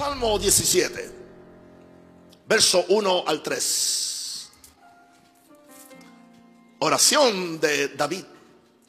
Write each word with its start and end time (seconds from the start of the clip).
Salmo 0.00 0.38
17, 0.38 1.12
verso 2.46 2.86
1 2.88 3.24
al 3.26 3.42
3. 3.42 4.50
Oración 6.78 7.60
de 7.60 7.88
David, 7.88 8.24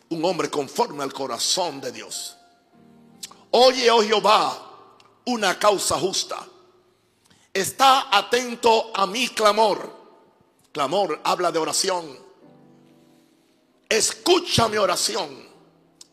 un 0.08 0.24
hombre 0.24 0.50
conforme 0.50 1.04
al 1.04 1.12
corazón 1.12 1.82
de 1.82 1.92
Dios. 1.92 2.38
Oye, 3.50 3.92
oh 3.92 4.02
Jehová, 4.02 4.58
una 5.26 5.60
causa 5.60 6.00
justa. 6.00 6.48
Está 7.54 8.18
atento 8.18 8.92
a 8.96 9.06
mi 9.06 9.28
clamor. 9.28 9.94
Clamor 10.72 11.20
habla 11.26 11.52
de 11.52 11.60
oración. 11.60 12.18
Escucha 13.90 14.70
mi 14.70 14.78
oración, 14.78 15.46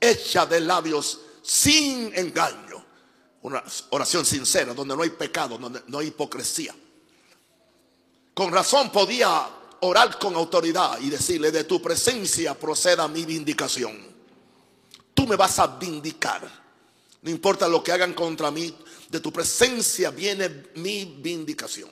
hecha 0.01 0.45
de 0.45 0.59
labios 0.59 1.21
sin 1.45 2.13
engaño. 2.19 2.68
Una 3.43 3.63
oración 3.91 4.25
sincera, 4.25 4.75
donde 4.75 4.97
no 4.97 5.03
hay 5.03 5.11
pecado, 5.11 5.59
donde 5.59 5.83
no 5.87 5.99
hay 5.99 6.09
hipocresía. 6.09 6.75
Con 8.35 8.53
razón 8.53 8.91
podía 8.91 9.49
orar 9.81 10.19
con 10.19 10.35
autoridad 10.35 10.99
y 11.01 11.11
decirle, 11.11 11.51
de 11.51 11.65
tu 11.65 11.81
presencia 11.81 12.55
proceda 12.55 13.07
mi 13.09 13.25
vindicación. 13.25 13.97
Tú 15.15 15.27
me 15.27 15.37
vas 15.37 15.59
a 15.59 15.67
vindicar. 15.67 16.49
No 17.23 17.31
importa 17.31 17.69
lo 17.69 17.83
que 17.83 17.93
hagan 17.93 18.15
contra 18.15 18.51
mí, 18.51 18.77
de 19.09 19.21
tu 19.21 19.33
presencia 19.33 20.11
viene 20.11 20.67
mi 20.75 21.05
vindicación. 21.05 21.91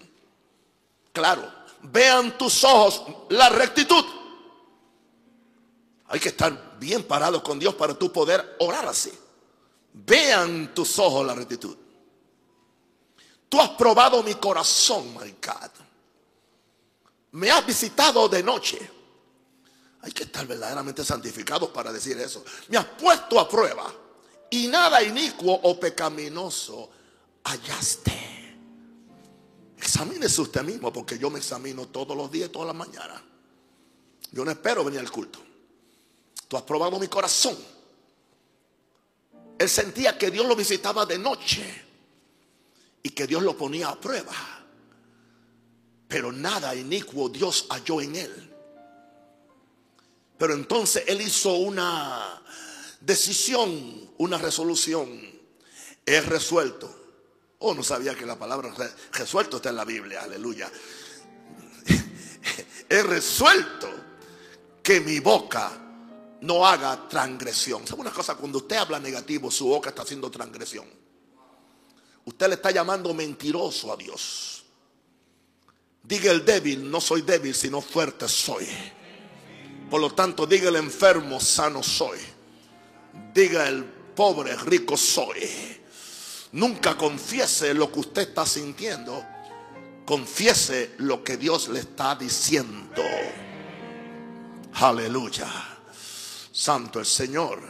Claro, 1.12 1.50
vean 1.82 2.36
tus 2.36 2.62
ojos 2.64 3.02
la 3.30 3.48
rectitud. 3.48 4.04
Hay 6.08 6.20
que 6.20 6.28
estar 6.28 6.76
bien 6.78 7.02
parado 7.04 7.42
con 7.42 7.58
Dios 7.58 7.74
para 7.74 7.94
tú 7.94 8.12
poder 8.12 8.56
orar 8.60 8.86
así. 8.86 9.12
Vean 10.04 10.74
tus 10.74 10.98
ojos 10.98 11.26
la 11.26 11.34
rectitud. 11.34 11.74
Tú 13.48 13.60
has 13.60 13.70
probado 13.70 14.22
mi 14.22 14.34
corazón, 14.34 15.14
my 15.14 15.30
God. 15.30 15.70
Me 17.32 17.50
has 17.50 17.64
visitado 17.64 18.28
de 18.28 18.42
noche. 18.42 18.90
Hay 20.02 20.12
que 20.12 20.24
estar 20.24 20.46
verdaderamente 20.46 21.02
santificado 21.02 21.72
para 21.72 21.92
decir 21.92 22.18
eso. 22.18 22.44
Me 22.68 22.76
has 22.76 22.84
puesto 22.84 23.40
a 23.40 23.48
prueba. 23.48 23.92
Y 24.50 24.68
nada 24.68 25.02
inicuo 25.02 25.54
o 25.62 25.80
pecaminoso 25.80 26.90
hallaste. 27.44 28.56
Examínese 29.78 30.40
usted 30.42 30.62
mismo 30.62 30.92
porque 30.92 31.18
yo 31.18 31.30
me 31.30 31.38
examino 31.38 31.88
todos 31.88 32.16
los 32.16 32.30
días, 32.30 32.50
todas 32.50 32.68
las 32.68 32.76
mañanas. 32.76 33.22
Yo 34.30 34.44
no 34.44 34.50
espero 34.50 34.84
venir 34.84 35.00
al 35.00 35.10
culto. 35.10 35.38
Tú 36.48 36.56
has 36.56 36.62
probado 36.62 36.98
mi 36.98 37.08
corazón. 37.08 37.56
Él 39.58 39.68
sentía 39.68 40.18
que 40.18 40.30
Dios 40.30 40.46
lo 40.46 40.54
visitaba 40.54 41.06
de 41.06 41.18
noche 41.18 41.64
y 43.02 43.10
que 43.10 43.26
Dios 43.26 43.42
lo 43.42 43.56
ponía 43.56 43.88
a 43.88 44.00
prueba. 44.00 44.34
Pero 46.08 46.30
nada 46.30 46.74
inicuo 46.74 47.28
Dios 47.28 47.66
halló 47.70 48.00
en 48.00 48.16
él. 48.16 48.54
Pero 50.38 50.54
entonces 50.54 51.04
él 51.06 51.20
hizo 51.20 51.54
una 51.54 52.42
decisión, 53.00 54.10
una 54.18 54.38
resolución. 54.38 55.08
Es 56.04 56.26
resuelto. 56.26 56.94
Oh, 57.58 57.74
no 57.74 57.82
sabía 57.82 58.14
que 58.14 58.26
la 58.26 58.38
palabra 58.38 58.72
resuelto 59.12 59.56
está 59.56 59.70
en 59.70 59.76
la 59.76 59.84
Biblia. 59.84 60.22
Aleluya. 60.22 60.70
He 62.88 63.02
resuelto 63.02 63.88
que 64.82 65.00
mi 65.00 65.18
boca 65.20 65.85
no 66.40 66.66
haga 66.66 67.08
transgresión. 67.08 67.86
¿Sabe 67.86 68.00
una 68.00 68.12
cosa? 68.12 68.34
Cuando 68.34 68.58
usted 68.58 68.76
habla 68.76 68.98
negativo, 68.98 69.50
su 69.50 69.66
boca 69.66 69.90
está 69.90 70.02
haciendo 70.02 70.30
transgresión. 70.30 70.86
Usted 72.24 72.48
le 72.48 72.54
está 72.54 72.70
llamando 72.70 73.14
mentiroso 73.14 73.92
a 73.92 73.96
Dios. 73.96 74.64
Diga 76.02 76.30
el 76.30 76.44
débil, 76.44 76.90
no 76.90 77.00
soy 77.00 77.22
débil, 77.22 77.54
sino 77.54 77.80
fuerte 77.80 78.28
soy. 78.28 78.66
Por 79.90 80.00
lo 80.00 80.12
tanto, 80.12 80.46
diga 80.46 80.68
el 80.68 80.76
enfermo, 80.76 81.40
sano 81.40 81.82
soy. 81.82 82.18
Diga 83.32 83.68
el 83.68 83.84
pobre, 83.84 84.54
rico 84.56 84.96
soy. 84.96 85.48
Nunca 86.52 86.96
confiese 86.96 87.74
lo 87.74 87.90
que 87.90 88.00
usted 88.00 88.22
está 88.22 88.46
sintiendo. 88.46 89.24
Confiese 90.04 90.94
lo 90.98 91.22
que 91.22 91.36
Dios 91.36 91.68
le 91.68 91.80
está 91.80 92.14
diciendo. 92.14 93.02
Aleluya. 94.74 95.75
Santo 96.56 96.98
el 97.00 97.04
Señor. 97.04 97.60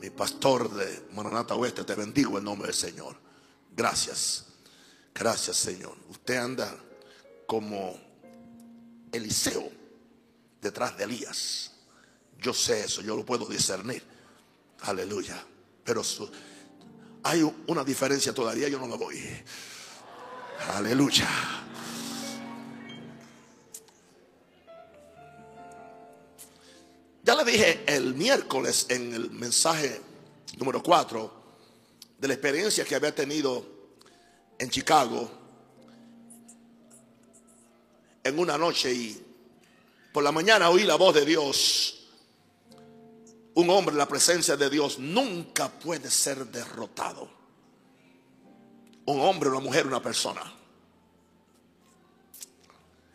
Mi 0.00 0.08
pastor 0.08 0.72
de 0.72 1.08
Maranata 1.12 1.54
Oeste, 1.54 1.84
te 1.84 1.94
bendigo 1.94 2.38
en 2.38 2.44
nombre 2.44 2.68
del 2.68 2.74
Señor. 2.74 3.14
Gracias. 3.76 4.46
Gracias, 5.14 5.58
Señor. 5.58 5.94
Usted 6.08 6.38
anda 6.38 6.74
como 7.46 7.94
Eliseo 9.12 9.70
detrás 10.62 10.96
de 10.96 11.04
Elías. 11.04 11.72
Yo 12.38 12.54
sé 12.54 12.84
eso, 12.84 13.02
yo 13.02 13.14
lo 13.14 13.26
puedo 13.26 13.44
discernir. 13.44 14.02
Aleluya. 14.80 15.44
Pero 15.84 16.02
hay 17.22 17.42
una 17.66 17.84
diferencia 17.84 18.32
todavía, 18.32 18.66
yo 18.70 18.78
no 18.78 18.88
la 18.88 18.96
voy. 18.96 19.22
Aleluya. 20.72 21.28
Ya 27.30 27.36
le 27.36 27.44
dije 27.44 27.84
el 27.86 28.14
miércoles 28.14 28.86
en 28.88 29.14
el 29.14 29.30
mensaje 29.30 30.02
número 30.56 30.82
4 30.82 31.32
de 32.18 32.26
la 32.26 32.34
experiencia 32.34 32.84
que 32.84 32.96
había 32.96 33.14
tenido 33.14 33.64
en 34.58 34.68
Chicago 34.68 35.30
en 38.24 38.36
una 38.36 38.58
noche 38.58 38.92
y 38.92 39.24
por 40.12 40.24
la 40.24 40.32
mañana 40.32 40.70
oí 40.70 40.82
la 40.82 40.96
voz 40.96 41.14
de 41.14 41.24
Dios. 41.24 42.08
Un 43.54 43.70
hombre 43.70 43.92
en 43.92 43.98
la 43.98 44.08
presencia 44.08 44.56
de 44.56 44.68
Dios 44.68 44.98
nunca 44.98 45.68
puede 45.68 46.10
ser 46.10 46.44
derrotado. 46.46 47.30
Un 49.06 49.20
hombre, 49.20 49.50
una 49.50 49.60
mujer, 49.60 49.86
una 49.86 50.02
persona. 50.02 50.52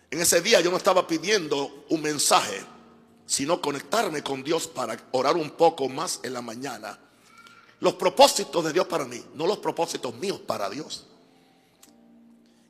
En 0.09 0.21
ese 0.21 0.39
día 0.39 0.61
yo 0.61 0.71
no 0.71 0.77
estaba 0.77 1.05
pidiendo 1.05 1.83
un 1.89 2.01
mensaje 2.01 2.74
sino 3.25 3.61
conectarme 3.61 4.23
con 4.23 4.43
Dios 4.43 4.67
para 4.67 4.97
orar 5.11 5.35
un 5.35 5.51
poco 5.51 5.89
más 5.89 6.19
en 6.23 6.33
la 6.33 6.41
mañana. 6.41 6.99
Los 7.79 7.95
propósitos 7.95 8.63
de 8.63 8.73
Dios 8.73 8.87
para 8.87 9.05
mí, 9.05 9.23
no 9.33 9.47
los 9.47 9.57
propósitos 9.57 10.13
míos 10.15 10.39
para 10.45 10.69
Dios. 10.69 11.05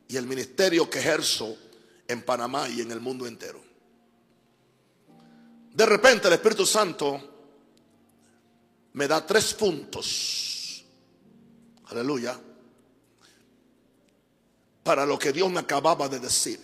Y 0.07 0.17
el 0.17 0.25
ministerio 0.25 0.89
que 0.89 0.99
ejerzo 0.99 1.55
en 2.07 2.21
Panamá 2.23 2.69
y 2.69 2.81
en 2.81 2.91
el 2.91 2.99
mundo 2.99 3.27
entero. 3.27 3.61
De 5.73 5.85
repente 5.85 6.27
el 6.27 6.33
Espíritu 6.33 6.65
Santo 6.65 7.19
me 8.94 9.07
da 9.07 9.25
tres 9.25 9.53
puntos. 9.53 10.85
Aleluya. 11.88 12.39
Para 14.83 15.05
lo 15.05 15.19
que 15.19 15.33
Dios 15.33 15.51
me 15.51 15.59
acababa 15.59 16.07
de 16.07 16.19
decir. 16.19 16.59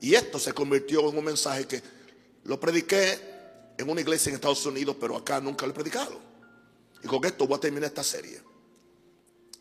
Y 0.00 0.14
esto 0.14 0.40
se 0.40 0.52
convirtió 0.52 1.08
en 1.08 1.18
un 1.18 1.24
mensaje 1.24 1.66
que 1.68 1.82
lo 2.44 2.58
prediqué 2.58 3.32
en 3.78 3.88
una 3.88 4.00
iglesia 4.00 4.30
en 4.30 4.36
Estados 4.36 4.64
Unidos, 4.66 4.96
pero 5.00 5.16
acá 5.16 5.40
nunca 5.40 5.66
lo 5.66 5.72
he 5.72 5.74
predicado. 5.74 6.20
Y 7.02 7.06
con 7.06 7.24
esto 7.24 7.46
voy 7.46 7.56
a 7.56 7.60
terminar 7.60 7.88
esta 7.88 8.04
serie. 8.04 8.40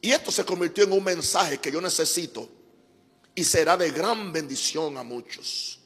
Y 0.01 0.11
esto 0.11 0.31
se 0.31 0.43
convirtió 0.43 0.83
en 0.83 0.91
un 0.91 1.03
mensaje 1.03 1.59
que 1.59 1.71
yo 1.71 1.79
necesito 1.79 2.49
y 3.35 3.43
será 3.43 3.77
de 3.77 3.91
gran 3.91 4.31
bendición 4.33 4.97
a 4.97 5.03
muchos. 5.03 5.79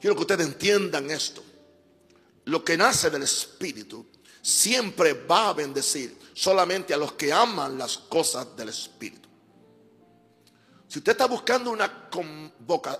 Quiero 0.00 0.14
que 0.14 0.22
ustedes 0.22 0.46
entiendan 0.46 1.10
esto. 1.10 1.42
Lo 2.44 2.62
que 2.62 2.76
nace 2.76 3.08
del 3.08 3.22
Espíritu 3.22 4.06
siempre 4.42 5.14
va 5.14 5.48
a 5.48 5.52
bendecir 5.54 6.16
solamente 6.34 6.92
a 6.92 6.98
los 6.98 7.12
que 7.12 7.32
aman 7.32 7.78
las 7.78 7.96
cosas 7.96 8.54
del 8.54 8.68
Espíritu. 8.68 9.23
Si 10.94 11.00
usted 11.00 11.10
está 11.10 11.26
buscando 11.26 11.72
una, 11.72 12.08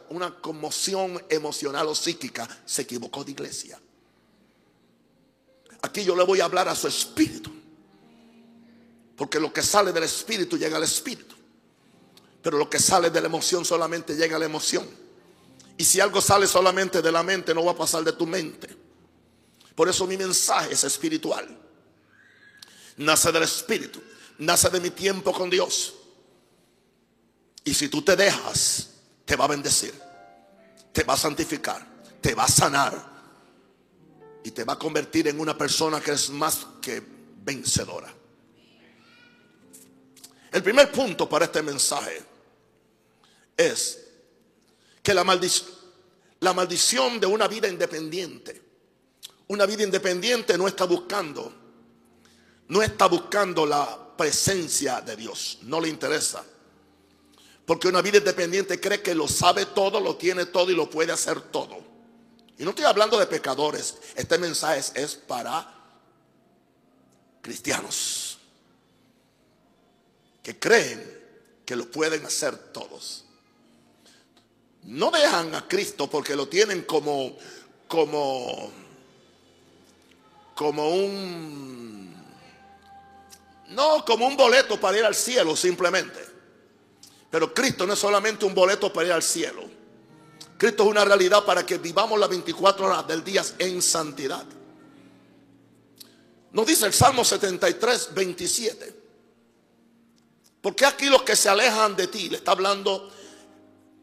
una 0.09 0.41
conmoción 0.41 1.25
emocional 1.29 1.87
o 1.87 1.95
psíquica, 1.95 2.49
se 2.65 2.83
equivocó 2.83 3.23
de 3.23 3.31
iglesia. 3.31 3.81
Aquí 5.81 6.03
yo 6.03 6.17
le 6.17 6.25
voy 6.25 6.41
a 6.41 6.47
hablar 6.47 6.67
a 6.67 6.75
su 6.75 6.89
espíritu. 6.89 7.53
Porque 9.17 9.39
lo 9.39 9.53
que 9.53 9.63
sale 9.63 9.93
del 9.93 10.03
espíritu 10.03 10.59
llega 10.59 10.77
al 10.77 10.83
espíritu. 10.83 11.37
Pero 12.43 12.59
lo 12.59 12.69
que 12.69 12.81
sale 12.81 13.11
de 13.11 13.21
la 13.21 13.29
emoción 13.29 13.65
solamente 13.65 14.17
llega 14.17 14.35
a 14.35 14.41
la 14.41 14.47
emoción. 14.47 14.89
Y 15.79 15.85
si 15.85 16.01
algo 16.01 16.21
sale 16.21 16.49
solamente 16.49 17.01
de 17.01 17.13
la 17.13 17.23
mente, 17.23 17.55
no 17.55 17.65
va 17.65 17.71
a 17.71 17.77
pasar 17.77 18.03
de 18.03 18.15
tu 18.15 18.27
mente. 18.27 18.77
Por 19.77 19.89
eso 19.89 20.05
mi 20.09 20.17
mensaje 20.17 20.75
es 20.75 20.83
espiritual. 20.83 21.47
Nace 22.97 23.31
del 23.31 23.45
espíritu. 23.45 24.03
Nace 24.39 24.69
de 24.69 24.81
mi 24.81 24.91
tiempo 24.91 25.33
con 25.33 25.49
Dios. 25.49 25.95
Y 27.65 27.73
si 27.73 27.89
tú 27.89 28.03
te 28.03 28.15
dejas, 28.15 28.91
te 29.25 29.37
va 29.37 29.47
a 29.47 29.49
bendecir, 29.49 29.95
te 30.93 31.03
va 31.03 31.15
a 31.15 31.17
santificar, 31.17 31.85
te 32.21 32.35
va 32.35 32.45
a 32.45 32.49
sanar 32.49 33.15
y 34.45 34.51
te 34.51 34.65
va 34.65 34.75
a 34.75 34.79
convertir 34.79 35.29
en 35.29 35.41
una 35.41 35.57
persona 35.57 36.01
que 36.01 36.13
es 36.13 36.29
más 36.29 36.67
que 36.83 37.03
vencedora. 37.43 38.13
El 40.53 40.63
primer 40.63 40.93
punto 40.93 41.29
para 41.29 41.47
este 41.47 41.63
mensaje 41.63 42.23
es 43.57 44.07
que 45.03 45.15
la, 45.15 45.25
la 46.41 46.53
maldición 46.53 47.19
de 47.19 47.27
una 47.27 47.49
vida 47.49 47.67
independiente, 47.67 48.63
una 49.49 49.65
vida 49.65 49.83
independiente 49.83 50.57
no 50.59 50.69
está 50.69 50.85
buscando, 50.85 51.53
no 52.69 52.83
está 52.83 53.07
buscando 53.07 53.65
la 53.65 54.17
presencia 54.17 55.01
de 55.01 55.17
Dios, 55.17 55.59
no 55.63 55.81
le 55.81 55.89
interesa. 55.89 56.45
Porque 57.67 57.89
una 57.89 58.03
vida 58.03 58.19
independiente 58.19 58.79
cree 58.79 59.01
que 59.01 59.15
lo 59.15 59.27
sabe 59.27 59.67
todo, 59.67 60.01
lo 60.01 60.17
tiene 60.17 60.47
todo 60.47 60.71
y 60.71 60.75
lo 60.75 60.91
puede 60.91 61.13
hacer 61.13 61.41
todo. 61.41 61.79
Y 62.59 62.65
no 62.65 62.71
estoy 62.71 62.85
hablando 62.85 63.19
de 63.19 63.27
pecadores, 63.27 63.97
este 64.15 64.39
mensaje 64.39 64.83
es 64.95 65.15
para 65.15 65.73
cristianos 67.41 68.39
que 70.43 70.59
creen 70.59 71.23
que 71.65 71.75
lo 71.75 71.91
pueden 71.91 72.25
hacer 72.27 72.57
todos. 72.73 73.25
No 74.83 75.11
dejan 75.11 75.55
a 75.55 75.67
Cristo 75.67 76.09
porque 76.09 76.37
lo 76.37 76.47
tienen 76.47 76.83
como 76.83 77.37
como 77.89 78.71
como 80.55 80.91
un 80.91 82.15
no 83.69 84.05
como 84.05 84.27
un 84.27 84.37
boleto 84.37 84.79
para 84.79 84.99
ir 84.99 85.05
al 85.05 85.15
cielo 85.15 85.57
simplemente. 85.57 86.34
Pero 87.35 87.53
Cristo 87.53 87.85
no 87.85 87.95
es 87.95 87.99
solamente 87.99 88.45
un 88.45 88.55
boleto 88.55 88.93
para 88.93 89.09
ir 89.09 89.13
al 89.13 89.23
cielo. 89.25 89.65
Cristo 90.57 90.85
es 90.85 90.89
una 90.89 91.05
realidad 91.05 91.45
para 91.45 91.67
que 91.67 91.79
vivamos 91.79 92.17
las 92.17 92.29
24 92.29 92.87
horas 92.87 93.09
del 93.09 93.25
día 93.25 93.43
en 93.59 93.83
santidad. 93.83 94.45
Nos 96.53 96.65
dice 96.65 96.87
el 96.87 96.93
Salmo 96.93 97.25
73, 97.25 98.11
27. 98.15 98.95
Porque 100.63 100.87
aquí 100.87 101.07
los 101.07 101.25
que 101.25 101.35
se 101.35 101.49
alejan 101.49 101.97
de 101.97 102.07
ti, 102.07 102.29
le 102.29 102.37
está 102.37 102.53
hablando 102.53 103.11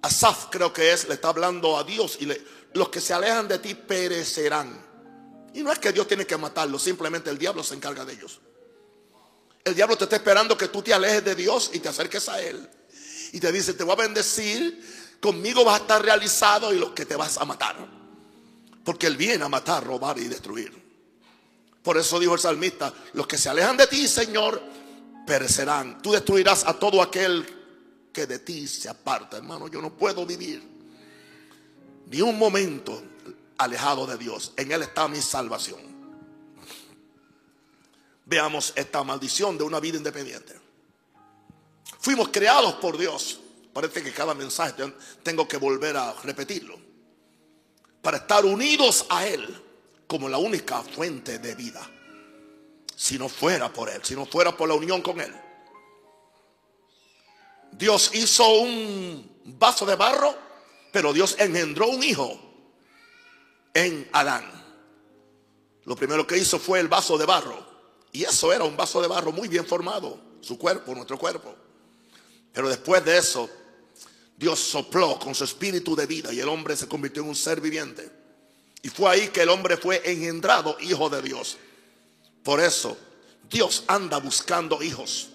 a 0.01 0.09
Saf, 0.09 0.47
creo 0.51 0.73
que 0.73 0.91
es, 0.91 1.07
le 1.07 1.13
está 1.13 1.29
hablando 1.29 1.77
a 1.77 1.85
Dios, 1.85 2.17
y 2.19 2.27
los 2.73 2.89
que 2.89 2.99
se 2.99 3.13
alejan 3.13 3.47
de 3.47 3.59
ti 3.59 3.75
perecerán. 3.75 4.77
Y 5.53 5.63
no 5.63 5.71
es 5.71 5.79
que 5.79 5.93
Dios 5.93 6.05
tiene 6.05 6.27
que 6.27 6.35
matarlos, 6.35 6.83
simplemente 6.83 7.29
el 7.29 7.37
diablo 7.37 7.63
se 7.63 7.75
encarga 7.75 8.03
de 8.03 8.11
ellos. 8.11 8.41
El 9.63 9.73
diablo 9.73 9.97
te 9.97 10.03
está 10.03 10.17
esperando 10.17 10.57
que 10.57 10.67
tú 10.67 10.81
te 10.81 10.93
alejes 10.93 11.23
de 11.23 11.33
Dios 11.33 11.71
y 11.73 11.79
te 11.79 11.87
acerques 11.87 12.27
a 12.27 12.41
Él. 12.41 12.69
Y 13.33 13.39
te 13.39 13.51
dice, 13.51 13.73
te 13.73 13.83
voy 13.83 13.93
a 13.93 13.95
bendecir, 13.95 15.17
conmigo 15.21 15.63
vas 15.63 15.79
a 15.79 15.83
estar 15.83 16.01
realizado 16.01 16.73
y 16.73 16.79
los 16.79 16.91
que 16.91 17.05
te 17.05 17.15
vas 17.15 17.37
a 17.37 17.45
matar. 17.45 17.75
Porque 18.83 19.07
Él 19.07 19.17
viene 19.17 19.43
a 19.43 19.49
matar, 19.49 19.83
robar 19.85 20.17
y 20.17 20.27
destruir. 20.27 20.81
Por 21.83 21.97
eso 21.97 22.19
dijo 22.19 22.33
el 22.33 22.39
salmista, 22.39 22.93
los 23.13 23.27
que 23.27 23.37
se 23.37 23.49
alejan 23.49 23.77
de 23.77 23.87
ti, 23.87 24.07
Señor, 24.07 24.61
perecerán. 25.25 26.01
Tú 26.01 26.11
destruirás 26.11 26.65
a 26.65 26.73
todo 26.73 27.01
aquel 27.01 27.45
que 28.13 28.27
de 28.27 28.39
ti 28.39 28.67
se 28.67 28.89
aparta. 28.89 29.37
Hermano, 29.37 29.67
yo 29.67 29.81
no 29.81 29.91
puedo 29.95 30.25
vivir 30.25 30.61
ni 32.07 32.21
un 32.21 32.37
momento 32.37 33.01
alejado 33.57 34.05
de 34.05 34.17
Dios. 34.17 34.53
En 34.57 34.71
Él 34.71 34.83
está 34.83 35.07
mi 35.07 35.21
salvación. 35.21 35.79
Veamos 38.25 38.73
esta 38.75 39.03
maldición 39.03 39.57
de 39.57 39.63
una 39.63 39.79
vida 39.79 39.97
independiente. 39.97 40.59
Fuimos 42.01 42.29
creados 42.29 42.73
por 42.75 42.97
Dios. 42.97 43.39
Parece 43.71 44.03
que 44.03 44.11
cada 44.11 44.33
mensaje 44.33 44.73
tengo 45.23 45.47
que 45.47 45.57
volver 45.57 45.95
a 45.95 46.13
repetirlo. 46.23 46.77
Para 48.01 48.17
estar 48.17 48.43
unidos 48.43 49.05
a 49.09 49.25
Él 49.27 49.63
como 50.07 50.27
la 50.27 50.39
única 50.39 50.81
fuente 50.81 51.37
de 51.37 51.55
vida. 51.55 51.89
Si 52.95 53.17
no 53.17 53.29
fuera 53.29 53.71
por 53.71 53.89
Él, 53.89 54.01
si 54.03 54.15
no 54.15 54.25
fuera 54.25 54.57
por 54.57 54.67
la 54.67 54.73
unión 54.73 55.01
con 55.01 55.21
Él. 55.21 55.33
Dios 57.71 58.11
hizo 58.13 58.49
un 58.49 59.39
vaso 59.45 59.85
de 59.85 59.95
barro, 59.95 60.35
pero 60.91 61.13
Dios 61.13 61.35
engendró 61.39 61.87
un 61.87 62.03
hijo 62.03 62.37
en 63.73 64.09
Adán. 64.11 64.51
Lo 65.85 65.95
primero 65.95 66.25
que 66.25 66.37
hizo 66.37 66.59
fue 66.59 66.79
el 66.79 66.87
vaso 66.87 67.17
de 67.17 67.25
barro. 67.25 67.65
Y 68.11 68.23
eso 68.23 68.51
era 68.51 68.63
un 68.63 68.75
vaso 68.75 69.01
de 69.01 69.07
barro 69.07 69.31
muy 69.31 69.47
bien 69.47 69.65
formado, 69.65 70.19
su 70.41 70.57
cuerpo, 70.57 70.93
nuestro 70.93 71.17
cuerpo. 71.17 71.55
Pero 72.53 72.69
después 72.69 73.03
de 73.05 73.17
eso, 73.17 73.49
Dios 74.35 74.59
sopló 74.59 75.19
con 75.19 75.35
su 75.35 75.43
espíritu 75.43 75.95
de 75.95 76.05
vida 76.05 76.33
y 76.33 76.39
el 76.39 76.49
hombre 76.49 76.75
se 76.75 76.87
convirtió 76.87 77.21
en 77.23 77.29
un 77.29 77.35
ser 77.35 77.61
viviente. 77.61 78.09
Y 78.81 78.89
fue 78.89 79.09
ahí 79.11 79.27
que 79.29 79.41
el 79.41 79.49
hombre 79.49 79.77
fue 79.77 80.01
engendrado 80.03 80.75
hijo 80.79 81.09
de 81.09 81.21
Dios. 81.21 81.57
Por 82.43 82.59
eso 82.59 82.97
Dios 83.49 83.83
anda 83.87 84.17
buscando 84.17 84.81
hijos. 84.81 85.29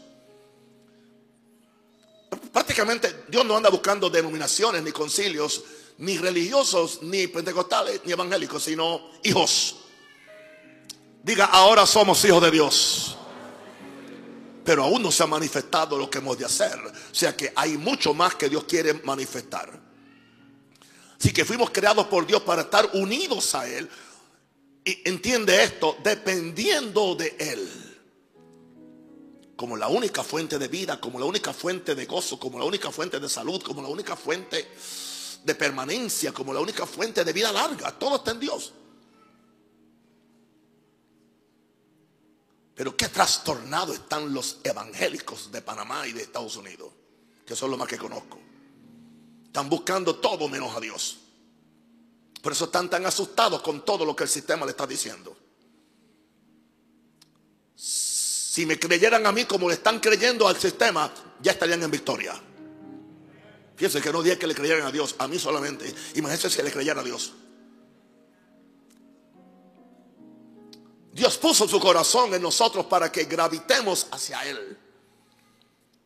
Prácticamente 2.52 3.24
Dios 3.28 3.44
no 3.44 3.56
anda 3.56 3.70
buscando 3.70 4.10
denominaciones, 4.10 4.82
ni 4.82 4.90
concilios, 4.90 5.62
ni 5.98 6.18
religiosos, 6.18 7.02
ni 7.02 7.26
pentecostales, 7.28 8.00
ni 8.04 8.12
evangélicos, 8.12 8.64
sino 8.64 9.10
hijos. 9.22 9.76
Diga, 11.22 11.46
ahora 11.46 11.86
somos 11.86 12.24
hijos 12.24 12.42
de 12.42 12.50
Dios. 12.50 13.15
Pero 14.66 14.82
aún 14.82 15.00
no 15.00 15.12
se 15.12 15.22
ha 15.22 15.26
manifestado 15.26 15.96
lo 15.96 16.10
que 16.10 16.18
hemos 16.18 16.36
de 16.36 16.44
hacer. 16.44 16.76
O 16.78 17.14
sea 17.14 17.36
que 17.36 17.52
hay 17.54 17.78
mucho 17.78 18.12
más 18.12 18.34
que 18.34 18.48
Dios 18.48 18.64
quiere 18.64 18.94
manifestar. 18.94 19.80
Así 21.18 21.32
que 21.32 21.44
fuimos 21.44 21.70
creados 21.70 22.06
por 22.08 22.26
Dios 22.26 22.42
para 22.42 22.62
estar 22.62 22.90
unidos 22.94 23.54
a 23.54 23.68
Él. 23.68 23.88
Y 24.84 25.08
entiende 25.08 25.62
esto, 25.62 25.96
dependiendo 26.02 27.14
de 27.14 27.36
Él. 27.38 27.96
Como 29.56 29.76
la 29.76 29.86
única 29.86 30.24
fuente 30.24 30.58
de 30.58 30.66
vida, 30.66 31.00
como 31.00 31.20
la 31.20 31.26
única 31.26 31.52
fuente 31.52 31.94
de 31.94 32.04
gozo, 32.04 32.38
como 32.38 32.58
la 32.58 32.64
única 32.64 32.90
fuente 32.90 33.20
de 33.20 33.28
salud, 33.28 33.62
como 33.62 33.80
la 33.80 33.88
única 33.88 34.16
fuente 34.16 34.68
de 35.44 35.54
permanencia, 35.54 36.32
como 36.32 36.52
la 36.52 36.60
única 36.60 36.86
fuente 36.86 37.24
de 37.24 37.32
vida 37.32 37.52
larga. 37.52 37.92
Todo 37.92 38.16
está 38.16 38.32
en 38.32 38.40
Dios. 38.40 38.72
Pero 42.76 42.94
qué 42.94 43.08
trastornados 43.08 43.96
están 43.96 44.34
los 44.34 44.58
evangélicos 44.62 45.50
de 45.50 45.62
Panamá 45.62 46.06
y 46.06 46.12
de 46.12 46.22
Estados 46.22 46.56
Unidos, 46.56 46.92
que 47.46 47.56
son 47.56 47.70
los 47.70 47.78
más 47.78 47.88
que 47.88 47.96
conozco. 47.96 48.38
Están 49.46 49.70
buscando 49.70 50.16
todo 50.16 50.46
menos 50.46 50.76
a 50.76 50.80
Dios. 50.80 51.16
Por 52.42 52.52
eso 52.52 52.66
están 52.66 52.90
tan 52.90 53.06
asustados 53.06 53.62
con 53.62 53.82
todo 53.82 54.04
lo 54.04 54.14
que 54.14 54.24
el 54.24 54.28
sistema 54.28 54.66
le 54.66 54.72
está 54.72 54.86
diciendo. 54.86 55.34
Si 57.74 58.66
me 58.66 58.78
creyeran 58.78 59.26
a 59.26 59.32
mí 59.32 59.46
como 59.46 59.68
le 59.68 59.74
están 59.74 59.98
creyendo 59.98 60.46
al 60.46 60.58
sistema, 60.58 61.10
ya 61.40 61.52
estarían 61.52 61.82
en 61.82 61.90
victoria. 61.90 62.38
Fíjense 63.74 64.02
que 64.02 64.12
no 64.12 64.22
dije 64.22 64.36
que 64.36 64.46
le 64.46 64.54
creyeran 64.54 64.86
a 64.86 64.92
Dios, 64.92 65.16
a 65.18 65.26
mí 65.26 65.38
solamente. 65.38 65.94
Imagínense 66.14 66.50
si 66.50 66.62
le 66.62 66.70
creyera 66.70 67.00
a 67.00 67.04
Dios. 67.04 67.32
Dios 71.16 71.38
puso 71.38 71.66
su 71.66 71.80
corazón 71.80 72.34
en 72.34 72.42
nosotros 72.42 72.84
para 72.84 73.10
que 73.10 73.24
gravitemos 73.24 74.06
hacia 74.10 74.46
Él. 74.46 74.76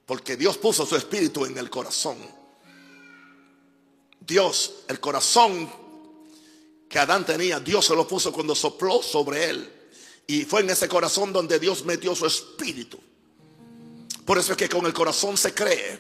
Porque 0.06 0.36
Dios 0.36 0.56
puso 0.56 0.86
su 0.86 0.94
espíritu 0.94 1.44
en 1.46 1.58
el 1.58 1.68
corazón. 1.68 2.16
Dios, 4.20 4.84
el 4.86 5.00
corazón 5.00 5.68
que 6.88 7.00
Adán 7.00 7.26
tenía, 7.26 7.58
Dios 7.58 7.86
se 7.86 7.96
lo 7.96 8.06
puso 8.06 8.32
cuando 8.32 8.54
sopló 8.54 9.02
sobre 9.02 9.50
él. 9.50 9.90
Y 10.28 10.44
fue 10.44 10.60
en 10.60 10.70
ese 10.70 10.86
corazón 10.86 11.32
donde 11.32 11.58
Dios 11.58 11.84
metió 11.84 12.14
su 12.14 12.26
espíritu. 12.26 13.00
Por 14.24 14.38
eso 14.38 14.52
es 14.52 14.58
que 14.58 14.68
con 14.68 14.86
el 14.86 14.92
corazón 14.92 15.36
se 15.36 15.52
cree. 15.52 15.98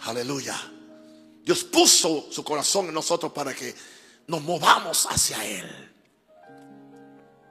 Aleluya. 0.00 0.72
Dios 1.42 1.64
puso 1.64 2.28
su 2.30 2.42
corazón 2.44 2.86
en 2.86 2.94
nosotros 2.94 3.30
para 3.32 3.54
que 3.54 3.74
nos 4.26 4.40
movamos 4.40 5.06
hacia 5.10 5.44
Él. 5.44 5.93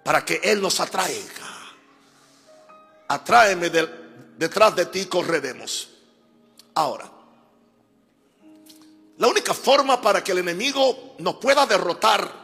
Para 0.04 0.24
que 0.24 0.42
Él 0.44 0.62
nos 0.62 0.80
atraiga. 0.80 1.54
Atráeme 3.08 3.70
detrás 4.38 4.76
de 4.76 4.86
ti, 4.88 5.06
correremos. 5.06 5.90
Ahora, 6.76 7.10
la 9.18 9.28
única 9.28 9.54
forma 9.54 10.02
para 10.02 10.24
que 10.24 10.32
el 10.32 10.40
enemigo 10.40 11.16
nos 11.20 11.36
pueda 11.36 11.66
derrotar 11.66 12.44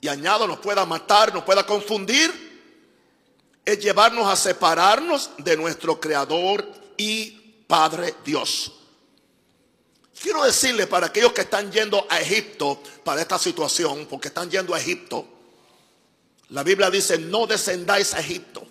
y 0.00 0.08
añado 0.08 0.46
nos 0.48 0.58
pueda 0.58 0.84
matar, 0.84 1.32
nos 1.32 1.44
pueda 1.44 1.64
confundir, 1.64 2.52
es 3.64 3.78
llevarnos 3.78 4.26
a 4.26 4.34
separarnos 4.34 5.30
de 5.38 5.56
nuestro 5.56 6.00
Creador 6.00 6.68
y 6.96 7.30
Padre 7.68 8.14
Dios. 8.24 8.72
Quiero 10.20 10.42
decirle 10.42 10.86
para 10.86 11.06
aquellos 11.06 11.32
que 11.32 11.42
están 11.42 11.70
yendo 11.70 12.04
a 12.10 12.20
Egipto 12.20 12.82
para 13.04 13.20
esta 13.20 13.38
situación, 13.38 14.06
porque 14.10 14.28
están 14.28 14.50
yendo 14.50 14.74
a 14.74 14.80
Egipto, 14.80 15.26
la 16.52 16.62
Biblia 16.62 16.90
dice, 16.90 17.18
no 17.18 17.46
descendáis 17.46 18.14
a 18.14 18.20
Egipto. 18.20 18.66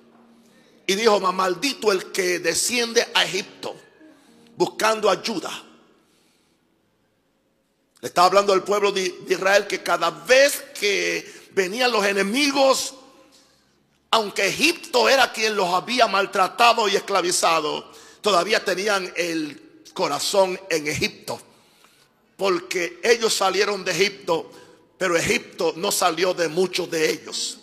Y 0.87 0.95
dijo, 0.95 1.19
maldito 1.19 1.91
el 1.91 2.11
que 2.11 2.39
desciende 2.39 3.07
a 3.13 3.23
Egipto 3.23 3.75
buscando 4.55 5.09
ayuda 5.09 5.51
le 8.01 8.07
estaba 8.07 8.27
hablando 8.27 8.51
al 8.51 8.63
pueblo 8.63 8.91
de 8.91 9.13
Israel 9.29 9.67
que 9.67 9.83
cada 9.83 10.09
vez 10.09 10.63
que 10.79 11.49
venían 11.51 11.91
los 11.91 12.03
enemigos, 12.03 12.95
aunque 14.09 14.47
Egipto 14.47 15.07
era 15.07 15.31
quien 15.31 15.55
los 15.55 15.71
había 15.71 16.07
maltratado 16.07 16.89
y 16.89 16.95
esclavizado, 16.95 17.91
todavía 18.21 18.65
tenían 18.65 19.13
el 19.15 19.83
corazón 19.93 20.59
en 20.71 20.87
Egipto. 20.87 21.39
Porque 22.37 22.99
ellos 23.03 23.35
salieron 23.35 23.85
de 23.85 23.91
Egipto, 23.91 24.51
pero 24.97 25.15
Egipto 25.15 25.75
no 25.77 25.91
salió 25.91 26.33
de 26.33 26.47
muchos 26.47 26.89
de 26.89 27.07
ellos. 27.07 27.59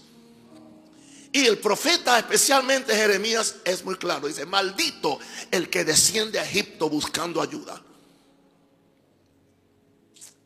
Y 1.39 1.47
el 1.47 1.59
profeta, 1.59 2.19
especialmente 2.19 2.93
Jeremías, 2.97 3.57
es 3.65 3.85
muy 3.85 3.95
claro. 3.95 4.27
Dice, 4.27 4.45
maldito 4.45 5.21
el 5.53 5.71
que 5.71 5.85
desciende 5.85 6.41
a 6.41 6.45
Egipto 6.45 6.91
buscando 6.91 7.41
ayuda. 7.41 7.81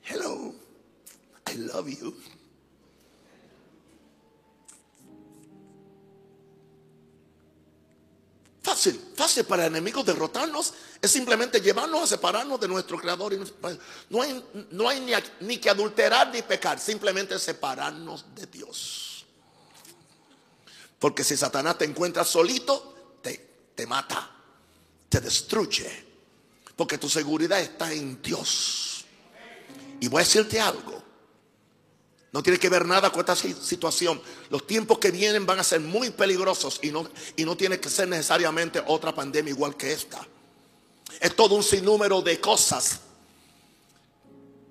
Hello, 0.04 0.54
I 1.50 1.54
love 1.56 1.88
you. 1.88 2.14
Fácil, 8.60 9.00
fácil 9.16 9.44
para 9.44 9.64
enemigos 9.64 10.04
derrotarnos 10.04 10.74
es 11.00 11.10
simplemente 11.10 11.62
llevarnos 11.62 12.02
a 12.02 12.06
separarnos 12.06 12.60
de 12.60 12.68
nuestro 12.68 12.98
creador. 12.98 13.34
No 14.10 14.20
hay, 14.20 14.44
no 14.70 14.88
hay 14.90 15.00
ni, 15.00 15.12
ni 15.40 15.56
que 15.56 15.70
adulterar 15.70 16.30
ni 16.30 16.42
pecar, 16.42 16.78
simplemente 16.78 17.38
separarnos 17.38 18.26
de 18.34 18.44
Dios. 18.44 19.11
Porque 21.02 21.24
si 21.24 21.36
Satanás 21.36 21.78
te 21.78 21.84
encuentra 21.84 22.24
solito, 22.24 23.18
te, 23.20 23.72
te 23.74 23.88
mata, 23.88 24.30
te 25.08 25.20
destruye. 25.20 25.90
Porque 26.76 26.96
tu 26.96 27.08
seguridad 27.08 27.60
está 27.60 27.92
en 27.92 28.22
Dios. 28.22 29.04
Y 29.98 30.06
voy 30.06 30.20
a 30.20 30.24
decirte 30.24 30.60
algo. 30.60 31.02
No 32.30 32.40
tiene 32.40 32.56
que 32.56 32.68
ver 32.68 32.86
nada 32.86 33.10
con 33.10 33.18
esta 33.18 33.34
situación. 33.34 34.22
Los 34.48 34.64
tiempos 34.64 35.00
que 35.00 35.10
vienen 35.10 35.44
van 35.44 35.58
a 35.58 35.64
ser 35.64 35.80
muy 35.80 36.10
peligrosos 36.10 36.78
y 36.84 36.92
no, 36.92 37.10
y 37.34 37.44
no 37.44 37.56
tiene 37.56 37.80
que 37.80 37.90
ser 37.90 38.06
necesariamente 38.06 38.80
otra 38.86 39.12
pandemia 39.12 39.50
igual 39.50 39.76
que 39.76 39.92
esta. 39.92 40.24
Es 41.18 41.34
todo 41.34 41.56
un 41.56 41.64
sinnúmero 41.64 42.22
de 42.22 42.40
cosas 42.40 43.00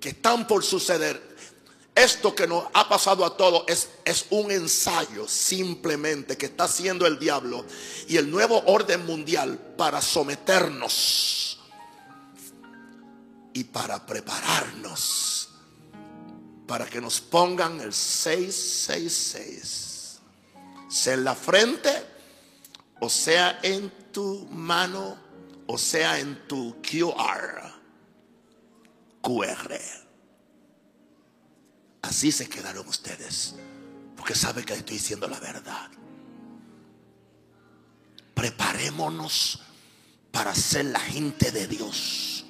que 0.00 0.08
están 0.08 0.46
por 0.46 0.64
suceder. 0.64 1.31
Esto 1.94 2.34
que 2.34 2.46
nos 2.46 2.64
ha 2.72 2.88
pasado 2.88 3.24
a 3.24 3.36
todos 3.36 3.64
es, 3.66 3.88
es 4.04 4.26
un 4.30 4.50
ensayo 4.50 5.28
simplemente 5.28 6.38
que 6.38 6.46
está 6.46 6.64
haciendo 6.64 7.06
el 7.06 7.18
diablo 7.18 7.66
y 8.08 8.16
el 8.16 8.30
nuevo 8.30 8.62
orden 8.66 9.04
mundial 9.04 9.58
para 9.76 10.00
someternos 10.00 11.60
y 13.52 13.64
para 13.64 14.06
prepararnos 14.06 15.42
para 16.72 16.86
que 16.86 17.02
nos 17.02 17.20
pongan 17.20 17.82
el 17.82 17.92
666. 17.92 20.20
Sea 20.88 21.12
en 21.12 21.24
la 21.24 21.34
frente, 21.34 21.92
o 23.00 23.10
sea 23.10 23.60
en 23.62 23.92
tu 24.10 24.48
mano, 24.50 25.18
o 25.66 25.76
sea 25.76 26.18
en 26.18 26.48
tu 26.48 26.80
QR. 26.80 27.60
QR. 29.20 30.01
Así 32.02 32.32
se 32.32 32.48
quedaron 32.48 32.86
ustedes, 32.88 33.54
porque 34.16 34.34
saben 34.34 34.64
que 34.64 34.74
estoy 34.74 34.96
diciendo 34.96 35.28
la 35.28 35.38
verdad. 35.40 35.90
Preparémonos 38.34 39.60
para 40.32 40.54
ser 40.54 40.86
la 40.86 41.00
gente 41.00 41.52
de 41.52 41.68
Dios. 41.68 42.44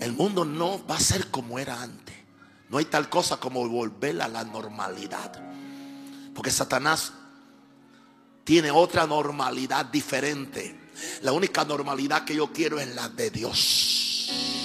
El 0.00 0.12
mundo 0.12 0.44
no 0.44 0.84
va 0.86 0.96
a 0.96 1.00
ser 1.00 1.30
como 1.30 1.58
era 1.58 1.80
antes. 1.80 2.16
No 2.68 2.78
hay 2.78 2.86
tal 2.86 3.08
cosa 3.10 3.36
como 3.36 3.68
volver 3.68 4.20
a 4.22 4.28
la 4.28 4.44
normalidad. 4.44 5.40
Porque 6.34 6.50
Satanás 6.50 7.12
tiene 8.44 8.70
otra 8.70 9.06
normalidad 9.06 9.86
diferente. 9.86 10.90
La 11.20 11.32
única 11.32 11.64
normalidad 11.64 12.24
que 12.24 12.34
yo 12.34 12.52
quiero 12.52 12.80
es 12.80 12.94
la 12.94 13.08
de 13.10 13.30
Dios. 13.30 14.61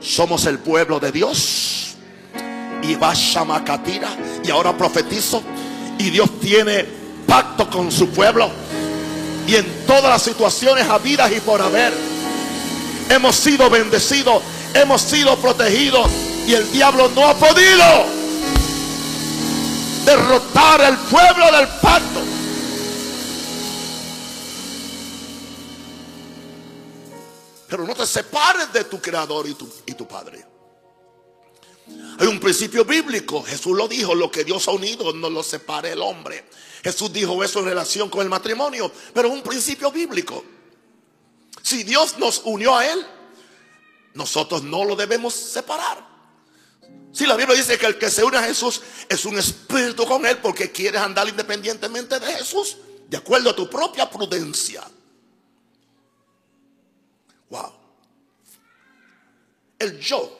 Somos 0.00 0.46
el 0.46 0.58
pueblo 0.58 1.00
de 1.00 1.12
Dios. 1.12 1.96
Y 2.82 2.94
va 2.94 3.12
Shamakatira. 3.14 4.08
Y 4.44 4.50
ahora 4.50 4.76
profetizo. 4.76 5.42
Y 5.98 6.10
Dios 6.10 6.38
tiene 6.40 6.84
pacto 7.26 7.68
con 7.68 7.90
su 7.90 8.08
pueblo. 8.10 8.50
Y 9.46 9.56
en 9.56 9.86
todas 9.86 10.04
las 10.04 10.22
situaciones 10.22 10.88
habidas 10.88 11.32
y 11.32 11.40
por 11.40 11.60
haber 11.60 11.92
hemos 13.08 13.36
sido 13.36 13.70
bendecidos, 13.70 14.42
hemos 14.74 15.00
sido 15.00 15.36
protegidos 15.36 16.06
y 16.46 16.54
el 16.54 16.70
diablo 16.72 17.10
no 17.14 17.28
ha 17.28 17.34
podido 17.34 17.84
derrotar 20.04 20.82
al 20.82 20.96
pueblo 20.98 21.44
del 21.52 21.68
pacto. 21.80 22.20
Pero 27.68 27.84
no 27.84 27.94
te 27.94 28.06
separes 28.06 28.72
de 28.72 28.84
tu 28.84 29.00
creador 29.00 29.46
y 29.46 29.54
tu, 29.54 29.70
y 29.86 29.92
tu 29.92 30.08
padre. 30.08 30.44
Hay 32.18 32.26
un 32.26 32.40
principio 32.40 32.84
bíblico. 32.84 33.42
Jesús 33.42 33.76
lo 33.76 33.86
dijo, 33.86 34.14
lo 34.14 34.30
que 34.30 34.44
Dios 34.44 34.66
ha 34.68 34.72
unido 34.72 35.12
no 35.12 35.30
lo 35.30 35.42
separe 35.42 35.92
el 35.92 36.02
hombre. 36.02 36.44
Jesús 36.82 37.12
dijo 37.12 37.42
eso 37.42 37.60
en 37.60 37.66
relación 37.66 38.08
con 38.08 38.22
el 38.22 38.28
matrimonio, 38.28 38.90
pero 39.12 39.28
es 39.28 39.34
un 39.34 39.42
principio 39.42 39.90
bíblico. 39.90 40.44
Si 41.62 41.82
Dios 41.82 42.18
nos 42.18 42.42
unió 42.44 42.76
a 42.76 42.86
Él, 42.86 43.06
nosotros 44.14 44.62
no 44.62 44.84
lo 44.84 44.96
debemos 44.96 45.34
separar. 45.34 46.06
Si 47.12 47.26
la 47.26 47.36
Biblia 47.36 47.56
dice 47.56 47.78
que 47.78 47.86
el 47.86 47.98
que 47.98 48.10
se 48.10 48.22
une 48.22 48.36
a 48.36 48.42
Jesús 48.42 48.80
es 49.08 49.24
un 49.24 49.38
espíritu 49.38 50.06
con 50.06 50.24
Él 50.24 50.38
porque 50.38 50.70
quieres 50.70 51.00
andar 51.00 51.28
independientemente 51.28 52.18
de 52.18 52.26
Jesús, 52.34 52.76
de 53.08 53.16
acuerdo 53.16 53.50
a 53.50 53.56
tu 53.56 53.68
propia 53.68 54.08
prudencia. 54.08 54.82
Wow. 57.50 57.72
El 59.78 59.98
yo 60.00 60.38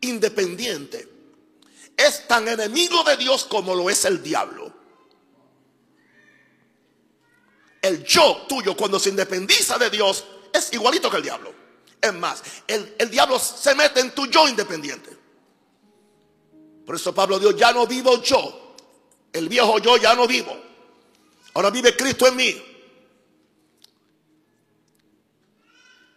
independiente 0.00 1.08
es 1.96 2.26
tan 2.28 2.46
enemigo 2.48 3.02
de 3.04 3.16
Dios 3.16 3.44
como 3.44 3.74
lo 3.74 3.88
es 3.90 4.04
el 4.04 4.22
diablo 4.22 4.84
el 7.84 8.02
yo 8.02 8.46
tuyo 8.48 8.74
cuando 8.74 8.98
se 8.98 9.10
independiza 9.10 9.76
de 9.76 9.90
Dios 9.90 10.24
es 10.50 10.72
igualito 10.72 11.10
que 11.10 11.18
el 11.18 11.22
diablo. 11.22 11.52
Es 12.00 12.14
más, 12.14 12.42
el, 12.66 13.10
diablo 13.10 13.38
se 13.38 13.74
mete 13.74 14.00
en 14.00 14.12
tu 14.12 14.26
yo 14.26 14.48
independiente. 14.48 15.10
Por 16.86 16.94
eso 16.96 17.14
Pablo 17.14 17.38
dijo, 17.38 17.52
ya 17.52 17.72
no 17.72 17.86
vivo 17.86 18.22
yo. 18.22 18.74
El 19.32 19.50
viejo 19.50 19.78
yo 19.80 19.98
ya 19.98 20.14
no 20.14 20.26
vivo. 20.26 20.56
Ahora 21.52 21.68
vive 21.70 21.94
Cristo 21.94 22.26
en 22.26 22.36
mí. 22.36 22.73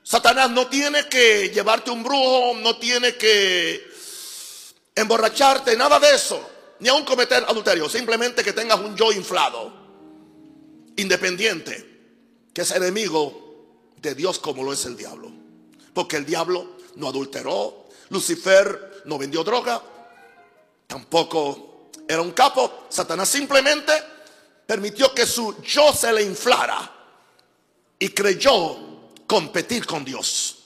Satanás 0.08 0.50
no 0.52 0.68
tiene 0.68 1.10
que 1.10 1.50
llevarte 1.50 1.92
un 1.92 2.02
brujo, 2.02 2.54
no 2.62 2.78
tiene 2.78 3.18
que 3.18 3.92
emborracharte, 4.96 5.76
nada 5.76 6.00
de 6.00 6.16
eso. 6.16 6.50
Ni 6.80 6.88
aún 6.88 7.04
cometer 7.04 7.44
adulterio. 7.46 7.90
Simplemente 7.90 8.42
que 8.42 8.54
tengas 8.54 8.80
un 8.80 8.96
yo 8.96 9.12
inflado 9.12 9.74
independiente, 10.96 12.46
que 12.54 12.62
es 12.62 12.72
enemigo 12.72 13.92
de 13.98 14.16
Dios 14.16 14.40
como 14.40 14.64
lo 14.64 14.72
es 14.72 14.86
el 14.86 14.96
diablo. 14.96 15.30
Porque 15.94 16.16
el 16.16 16.26
diablo 16.26 16.78
no 16.96 17.10
adulteró, 17.10 17.90
Lucifer 18.08 19.02
no 19.04 19.18
vendió 19.18 19.44
droga, 19.44 19.84
tampoco 20.88 21.90
era 22.08 22.22
un 22.22 22.32
capo. 22.32 22.86
Satanás 22.88 23.28
simplemente 23.28 23.92
permitió 24.66 25.14
que 25.14 25.26
su 25.26 25.62
yo 25.64 25.92
se 25.92 26.14
le 26.14 26.24
inflara 26.24 26.94
y 28.00 28.08
creyó 28.08 28.87
competir 29.28 29.86
con 29.86 30.04
Dios. 30.06 30.64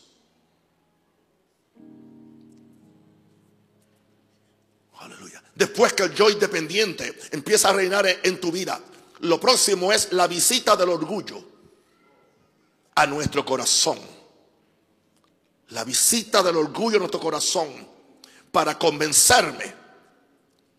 Aleluya. 5.00 5.44
Después 5.56 5.94
que 5.94 6.04
el 6.04 6.14
yo 6.14 6.30
independiente 6.30 7.20
empieza 7.32 7.70
a 7.70 7.74
reinar 7.74 8.06
en 8.08 8.40
tu 8.40 8.52
vida, 8.52 8.80
lo 9.22 9.40
próximo 9.40 9.92
es 9.92 10.14
la 10.14 10.28
visita 10.28 10.76
del 10.76 10.90
orgullo 10.90 11.44
a 12.96 13.06
nuestro 13.08 13.44
corazón. 13.44 14.00
La 15.70 15.84
visita 15.84 16.44
del 16.44 16.58
orgullo 16.58 16.98
a 16.98 17.00
nuestro 17.00 17.20
corazón 17.20 17.70
para 18.52 18.78
convencerme 18.78 19.74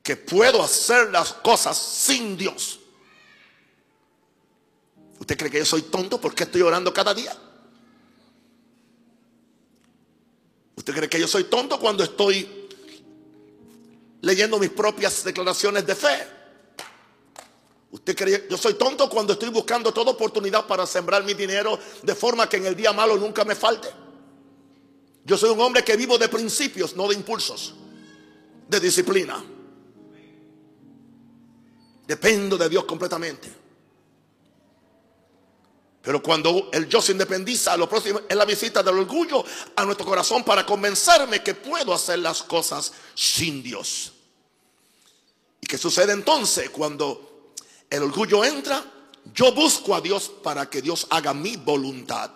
que 0.02 0.16
puedo 0.16 0.62
hacer 0.62 1.10
las 1.10 1.32
cosas 1.32 1.76
sin 1.78 2.36
Dios. 2.36 2.80
¿Usted 5.18 5.36
cree 5.36 5.50
que 5.50 5.58
yo 5.58 5.64
soy 5.64 5.82
tonto 5.82 6.20
porque 6.20 6.44
estoy 6.44 6.62
orando 6.62 6.92
cada 6.92 7.14
día? 7.14 7.36
¿Usted 10.82 10.94
cree 10.94 11.08
que 11.08 11.20
yo 11.20 11.28
soy 11.28 11.44
tonto 11.44 11.78
cuando 11.78 12.02
estoy 12.02 12.68
leyendo 14.20 14.58
mis 14.58 14.70
propias 14.70 15.22
declaraciones 15.22 15.86
de 15.86 15.94
fe? 15.94 16.26
Usted 17.92 18.16
cree, 18.16 18.48
yo 18.50 18.58
soy 18.58 18.74
tonto 18.74 19.08
cuando 19.08 19.34
estoy 19.34 19.50
buscando 19.50 19.92
toda 19.92 20.10
oportunidad 20.10 20.66
para 20.66 20.84
sembrar 20.84 21.22
mi 21.22 21.34
dinero 21.34 21.78
de 22.02 22.14
forma 22.16 22.48
que 22.48 22.56
en 22.56 22.66
el 22.66 22.74
día 22.74 22.92
malo 22.92 23.16
nunca 23.16 23.44
me 23.44 23.54
falte. 23.54 23.90
Yo 25.24 25.38
soy 25.38 25.50
un 25.50 25.60
hombre 25.60 25.84
que 25.84 25.96
vivo 25.96 26.18
de 26.18 26.28
principios, 26.28 26.96
no 26.96 27.06
de 27.06 27.14
impulsos, 27.14 27.76
de 28.66 28.80
disciplina. 28.80 29.40
Dependo 32.08 32.58
de 32.58 32.68
Dios 32.68 32.84
completamente. 32.86 33.62
Pero 36.02 36.23
cuando 36.23 36.68
el 36.73 36.88
yo 36.88 37.00
se 37.00 37.12
independiza, 37.12 37.76
lo 37.76 37.88
próximo 37.88 38.23
es 38.28 38.37
la 38.37 38.44
visita 38.44 38.82
del 38.82 38.99
orgullo 38.99 39.44
a 39.76 39.85
nuestro 39.85 40.04
corazón 40.04 40.42
para 40.42 40.66
convencerme 40.66 41.42
que 41.42 41.54
puedo 41.54 41.94
hacer 41.94 42.18
las 42.18 42.42
cosas 42.42 42.92
sin 43.14 43.62
Dios. 43.62 44.12
¿Y 45.61 45.66
qué 45.66 45.78
sucede 45.78 46.12
entonces 46.12 46.71
cuando 46.71 47.52
el 47.88 48.02
orgullo 48.02 48.44
entra? 48.44 48.85
Yo 49.32 49.52
busco 49.52 49.94
a 49.94 50.00
Dios 50.00 50.30
para 50.42 50.68
que 50.68 50.82
Dios 50.82 51.06
haga 51.11 51.32
mi 51.32 51.56
voluntad. 51.56 52.32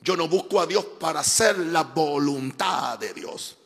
Yo 0.00 0.16
no 0.16 0.28
busco 0.28 0.60
a 0.60 0.66
Dios 0.66 0.84
para 1.00 1.20
hacer 1.20 1.58
la 1.58 1.82
voluntad 1.82 2.96
de 2.98 3.12
Dios 3.12 3.56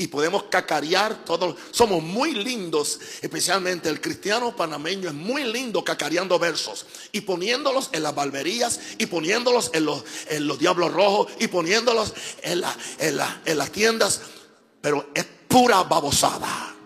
y 0.00 0.06
podemos 0.06 0.44
cacarear 0.44 1.24
todos. 1.24 1.56
Somos 1.72 2.02
muy 2.02 2.32
lindos, 2.32 3.00
especialmente 3.20 3.88
el 3.88 4.00
cristiano 4.00 4.54
panameño 4.54 5.08
es 5.08 5.14
muy 5.14 5.42
lindo 5.42 5.84
cacareando 5.84 6.38
versos 6.38 6.86
y 7.10 7.20
poniéndolos 7.20 7.90
en 7.92 8.04
las 8.04 8.14
barberías 8.14 8.80
y 8.96 9.06
poniéndolos 9.06 9.72
en 9.74 9.84
los, 9.84 10.04
en 10.28 10.46
los 10.46 10.58
diablos 10.58 10.92
rojos 10.92 11.32
y 11.40 11.48
poniéndolos 11.48 12.14
en, 12.42 12.62
en, 13.00 13.18
en 13.44 13.58
las 13.58 13.72
tiendas, 13.72 14.20
pero 14.80 15.10
es 15.12 15.26
pura 15.48 15.82
babosada. 15.82 16.76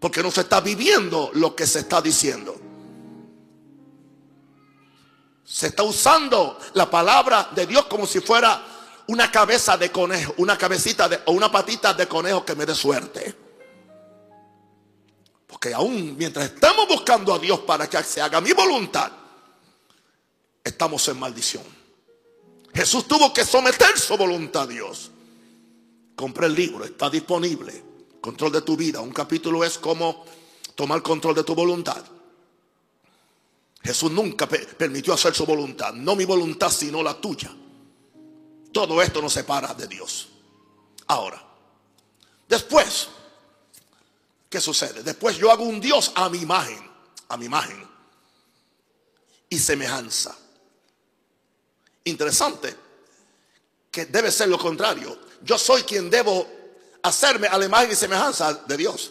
Porque 0.00 0.22
no 0.22 0.30
se 0.30 0.40
está 0.40 0.62
viviendo 0.62 1.30
lo 1.34 1.54
que 1.54 1.66
se 1.66 1.80
está 1.80 2.00
diciendo. 2.00 2.58
Se 5.44 5.66
está 5.66 5.82
usando 5.82 6.58
la 6.74 6.90
palabra 6.90 7.50
de 7.54 7.66
Dios 7.66 7.84
como 7.86 8.06
si 8.06 8.20
fuera 8.20 8.77
una 9.08 9.30
cabeza 9.30 9.76
de 9.76 9.90
conejo, 9.90 10.34
una 10.36 10.56
cabecita 10.56 11.08
de, 11.08 11.20
o 11.26 11.32
una 11.32 11.50
patita 11.50 11.94
de 11.94 12.06
conejo 12.06 12.44
que 12.44 12.54
me 12.54 12.66
dé 12.66 12.74
suerte. 12.74 13.34
Porque 15.46 15.72
aún 15.72 16.14
mientras 16.16 16.44
estamos 16.46 16.86
buscando 16.86 17.34
a 17.34 17.38
Dios 17.38 17.60
para 17.60 17.88
que 17.88 18.02
se 18.02 18.20
haga 18.20 18.40
mi 18.40 18.52
voluntad, 18.52 19.10
estamos 20.62 21.08
en 21.08 21.18
maldición. 21.18 21.64
Jesús 22.74 23.08
tuvo 23.08 23.32
que 23.32 23.44
someter 23.46 23.98
su 23.98 24.16
voluntad 24.16 24.64
a 24.64 24.66
Dios. 24.66 25.10
Compré 26.14 26.46
el 26.46 26.54
libro, 26.54 26.84
está 26.84 27.08
disponible. 27.08 27.82
Control 28.20 28.52
de 28.52 28.60
tu 28.60 28.76
vida. 28.76 29.00
Un 29.00 29.12
capítulo 29.12 29.64
es 29.64 29.78
cómo 29.78 30.26
tomar 30.74 31.00
control 31.00 31.34
de 31.34 31.44
tu 31.44 31.54
voluntad. 31.54 32.04
Jesús 33.82 34.12
nunca 34.12 34.46
permitió 34.46 35.14
hacer 35.14 35.34
su 35.34 35.46
voluntad. 35.46 35.94
No 35.94 36.14
mi 36.14 36.26
voluntad, 36.26 36.70
sino 36.70 37.02
la 37.02 37.18
tuya. 37.18 37.50
Todo 38.78 39.02
esto 39.02 39.20
nos 39.20 39.32
separa 39.32 39.74
de 39.74 39.88
Dios. 39.88 40.28
Ahora, 41.08 41.44
después, 42.46 43.08
¿qué 44.48 44.60
sucede? 44.60 45.02
Después 45.02 45.36
yo 45.36 45.50
hago 45.50 45.64
un 45.64 45.80
Dios 45.80 46.12
a 46.14 46.28
mi 46.28 46.38
imagen, 46.38 46.88
a 47.28 47.36
mi 47.36 47.46
imagen 47.46 47.84
y 49.48 49.58
semejanza. 49.58 50.32
Interesante 52.04 52.76
que 53.90 54.06
debe 54.06 54.30
ser 54.30 54.48
lo 54.48 54.60
contrario. 54.60 55.18
Yo 55.42 55.58
soy 55.58 55.82
quien 55.82 56.08
debo 56.08 56.48
hacerme 57.02 57.48
a 57.48 57.58
la 57.58 57.64
imagen 57.64 57.90
y 57.90 57.96
semejanza 57.96 58.54
de 58.54 58.76
Dios. 58.76 59.10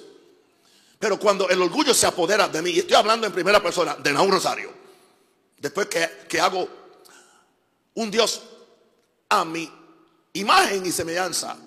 Pero 0.98 1.20
cuando 1.20 1.50
el 1.50 1.62
orgullo 1.62 1.94
se 1.94 2.08
apodera 2.08 2.48
de 2.48 2.62
mí, 2.62 2.70
y 2.70 2.80
estoy 2.80 2.96
hablando 2.96 3.28
en 3.28 3.34
primera 3.34 3.62
persona 3.62 3.96
de 3.96 4.14
un 4.14 4.32
Rosario, 4.32 4.74
después 5.58 5.88
que, 5.88 6.26
que 6.30 6.40
hago 6.40 6.70
un 7.96 8.10
Dios 8.10 8.44
a 9.30 9.46
mi 9.46 9.72
imagen 10.34 10.86
y 10.86 10.92
semejanza. 10.92 11.58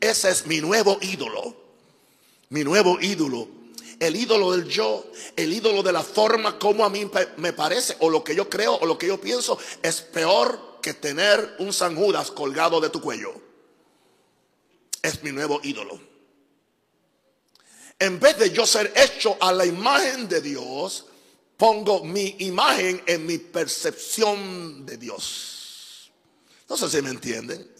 Ese 0.00 0.30
es 0.30 0.46
mi 0.46 0.60
nuevo 0.60 0.98
ídolo. 1.00 1.56
Mi 2.50 2.64
nuevo 2.64 3.00
ídolo. 3.00 3.48
El 4.00 4.16
ídolo 4.16 4.52
del 4.52 4.68
yo, 4.68 5.06
el 5.36 5.52
ídolo 5.52 5.82
de 5.82 5.92
la 5.92 6.02
forma 6.02 6.58
como 6.58 6.84
a 6.84 6.90
mí 6.90 7.08
me 7.36 7.52
parece, 7.52 7.96
o 8.00 8.10
lo 8.10 8.24
que 8.24 8.34
yo 8.34 8.50
creo, 8.50 8.74
o 8.74 8.86
lo 8.86 8.98
que 8.98 9.06
yo 9.06 9.20
pienso, 9.20 9.58
es 9.82 10.00
peor 10.00 10.80
que 10.82 10.94
tener 10.94 11.56
un 11.60 11.72
San 11.72 11.94
Judas 11.94 12.30
colgado 12.30 12.80
de 12.80 12.90
tu 12.90 13.00
cuello. 13.00 13.32
Es 15.00 15.22
mi 15.22 15.32
nuevo 15.32 15.60
ídolo. 15.62 15.98
En 17.98 18.18
vez 18.18 18.36
de 18.38 18.50
yo 18.50 18.66
ser 18.66 18.92
hecho 18.96 19.36
a 19.40 19.52
la 19.52 19.64
imagen 19.64 20.28
de 20.28 20.40
Dios, 20.40 21.06
pongo 21.56 22.04
mi 22.04 22.34
imagen 22.40 23.00
en 23.06 23.24
mi 23.24 23.38
percepción 23.38 24.84
de 24.84 24.96
Dios. 24.96 25.53
No 26.68 26.76
sé 26.76 26.88
si 26.88 27.02
me 27.02 27.10
entienden. 27.10 27.70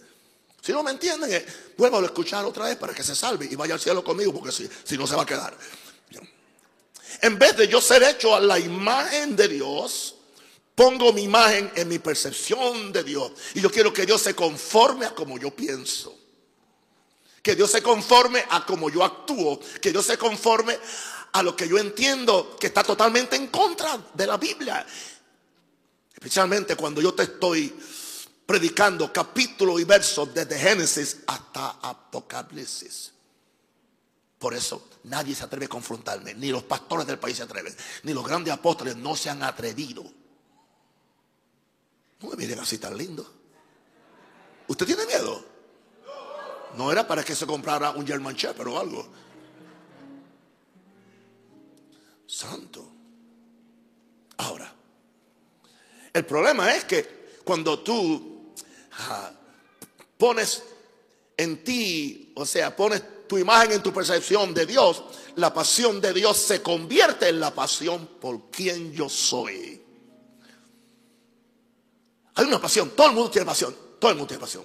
Si 0.61 0.71
no 0.71 0.81
me 0.81 0.91
entienden, 0.91 1.31
eh, 1.31 1.45
a 1.79 2.05
escuchar 2.05 2.43
otra 2.45 2.65
vez 2.65 2.75
para 2.75 2.93
que 2.93 3.03
se 3.03 3.15
salve 3.15 3.47
y 3.49 3.55
vaya 3.55 3.75
al 3.75 3.79
cielo 3.79 4.03
conmigo, 4.03 4.33
porque 4.33 4.51
si, 4.51 4.67
si 4.83 4.97
no 4.97 5.05
se 5.05 5.15
va 5.15 5.21
a 5.23 5.25
quedar. 5.25 5.55
En 7.21 7.37
vez 7.39 7.55
de 7.55 7.67
yo 7.67 7.81
ser 7.81 8.03
hecho 8.03 8.35
a 8.35 8.39
la 8.39 8.59
imagen 8.59 9.35
de 9.35 9.47
Dios, 9.47 10.15
pongo 10.73 11.13
mi 11.13 11.23
imagen 11.23 11.71
en 11.75 11.87
mi 11.87 11.99
percepción 11.99 12.91
de 12.91 13.03
Dios. 13.03 13.31
Y 13.53 13.61
yo 13.61 13.71
quiero 13.71 13.93
que 13.93 14.05
Dios 14.05 14.21
se 14.21 14.35
conforme 14.35 15.05
a 15.05 15.15
como 15.15 15.37
yo 15.37 15.55
pienso. 15.55 16.17
Que 17.41 17.55
Dios 17.55 17.71
se 17.71 17.81
conforme 17.81 18.43
a 18.49 18.65
como 18.65 18.89
yo 18.89 19.03
actúo. 19.03 19.59
Que 19.81 19.91
Dios 19.91 20.05
se 20.05 20.17
conforme 20.17 20.77
a 21.31 21.43
lo 21.43 21.55
que 21.55 21.67
yo 21.67 21.77
entiendo 21.77 22.55
que 22.59 22.67
está 22.67 22.83
totalmente 22.83 23.35
en 23.35 23.47
contra 23.47 23.99
de 24.13 24.27
la 24.27 24.37
Biblia. 24.37 24.85
Especialmente 26.13 26.75
cuando 26.75 27.01
yo 27.01 27.13
te 27.13 27.23
estoy 27.23 27.73
predicando 28.45 29.11
capítulos 29.11 29.81
y 29.81 29.83
versos 29.83 30.33
desde 30.33 30.57
Génesis 30.57 31.21
hasta 31.27 31.71
Apocalipsis. 31.81 33.11
Por 34.37 34.53
eso 34.53 34.89
nadie 35.05 35.33
se 35.33 35.43
atreve 35.43 35.65
a 35.65 35.69
confrontarme, 35.69 36.33
ni 36.35 36.49
los 36.49 36.63
pastores 36.63 37.07
del 37.07 37.17
país 37.17 37.37
se 37.37 37.43
atreven, 37.43 37.75
ni 38.03 38.13
los 38.13 38.25
grandes 38.25 38.53
apóstoles 38.53 38.95
no 38.95 39.15
se 39.15 39.29
han 39.29 39.41
atrevido. 39.41 40.03
No 42.21 42.29
me 42.29 42.35
miren 42.35 42.59
así 42.59 42.77
tan 42.77 42.97
lindo. 42.97 43.29
¿Usted 44.67 44.85
tiene 44.85 45.05
miedo? 45.05 45.43
No 46.77 46.91
era 46.91 47.07
para 47.07 47.23
que 47.23 47.35
se 47.35 47.45
comprara 47.45 47.91
un 47.91 48.05
German 48.05 48.35
Shepherd 48.35 48.67
o 48.67 48.79
algo. 48.79 49.07
Santo. 52.27 52.91
Ahora, 54.37 54.73
el 56.13 56.25
problema 56.25 56.75
es 56.75 56.83
que 56.83 57.39
cuando 57.45 57.79
tú 57.79 58.34
pones 60.17 60.63
en 61.37 61.63
ti, 61.63 62.31
o 62.35 62.45
sea, 62.45 62.75
pones 62.75 63.27
tu 63.27 63.37
imagen 63.37 63.73
en 63.73 63.83
tu 63.83 63.93
percepción 63.93 64.53
de 64.53 64.65
Dios, 64.65 65.03
la 65.35 65.53
pasión 65.53 65.99
de 65.99 66.13
Dios 66.13 66.37
se 66.37 66.61
convierte 66.61 67.29
en 67.29 67.39
la 67.39 67.53
pasión 67.53 68.07
por 68.19 68.49
quien 68.49 68.93
yo 68.93 69.09
soy. 69.09 69.81
Hay 72.35 72.45
una 72.45 72.59
pasión, 72.59 72.91
todo 72.91 73.07
el 73.07 73.13
mundo 73.13 73.31
tiene 73.31 73.45
pasión, 73.45 73.75
todo 73.99 74.11
el 74.11 74.17
mundo 74.17 74.27
tiene 74.27 74.41
pasión. 74.41 74.63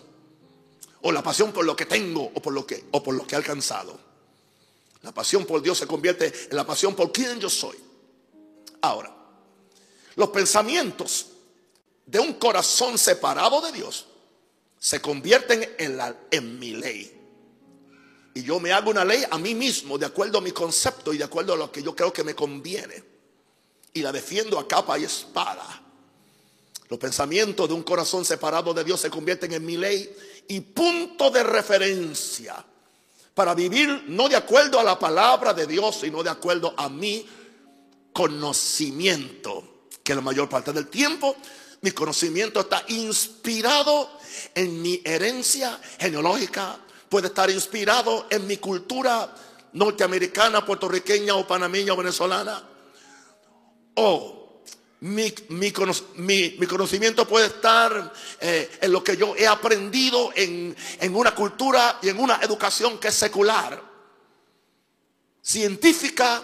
O 1.03 1.13
la 1.13 1.23
pasión 1.23 1.53
por 1.53 1.65
lo 1.65 1.75
que 1.75 1.87
tengo 1.87 2.23
o 2.23 2.43
por 2.43 2.53
lo 2.53 2.67
que, 2.67 2.85
o 2.91 3.03
por 3.03 3.15
lo 3.15 3.27
que 3.27 3.35
he 3.35 3.39
alcanzado. 3.39 3.99
La 5.03 5.13
pasión 5.13 5.47
por 5.47 5.63
Dios 5.63 5.79
se 5.79 5.87
convierte 5.87 6.27
en 6.51 6.57
la 6.57 6.67
pasión 6.67 6.95
por 6.95 7.11
quien 7.11 7.41
yo 7.41 7.49
soy. 7.49 7.77
Ahora, 8.83 9.15
los 10.17 10.29
pensamientos 10.29 11.27
de 12.05 12.19
un 12.19 12.35
corazón 12.35 12.99
separado 12.99 13.61
de 13.63 13.73
Dios 13.73 14.07
se 14.81 14.99
convierten 15.01 15.77
en, 15.79 15.99
la, 15.99 16.17
en 16.31 16.59
mi 16.59 16.73
ley. 16.73 17.17
Y 18.33 18.43
yo 18.43 18.59
me 18.59 18.73
hago 18.73 18.91
una 18.91 19.05
ley 19.05 19.23
a 19.31 19.37
mí 19.37 19.55
mismo, 19.55 19.99
de 19.99 20.07
acuerdo 20.07 20.39
a 20.39 20.41
mi 20.41 20.53
concepto 20.53 21.13
y 21.13 21.19
de 21.19 21.25
acuerdo 21.25 21.53
a 21.53 21.57
lo 21.57 21.71
que 21.71 21.83
yo 21.83 21.95
creo 21.95 22.13
que 22.13 22.25
me 22.25 22.35
conviene. 22.35 23.05
Y 23.93 24.01
la 24.01 24.11
defiendo 24.11 24.59
a 24.59 24.67
capa 24.67 24.99
y 24.99 25.05
espada. 25.05 25.83
Los 26.89 26.99
pensamientos 26.99 27.69
de 27.69 27.75
un 27.75 27.83
corazón 27.83 28.25
separado 28.25 28.73
de 28.73 28.83
Dios 28.83 29.01
se 29.01 29.11
convierten 29.11 29.53
en 29.53 29.65
mi 29.65 29.77
ley 29.77 30.17
y 30.49 30.61
punto 30.61 31.31
de 31.31 31.43
referencia 31.43 32.65
para 33.35 33.55
vivir 33.55 34.05
no 34.09 34.29
de 34.29 34.37
acuerdo 34.37 34.81
a 34.81 34.85
la 34.85 34.99
palabra 34.99 35.53
de 35.53 35.67
Dios, 35.67 35.99
sino 36.01 36.23
de 36.23 36.31
acuerdo 36.31 36.73
a 36.77 36.89
mi 36.89 37.29
conocimiento, 38.13 39.87
que 40.03 40.15
la 40.15 40.21
mayor 40.21 40.49
parte 40.49 40.73
del 40.73 40.89
tiempo 40.89 41.37
mi 41.83 41.93
conocimiento 41.93 42.61
está 42.61 42.85
inspirado 42.89 44.11
en 44.55 44.83
mi 44.83 45.01
herencia 45.05 45.79
genealógica, 45.99 46.79
puede 47.09 47.29
estar 47.29 47.51
inspirado 47.51 48.27
en 48.31 48.47
mi 48.47 48.57
cultura 48.59 49.35
norteamericana, 49.73 50.65
puertorriqueña 50.65 51.35
o 51.35 51.47
panameña 51.47 51.93
o 51.93 51.97
venezolana. 51.97 52.63
O 53.95 54.63
mi, 55.01 55.73
conocimiento 55.73 57.27
puede 57.27 57.47
estar 57.47 58.13
eh, 58.41 58.79
en 58.81 58.93
lo 58.93 59.03
que 59.03 59.17
yo 59.17 59.35
he 59.37 59.47
aprendido 59.47 60.31
en, 60.35 60.77
en 61.01 61.17
una 61.17 61.35
cultura 61.35 61.99
y 62.03 62.09
en 62.09 62.19
una 62.19 62.37
educación 62.43 62.99
que 62.99 63.09
es 63.09 63.15
secular, 63.15 63.83
científica, 65.43 66.43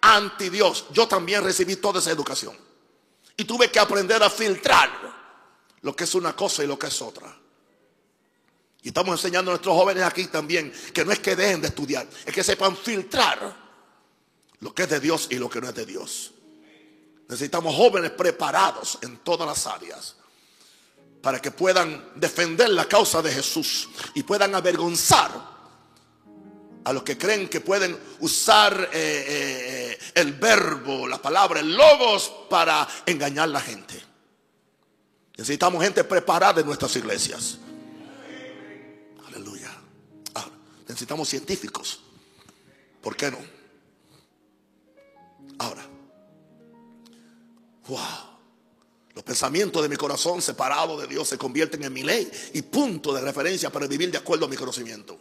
anti 0.00 0.48
Dios. 0.48 0.86
Yo 0.92 1.08
también 1.08 1.42
recibí 1.42 1.76
toda 1.76 2.00
esa 2.00 2.10
educación. 2.10 2.56
Y 3.36 3.44
tuve 3.44 3.70
que 3.70 3.78
aprender 3.78 4.22
a 4.22 4.30
filtrar 4.30 5.15
lo 5.86 5.94
que 5.94 6.02
es 6.02 6.16
una 6.16 6.34
cosa 6.34 6.64
y 6.64 6.66
lo 6.66 6.76
que 6.76 6.88
es 6.88 7.00
otra. 7.00 7.32
Y 8.82 8.88
estamos 8.88 9.20
enseñando 9.20 9.52
a 9.52 9.54
nuestros 9.54 9.76
jóvenes 9.76 10.02
aquí 10.02 10.26
también 10.26 10.72
que 10.92 11.04
no 11.04 11.12
es 11.12 11.20
que 11.20 11.36
dejen 11.36 11.60
de 11.60 11.68
estudiar, 11.68 12.08
es 12.24 12.34
que 12.34 12.42
sepan 12.42 12.76
filtrar 12.76 13.56
lo 14.58 14.74
que 14.74 14.82
es 14.82 14.88
de 14.88 14.98
Dios 14.98 15.28
y 15.30 15.36
lo 15.36 15.48
que 15.48 15.60
no 15.60 15.68
es 15.68 15.74
de 15.76 15.86
Dios. 15.86 16.32
Necesitamos 17.28 17.72
jóvenes 17.76 18.10
preparados 18.10 18.98
en 19.02 19.18
todas 19.18 19.46
las 19.46 19.64
áreas 19.68 20.16
para 21.22 21.40
que 21.40 21.52
puedan 21.52 22.04
defender 22.16 22.70
la 22.70 22.86
causa 22.88 23.22
de 23.22 23.30
Jesús 23.30 23.88
y 24.16 24.24
puedan 24.24 24.56
avergonzar 24.56 25.30
a 26.82 26.92
los 26.92 27.04
que 27.04 27.16
creen 27.16 27.48
que 27.48 27.60
pueden 27.60 27.96
usar 28.18 28.90
eh, 28.92 29.24
eh, 29.28 29.98
el 30.14 30.32
verbo, 30.32 31.06
la 31.06 31.22
palabra, 31.22 31.60
el 31.60 31.76
logos 31.76 32.32
para 32.50 32.88
engañar 33.06 33.44
a 33.44 33.52
la 33.52 33.60
gente. 33.60 34.05
Necesitamos 35.36 35.82
gente 35.82 36.02
preparada 36.04 36.60
en 36.60 36.66
nuestras 36.66 36.96
iglesias. 36.96 37.58
Aleluya. 39.26 39.70
necesitamos 40.88 41.28
científicos. 41.28 42.00
¿Por 43.02 43.16
qué 43.16 43.30
no? 43.30 43.38
Ahora. 45.58 45.86
Wow. 47.88 47.98
Los 49.14 49.24
pensamientos 49.24 49.82
de 49.82 49.88
mi 49.88 49.96
corazón 49.96 50.42
separado 50.42 50.98
de 51.00 51.06
Dios 51.06 51.28
se 51.28 51.38
convierten 51.38 51.84
en 51.84 51.92
mi 51.92 52.02
ley 52.02 52.30
y 52.54 52.62
punto 52.62 53.12
de 53.14 53.20
referencia 53.20 53.70
para 53.70 53.86
vivir 53.86 54.10
de 54.10 54.18
acuerdo 54.18 54.46
a 54.46 54.48
mi 54.48 54.56
conocimiento. 54.56 55.18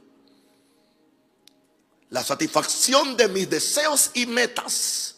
La 2.10 2.24
satisfacción 2.24 3.18
de 3.18 3.28
mis 3.28 3.50
deseos 3.50 4.12
y 4.14 4.26
metas 4.26 5.16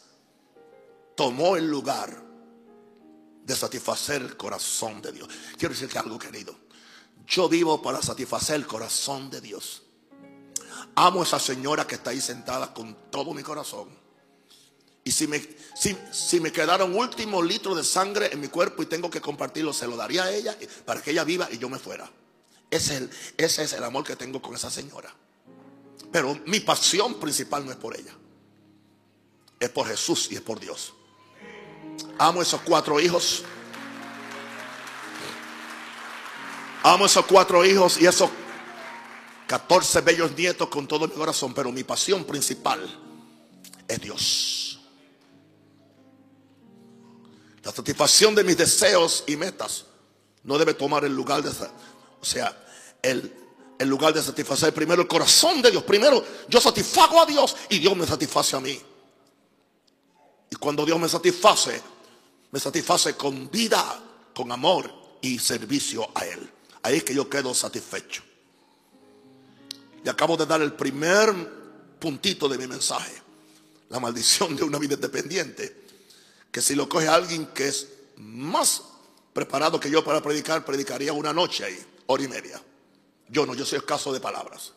tomó 1.16 1.56
el 1.56 1.68
lugar 1.68 2.27
de 3.48 3.56
satisfacer 3.56 4.22
el 4.22 4.36
corazón 4.36 5.02
de 5.02 5.14
Dios. 5.14 5.30
Quiero 5.58 5.74
decirte 5.74 5.98
algo, 5.98 6.20
querido. 6.20 6.54
Yo 7.26 7.48
vivo 7.48 7.82
para 7.82 8.02
satisfacer 8.02 8.58
el 8.58 8.68
corazón 8.68 9.30
de 9.30 9.40
Dios. 9.40 9.84
Amo 10.96 11.22
a 11.22 11.24
esa 11.24 11.40
señora 11.40 11.88
que 11.88 11.96
está 11.96 12.10
ahí 12.10 12.20
sentada 12.20 12.74
con 12.74 13.10
todo 13.10 13.34
mi 13.34 13.44
corazón. 13.44 13.88
Y 15.06 15.12
si 15.12 15.28
me, 15.28 15.42
si, 16.12 16.40
me 16.42 16.52
quedara 16.52 16.84
un 16.84 16.96
último 16.96 17.42
litro 17.42 17.74
de 17.74 17.86
sangre 17.86 18.30
en 18.34 18.42
mi 18.42 18.50
cuerpo 18.50 18.84
y 18.84 18.88
tengo 18.88 19.10
que 19.10 19.22
compartirlo, 19.22 19.72
se 19.72 19.88
lo 19.88 19.96
daría 19.96 20.26
a 20.26 20.32
ella 20.34 20.58
para 20.84 21.02
que 21.02 21.12
ella 21.12 21.24
viva 21.24 21.48
y 21.50 21.58
yo 21.58 21.70
me 21.70 21.80
fuera. 21.80 22.12
Ese 22.70 22.98
es 22.98 23.10
ese 23.38 23.64
es 23.64 23.72
el 23.72 23.84
amor 23.86 24.04
que 24.04 24.18
tengo 24.18 24.42
con 24.42 24.56
esa 24.56 24.70
señora. 24.70 25.16
Pero 26.12 26.38
mi 26.48 26.60
pasión 26.60 27.18
principal 27.18 27.66
no 27.66 27.72
es 27.72 27.78
por 27.78 27.96
ella. 27.96 28.14
Es 29.58 29.70
por 29.70 29.88
Jesús 29.88 30.28
y 30.32 30.36
es 30.36 30.42
por 30.42 30.60
Dios. 30.60 30.94
Amo 32.18 32.42
esos 32.42 32.62
cuatro 32.62 33.00
hijos. 33.00 33.44
Amo 36.84 37.06
esos 37.06 37.26
cuatro 37.26 37.66
hijos 37.66 38.00
y 38.00 38.06
esos 38.06 38.30
14 39.48 40.02
bellos 40.02 40.32
nietos 40.36 40.68
con 40.70 40.88
todo 40.88 41.08
mi 41.08 41.14
corazón. 41.14 41.54
Pero 41.54 41.72
mi 41.72 41.84
pasión 41.84 42.24
principal 42.24 42.82
es 43.88 44.02
Dios. 44.02 44.80
La 47.64 47.72
satisfacción 47.72 48.34
de 48.34 48.44
mis 48.44 48.58
deseos 48.58 49.24
y 49.28 49.36
metas 49.36 49.86
no 50.44 50.58
debe 50.58 50.74
tomar 50.74 51.04
el 51.04 51.14
lugar 51.14 51.44
de, 51.44 51.50
o 51.50 52.26
sea, 52.26 52.58
el, 53.02 53.34
el 53.78 53.88
lugar 53.90 54.14
de 54.14 54.22
satisfacer 54.24 54.74
primero 54.74 55.02
el 55.02 55.08
corazón 55.08 55.62
de 55.62 55.72
Dios. 55.72 55.84
Primero 55.84 56.24
yo 56.48 56.62
satisfago 56.62 57.22
a 57.22 57.26
Dios 57.26 57.56
y 57.70 57.80
Dios 57.80 57.96
me 57.96 58.08
satisface 58.08 58.56
a 58.56 58.60
mí. 58.60 58.82
Y 60.50 60.56
cuando 60.56 60.86
Dios 60.86 61.00
me 61.00 61.10
satisface, 61.10 61.82
me 62.52 62.60
satisface 62.60 63.16
con 63.16 63.50
vida, 63.50 64.02
con 64.34 64.52
amor 64.52 64.92
y 65.22 65.40
servicio 65.40 66.10
a 66.16 66.26
Él. 66.26 66.50
Ahí 66.84 66.98
es 66.98 67.04
que 67.04 67.14
yo 67.14 67.30
quedo 67.30 67.54
satisfecho. 67.54 68.24
Y 70.04 70.10
acabo 70.10 70.38
de 70.38 70.46
dar 70.46 70.62
el 70.62 70.74
primer 70.74 71.98
puntito 72.00 72.48
de 72.48 72.58
mi 72.58 72.68
mensaje. 72.68 73.22
La 73.90 74.00
maldición 74.00 74.56
de 74.56 74.64
una 74.64 74.78
vida 74.78 74.96
independiente 74.96 75.88
que 76.52 76.62
si 76.62 76.76
lo 76.76 76.90
coge 76.90 77.08
alguien 77.08 77.46
que 77.48 77.68
es 77.68 77.88
más 78.16 78.84
preparado 79.34 79.80
que 79.80 79.92
yo 79.92 80.04
para 80.04 80.22
predicar, 80.22 80.66
predicaría 80.66 81.14
una 81.14 81.32
noche 81.32 81.64
ahí, 81.64 81.86
hora 82.08 82.24
y 82.24 82.28
media. 82.28 82.60
Yo 83.30 83.46
no, 83.46 83.54
yo 83.54 83.66
soy 83.66 83.78
escaso 83.78 84.12
de 84.12 84.20
palabras. 84.20 84.74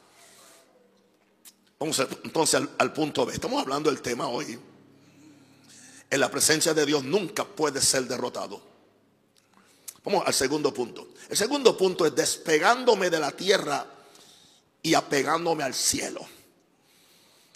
Vamos 1.79 1.99
entonces 2.25 2.61
al, 2.77 2.93
punto 2.93 3.25
B. 3.25 3.33
Estamos 3.33 3.63
hablando 3.63 3.89
del 3.91 4.03
tema 4.03 4.29
hoy. 4.29 4.59
En 6.11 6.19
la 6.19 6.31
presencia 6.31 6.75
de 6.75 6.85
Dios 6.85 7.05
nunca 7.05 7.45
puede 7.45 7.81
ser 7.81 8.09
derrotado. 8.09 8.61
Vamos 10.05 10.25
al 10.27 10.35
segundo 10.35 10.75
punto. 10.75 11.09
El 11.29 11.37
segundo 11.37 11.77
punto 11.77 12.05
es 12.05 12.15
despegándome 12.15 13.11
de 13.11 13.21
la 13.21 13.31
tierra 13.31 13.87
y 14.83 14.95
apegándome 14.95 15.63
al 15.63 15.75
cielo. 15.75 16.27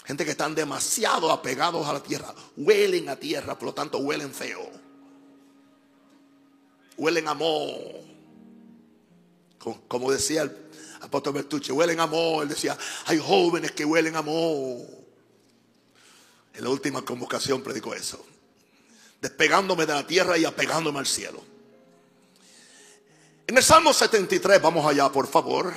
Gente 0.05 0.25
que 0.25 0.33
están 0.33 0.55
demasiado 0.55 1.33
apegados 1.33 1.87
a 1.87 1.95
la 1.95 2.03
tierra. 2.03 2.35
Huelen 2.57 3.09
a 3.09 3.17
tierra, 3.17 3.59
por 3.59 3.69
lo 3.69 3.75
tanto 3.75 3.99
huelen 3.99 4.33
feo. 4.33 4.71
Huelen 6.97 7.27
a 7.27 7.37
Como 9.89 10.13
decía 10.13 10.43
el 10.43 10.57
apóstol 11.01 11.33
Bertucci, 11.33 11.73
huelen 11.73 11.99
a 11.99 12.05
Él 12.43 12.49
decía, 12.49 12.79
hay 13.07 13.19
jóvenes 13.19 13.73
que 13.73 13.85
huelen 13.85 14.15
a 14.15 14.21
En 14.21 14.87
la 16.63 16.69
última 16.69 17.03
convocación 17.03 17.63
predicó 17.63 17.95
eso. 17.95 18.25
Despegándome 19.25 19.87
de 19.87 19.95
la 19.95 20.07
tierra 20.07 20.37
y 20.37 20.45
apegándome 20.45 20.99
al 20.99 21.07
cielo. 21.07 21.43
En 23.47 23.57
el 23.57 23.65
Salmo 23.65 23.95
73, 23.95 24.61
vamos 24.61 24.85
allá 24.85 25.11
por 25.11 25.27
favor. 25.27 25.73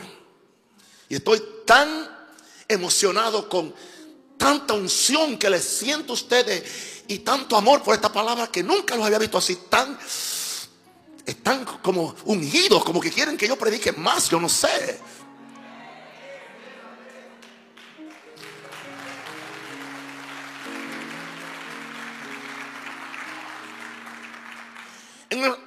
Y 1.08 1.16
estoy 1.16 1.42
tan 1.66 2.10
emocionado 2.68 3.48
con 3.48 3.74
tanta 4.38 4.74
unción 4.74 5.38
que 5.40 5.50
le 5.50 5.62
siento 5.62 6.12
a 6.12 6.16
ustedes 6.16 7.06
y 7.08 7.20
tanto 7.20 7.56
amor 7.56 7.84
por 7.84 7.96
esta 7.96 8.12
palabra 8.12 8.48
que 8.48 8.64
nunca 8.64 8.98
los 8.98 9.06
había 9.06 9.18
visto 9.18 9.38
así 9.38 9.58
tan 9.70 9.98
están 11.26 11.64
como 11.82 12.16
ungidos, 12.26 12.84
como 12.84 13.00
que 13.00 13.14
quieren 13.14 13.38
que 13.38 13.48
yo 13.48 13.58
predique 13.58 13.94
más, 13.94 14.30
yo 14.30 14.42
no 14.42 14.50
sé. 14.50 15.00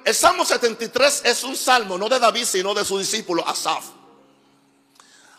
El, 0.05 0.15
Salmo 0.15 0.45
73 0.45 1.23
es 1.25 1.45
un 1.45 1.57
salmo 1.57 1.99
no 1.99 2.09
de 2.09 2.19
David, 2.19 2.45
sino 2.45 2.75
de 2.75 2.85
su 2.85 2.99
discípulo 2.99 3.47
Asaf. 3.47 3.85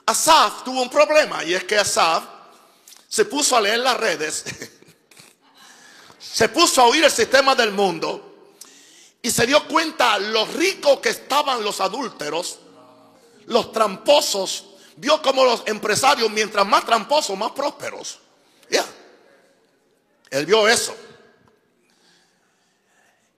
Asaf 0.05 0.63
tuvo 0.63 0.81
un 0.81 0.89
problema 0.89 1.43
y 1.43 1.53
es 1.53 1.63
que 1.63 1.77
Asaf 1.77 2.23
se 3.07 3.25
puso 3.25 3.55
a 3.55 3.61
leer 3.61 3.79
las 3.79 3.97
redes, 3.97 4.43
se 6.19 6.49
puso 6.49 6.81
a 6.81 6.85
oír 6.85 7.03
el 7.03 7.11
sistema 7.11 7.55
del 7.55 7.71
mundo 7.71 8.49
y 9.21 9.29
se 9.29 9.45
dio 9.45 9.67
cuenta 9.67 10.17
lo 10.17 10.45
ricos 10.45 10.99
que 10.99 11.09
estaban 11.09 11.63
los 11.63 11.79
adúlteros, 11.79 12.59
los 13.45 13.71
tramposos. 13.71 14.65
Vio 14.95 15.21
como 15.21 15.45
los 15.45 15.63
empresarios, 15.65 16.29
mientras 16.29 16.65
más 16.65 16.85
tramposos, 16.85 17.37
más 17.37 17.51
prósperos. 17.51 18.19
Ya. 18.69 18.85
Él 20.29 20.45
vio 20.45 20.67
eso. 20.67 20.95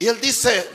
Y 0.04 0.06
él 0.06 0.20
dice 0.20 0.68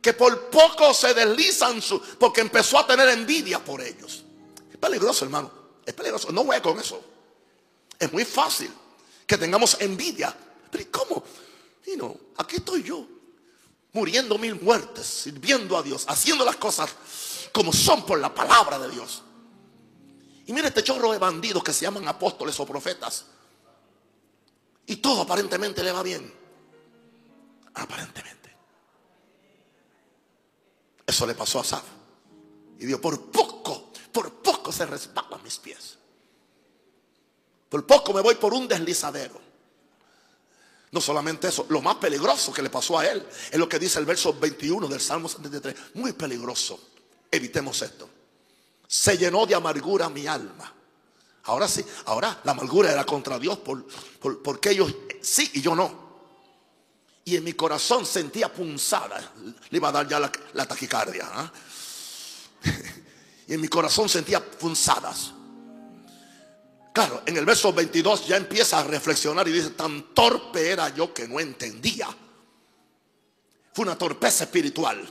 que 0.00 0.12
por 0.12 0.48
poco 0.48 0.94
se 0.94 1.12
deslizan 1.12 1.82
su, 1.82 2.00
porque 2.00 2.40
empezó 2.40 2.78
a 2.78 2.86
tener 2.86 3.08
envidia 3.08 3.58
por 3.58 3.80
ellos. 3.80 4.22
Es 4.70 4.76
peligroso, 4.78 5.24
hermano. 5.24 5.50
Es 5.84 5.92
peligroso. 5.92 6.30
No 6.30 6.44
voy 6.44 6.60
con 6.60 6.78
eso. 6.78 7.02
Es 7.98 8.12
muy 8.12 8.24
fácil 8.24 8.70
que 9.26 9.36
tengamos 9.36 9.76
envidia. 9.80 10.32
Pero 10.70 10.84
¿cómo? 10.92 11.24
Y 11.86 11.96
no, 11.96 12.16
aquí 12.36 12.58
estoy 12.58 12.84
yo, 12.84 13.04
muriendo 13.92 14.38
mil 14.38 14.60
muertes, 14.60 15.04
sirviendo 15.04 15.76
a 15.76 15.82
Dios, 15.82 16.04
haciendo 16.06 16.44
las 16.44 16.54
cosas 16.54 16.90
como 17.50 17.72
son 17.72 18.06
por 18.06 18.20
la 18.20 18.32
palabra 18.32 18.78
de 18.78 18.88
Dios. 18.88 19.24
Y 20.46 20.52
mira 20.52 20.68
este 20.68 20.84
chorro 20.84 21.10
de 21.10 21.18
bandidos 21.18 21.64
que 21.64 21.72
se 21.72 21.86
llaman 21.86 22.06
apóstoles 22.06 22.60
o 22.60 22.64
profetas. 22.64 23.24
Y 24.86 24.94
todo 24.98 25.22
aparentemente 25.22 25.82
le 25.82 25.90
va 25.90 26.04
bien. 26.04 26.45
Aparentemente. 27.76 28.54
Eso 31.06 31.26
le 31.26 31.34
pasó 31.34 31.60
a 31.60 31.64
Saf. 31.64 31.84
Y 32.78 32.86
Dios, 32.86 33.00
por 33.00 33.30
poco 33.30 33.86
por 34.16 34.32
poco 34.32 34.72
se 34.72 34.86
resbalan 34.86 35.42
mis 35.42 35.58
pies. 35.58 35.98
Por 37.68 37.84
poco 37.84 38.14
me 38.14 38.22
voy 38.22 38.36
por 38.36 38.54
un 38.54 38.66
deslizadero. 38.66 39.38
No 40.90 41.02
solamente 41.02 41.48
eso, 41.48 41.66
lo 41.68 41.82
más 41.82 41.96
peligroso 41.96 42.50
que 42.50 42.62
le 42.62 42.70
pasó 42.70 42.98
a 42.98 43.06
él 43.06 43.28
es 43.50 43.58
lo 43.58 43.68
que 43.68 43.78
dice 43.78 43.98
el 43.98 44.06
verso 44.06 44.32
21 44.32 44.88
del 44.88 45.02
Salmo 45.02 45.28
73. 45.28 45.74
Muy 45.96 46.14
peligroso. 46.14 46.80
Evitemos 47.30 47.82
esto. 47.82 48.08
Se 48.88 49.18
llenó 49.18 49.44
de 49.44 49.54
amargura 49.54 50.08
mi 50.08 50.26
alma. 50.26 50.72
Ahora 51.42 51.68
sí, 51.68 51.84
ahora 52.06 52.40
la 52.42 52.52
amargura 52.52 52.90
era 52.90 53.04
contra 53.04 53.38
Dios 53.38 53.58
por, 53.58 53.86
porque 54.42 54.70
ellos 54.70 54.94
sí 55.20 55.50
y 55.52 55.60
yo 55.60 55.74
no. 55.74 56.05
Y 57.28 57.34
en 57.34 57.42
mi 57.42 57.54
corazón 57.54 58.06
sentía 58.06 58.52
punzada. 58.52 59.32
Le 59.70 59.78
iba 59.78 59.88
a 59.88 59.92
dar 59.92 60.06
ya 60.06 60.20
la, 60.20 60.64
taquicardia. 60.64 61.28
¿ah? 61.28 61.52
y 63.48 63.54
en 63.54 63.60
mi 63.60 63.66
corazón 63.66 64.08
sentía 64.08 64.38
punzadas. 64.38 65.32
Claro, 66.92 67.24
en 67.26 67.36
el 67.36 67.44
verso 67.44 67.72
22 67.72 68.28
ya 68.28 68.36
empieza 68.36 68.78
a 68.78 68.84
reflexionar 68.84 69.46
y 69.48 69.52
dice, 69.52 69.70
tan 69.70 70.14
torpe 70.14 70.70
era 70.70 70.88
yo 70.94 71.12
que 71.12 71.26
no 71.26 71.40
entendía. 71.40 72.06
Fue 73.74 73.84
una 73.84 73.98
torpeza 73.98 74.44
espiritual. 74.44 75.04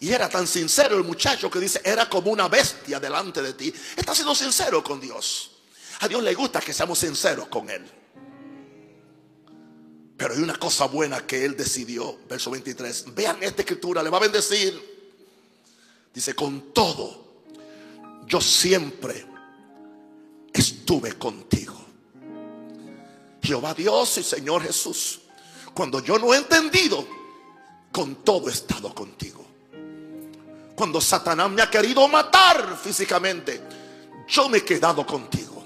Y 0.00 0.10
era 0.10 0.28
tan 0.28 0.48
sincero 0.48 0.96
el 0.96 1.04
muchacho 1.04 1.48
que 1.48 1.60
dice, 1.60 1.82
era 1.84 2.08
como 2.08 2.32
una 2.32 2.48
bestia 2.48 2.98
delante 2.98 3.42
de 3.42 3.52
ti. 3.52 3.72
Está 3.94 4.12
siendo 4.12 4.34
sincero 4.34 4.82
con 4.82 5.00
Dios. 5.00 5.52
A 6.00 6.08
Dios 6.08 6.20
le 6.20 6.34
gusta 6.34 6.60
que 6.60 6.72
seamos 6.72 6.98
sinceros 6.98 7.46
con 7.46 7.70
Él. 7.70 8.03
Pero 10.24 10.36
hay 10.36 10.42
una 10.42 10.56
cosa 10.56 10.86
buena 10.86 11.26
que 11.26 11.44
Él 11.44 11.54
decidió, 11.54 12.20
verso 12.26 12.50
23. 12.50 13.14
Vean 13.14 13.42
esta 13.42 13.60
escritura, 13.60 14.02
le 14.02 14.08
va 14.08 14.16
a 14.16 14.20
bendecir. 14.22 14.72
Dice, 16.14 16.34
con 16.34 16.72
todo, 16.72 17.42
yo 18.26 18.40
siempre 18.40 19.26
estuve 20.50 21.18
contigo. 21.18 21.74
Jehová 23.42 23.74
Dios 23.74 24.16
y 24.16 24.22
Señor 24.22 24.62
Jesús, 24.62 25.20
cuando 25.74 26.00
yo 26.00 26.18
no 26.18 26.32
he 26.32 26.38
entendido, 26.38 27.06
con 27.92 28.24
todo 28.24 28.48
he 28.48 28.52
estado 28.52 28.94
contigo. 28.94 29.44
Cuando 30.74 31.02
Satanás 31.02 31.50
me 31.50 31.60
ha 31.60 31.68
querido 31.68 32.08
matar 32.08 32.78
físicamente, 32.82 33.60
yo 34.26 34.48
me 34.48 34.56
he 34.56 34.64
quedado 34.64 35.04
contigo. 35.04 35.62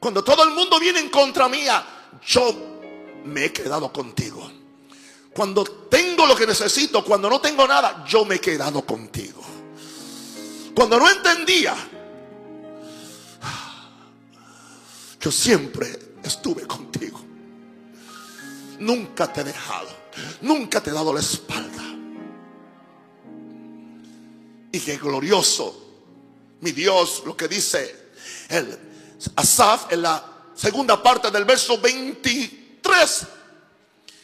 Cuando 0.00 0.24
todo 0.24 0.42
el 0.42 0.50
mundo 0.50 0.80
viene 0.80 0.98
en 0.98 1.08
contra 1.08 1.48
mía, 1.48 1.86
yo 2.26 2.69
me 3.24 3.46
he 3.46 3.52
quedado 3.52 3.92
contigo. 3.92 4.50
Cuando 5.32 5.64
tengo 5.64 6.26
lo 6.26 6.34
que 6.34 6.46
necesito, 6.46 7.04
cuando 7.04 7.30
no 7.30 7.40
tengo 7.40 7.66
nada, 7.66 8.04
yo 8.06 8.24
me 8.24 8.36
he 8.36 8.40
quedado 8.40 8.84
contigo. 8.84 9.42
Cuando 10.74 10.98
no 10.98 11.08
entendía, 11.08 11.74
yo 15.20 15.30
siempre 15.30 16.14
estuve 16.22 16.66
contigo. 16.66 17.20
Nunca 18.78 19.32
te 19.32 19.42
he 19.42 19.44
dejado, 19.44 19.88
nunca 20.40 20.82
te 20.82 20.90
he 20.90 20.92
dado 20.92 21.12
la 21.12 21.20
espalda. 21.20 21.84
Y 24.72 24.80
qué 24.80 24.96
glorioso, 24.96 25.86
mi 26.60 26.72
Dios, 26.72 27.22
lo 27.26 27.36
que 27.36 27.48
dice 27.48 28.10
el 28.48 28.78
Asaf 29.36 29.92
en 29.92 30.02
la 30.02 30.24
segunda 30.54 31.02
parte 31.02 31.30
del 31.30 31.44
verso 31.44 31.78
23. 32.82 33.26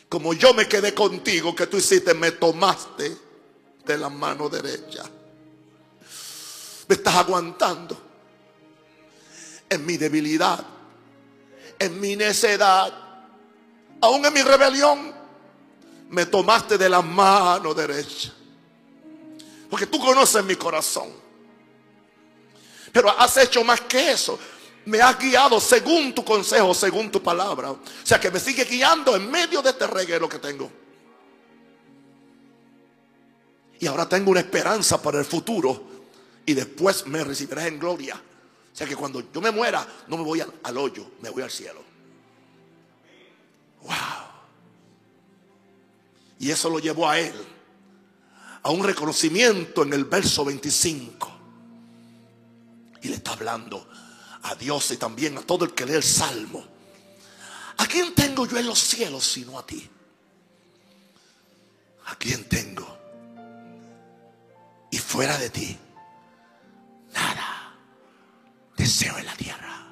Como 0.09 0.35
yo 0.35 0.55
me 0.55 0.69
quedé 0.69 0.95
contigo, 0.95 1.55
que 1.55 1.67
tú 1.67 1.77
hiciste, 1.77 2.15
me 2.15 2.33
tomaste 2.33 3.17
de 3.85 3.99
la 3.99 4.09
mano 4.09 4.49
derecha. 4.49 5.05
Me 6.89 6.95
estás 6.95 7.17
aguantando 7.17 8.01
en 9.69 9.85
mi 9.85 9.97
debilidad, 9.97 10.65
en 11.79 12.01
mi 12.01 12.15
necedad, 12.15 12.93
aún 14.01 14.25
en 14.25 14.33
mi 14.33 14.43
rebelión. 14.43 15.15
Me 16.09 16.27
tomaste 16.27 16.79
de 16.79 16.89
la 16.89 17.03
mano 17.03 17.75
derecha. 17.75 18.33
Porque 19.69 19.87
tú 19.87 19.99
conoces 19.99 20.45
mi 20.45 20.55
corazón. 20.55 21.13
Pero 22.93 23.11
has 23.11 23.37
hecho 23.39 23.65
más 23.65 23.81
que 23.81 24.13
eso. 24.13 24.39
Me 24.87 25.01
has 25.01 25.19
guiado 25.19 25.61
según 25.61 26.15
tu 26.15 26.25
consejo, 26.25 26.73
según 26.73 27.11
tu 27.11 27.23
palabra. 27.23 27.73
O 27.73 27.81
sea 28.05 28.21
que 28.21 28.31
me 28.31 28.39
sigue 28.39 28.65
guiando 28.65 29.17
en 29.17 29.31
medio 29.31 29.61
de 29.61 29.71
este 29.71 29.87
reguero 29.87 30.29
que 30.29 30.39
tengo. 30.39 30.71
Y 33.81 33.87
ahora 33.87 34.09
tengo 34.09 34.31
una 34.31 34.41
esperanza 34.41 35.03
para 35.03 35.19
el 35.19 35.25
futuro. 35.25 35.83
Y 36.47 36.55
después 36.55 37.05
me 37.07 37.25
recibirás 37.25 37.67
en 37.67 37.81
gloria. 37.81 38.15
O 38.15 38.77
sea 38.77 38.87
que 38.87 38.95
cuando 38.95 39.21
yo 39.33 39.41
me 39.41 39.51
muera, 39.51 39.87
no 40.07 40.17
me 40.17 40.23
voy 40.23 40.41
al, 40.41 40.53
al 40.63 40.79
hoyo, 40.79 41.11
me 41.21 41.31
voy 41.31 41.43
al 41.43 41.51
cielo. 41.51 41.83
Wow. 43.83 43.93
Y 46.39 46.51
eso 46.51 46.71
lo 46.71 46.79
llevó 46.79 47.09
a 47.09 47.19
él 47.19 47.35
a 48.63 48.71
un 48.71 48.85
reconocimiento 48.85 49.83
en 49.83 49.93
el 49.93 50.05
verso 50.05 50.45
25. 50.45 51.33
Y 53.03 53.09
le 53.09 53.17
está 53.17 53.33
hablando 53.33 53.89
a 54.51 54.55
Dios 54.55 54.91
y 54.91 54.97
también 54.97 55.37
a 55.39 55.43
todo 55.43 55.65
el 55.65 55.75
que 55.75 55.87
lee 55.87 55.95
el 55.95 56.03
salmo. 56.03 56.65
¿A 57.79 57.87
quién 57.87 58.15
tengo 58.15 58.47
yo 58.47 58.57
en 58.59 58.67
los 58.67 58.79
cielos 58.79 59.25
sino 59.25 59.59
a 59.59 59.67
ti? 59.67 59.89
¿A 62.07 62.17
quién 62.17 62.49
tengo? 62.49 62.97
Y 64.91 64.99
fuera 64.99 65.37
de 65.39 65.51
ti, 65.51 65.77
nada 67.13 67.57
deseo 68.77 69.19
en 69.19 69.27
la 69.27 69.37
tierra. 69.37 69.87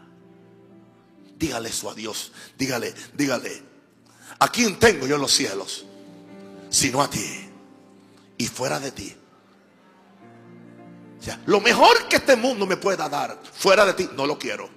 Dígale 1.37 1.69
eso 1.69 1.91
a 1.91 1.95
Dios. 1.95 2.33
Dígale, 2.57 2.95
dígale. 3.15 3.63
¿A 4.39 4.49
quién 4.51 4.79
tengo 4.79 5.07
yo 5.07 5.17
en 5.17 5.21
los 5.21 5.33
cielos? 5.33 5.85
Sino 6.71 7.03
a 7.03 7.11
ti 7.11 7.51
y 8.39 8.47
fuera 8.47 8.81
de 8.81 8.93
ti. 8.93 9.17
Lo 11.47 11.61
mejor 11.61 12.09
que 12.09 12.17
este 12.17 12.37
mundo 12.37 12.67
me 12.67 12.77
pueda 12.77 13.09
dar 13.09 13.41
fuera 13.53 13.85
de 13.87 13.95
ti, 13.95 14.09
no 14.15 14.27
lo 14.27 14.39
quiero. 14.39 14.69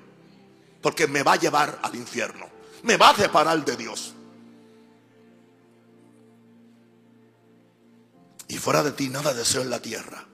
Porque 0.82 1.08
me 1.08 1.24
va 1.24 1.34
a 1.34 1.38
llevar 1.38 1.80
al 1.82 1.96
infierno. 1.96 2.48
Me 2.84 2.98
va 2.98 3.10
a 3.10 3.16
separar 3.16 3.64
de 3.66 3.76
Dios. 3.76 4.14
Y 8.48 8.58
fuera 8.58 8.84
de 8.84 8.92
ti 8.92 9.10
nada 9.10 9.34
deseo 9.34 9.62
en 9.62 9.70
la 9.70 9.82
tierra. 9.82 10.26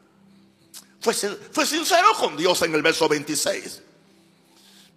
Fue, 1.00 1.14
fue 1.14 1.66
sincero 1.66 2.10
con 2.20 2.38
Dios 2.38 2.62
en 2.62 2.76
el 2.76 2.82
verso 2.82 3.10
26. 3.10 3.82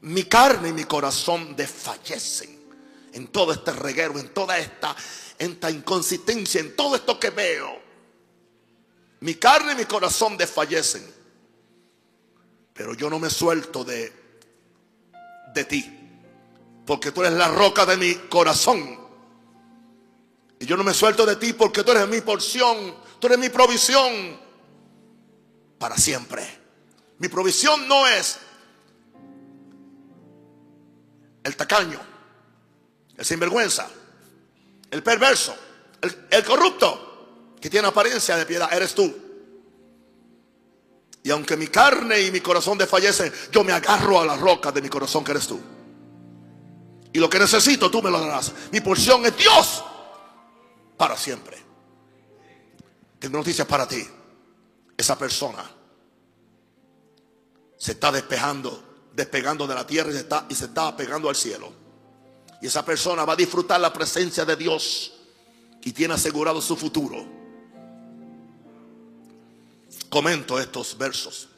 Mi 0.02 0.24
carne 0.24 0.68
y 0.68 0.72
mi 0.72 0.84
corazón 0.84 1.56
desfallecen 1.56 2.56
en 3.12 3.28
todo 3.28 3.52
este 3.52 3.72
reguero, 3.72 4.18
en 4.18 4.28
toda 4.28 4.58
esta, 4.58 4.94
esta 5.38 5.70
inconsistencia, 5.70 6.60
en 6.60 6.76
todo 6.76 6.96
esto 6.96 7.18
que 7.18 7.30
veo. 7.30 7.85
Mi 9.20 9.34
carne 9.36 9.72
y 9.72 9.76
mi 9.76 9.84
corazón 9.84 10.36
desfallecen. 10.36 11.14
Pero 12.74 12.94
yo 12.94 13.08
no 13.08 13.18
me 13.18 13.30
suelto 13.30 13.84
de, 13.84 14.12
de 15.54 15.64
ti. 15.64 15.92
Porque 16.84 17.12
tú 17.12 17.22
eres 17.22 17.32
la 17.32 17.48
roca 17.48 17.86
de 17.86 17.96
mi 17.96 18.14
corazón. 18.14 19.00
Y 20.58 20.66
yo 20.66 20.76
no 20.76 20.84
me 20.84 20.94
suelto 20.94 21.24
de 21.24 21.36
ti 21.36 21.52
porque 21.54 21.82
tú 21.82 21.92
eres 21.92 22.06
mi 22.08 22.20
porción. 22.20 22.94
Tú 23.18 23.26
eres 23.26 23.38
mi 23.38 23.48
provisión. 23.48 24.38
Para 25.78 25.96
siempre. 25.96 26.46
Mi 27.18 27.28
provisión 27.28 27.88
no 27.88 28.06
es 28.06 28.38
el 31.42 31.56
tacaño. 31.56 32.00
El 33.16 33.24
sinvergüenza. 33.24 33.88
El 34.90 35.02
perverso. 35.02 35.56
El, 36.02 36.26
el 36.30 36.44
corrupto 36.44 37.05
que 37.66 37.70
tiene 37.70 37.88
apariencia 37.88 38.36
de 38.36 38.46
piedad, 38.46 38.72
eres 38.72 38.94
tú. 38.94 39.12
Y 41.24 41.32
aunque 41.32 41.56
mi 41.56 41.66
carne 41.66 42.20
y 42.20 42.30
mi 42.30 42.40
corazón 42.40 42.78
desfallecen, 42.78 43.32
yo 43.50 43.64
me 43.64 43.72
agarro 43.72 44.20
a 44.20 44.24
la 44.24 44.36
roca 44.36 44.70
de 44.70 44.80
mi 44.80 44.88
corazón 44.88 45.24
que 45.24 45.32
eres 45.32 45.48
tú. 45.48 45.58
Y 47.12 47.18
lo 47.18 47.28
que 47.28 47.40
necesito 47.40 47.90
tú 47.90 48.00
me 48.00 48.08
lo 48.08 48.20
darás. 48.20 48.52
Mi 48.70 48.80
porción 48.80 49.26
es 49.26 49.36
Dios 49.36 49.82
para 50.96 51.16
siempre. 51.16 51.60
Tengo 53.18 53.38
noticias 53.38 53.66
para 53.66 53.88
ti. 53.88 54.06
Esa 54.96 55.18
persona 55.18 55.68
se 57.76 57.90
está 57.90 58.12
despejando, 58.12 59.08
despegando 59.12 59.66
de 59.66 59.74
la 59.74 59.84
tierra 59.84 60.10
y 60.10 60.12
se 60.12 60.20
está, 60.20 60.46
y 60.48 60.54
se 60.54 60.66
está 60.66 60.96
pegando 60.96 61.28
al 61.28 61.34
cielo. 61.34 61.72
Y 62.62 62.68
esa 62.68 62.84
persona 62.84 63.24
va 63.24 63.32
a 63.32 63.36
disfrutar 63.36 63.80
la 63.80 63.92
presencia 63.92 64.44
de 64.44 64.54
Dios 64.54 65.14
y 65.82 65.90
tiene 65.90 66.14
asegurado 66.14 66.62
su 66.62 66.76
futuro 66.76 67.44
comento 70.08 70.58
estos 70.58 70.96
versos. 70.98 71.48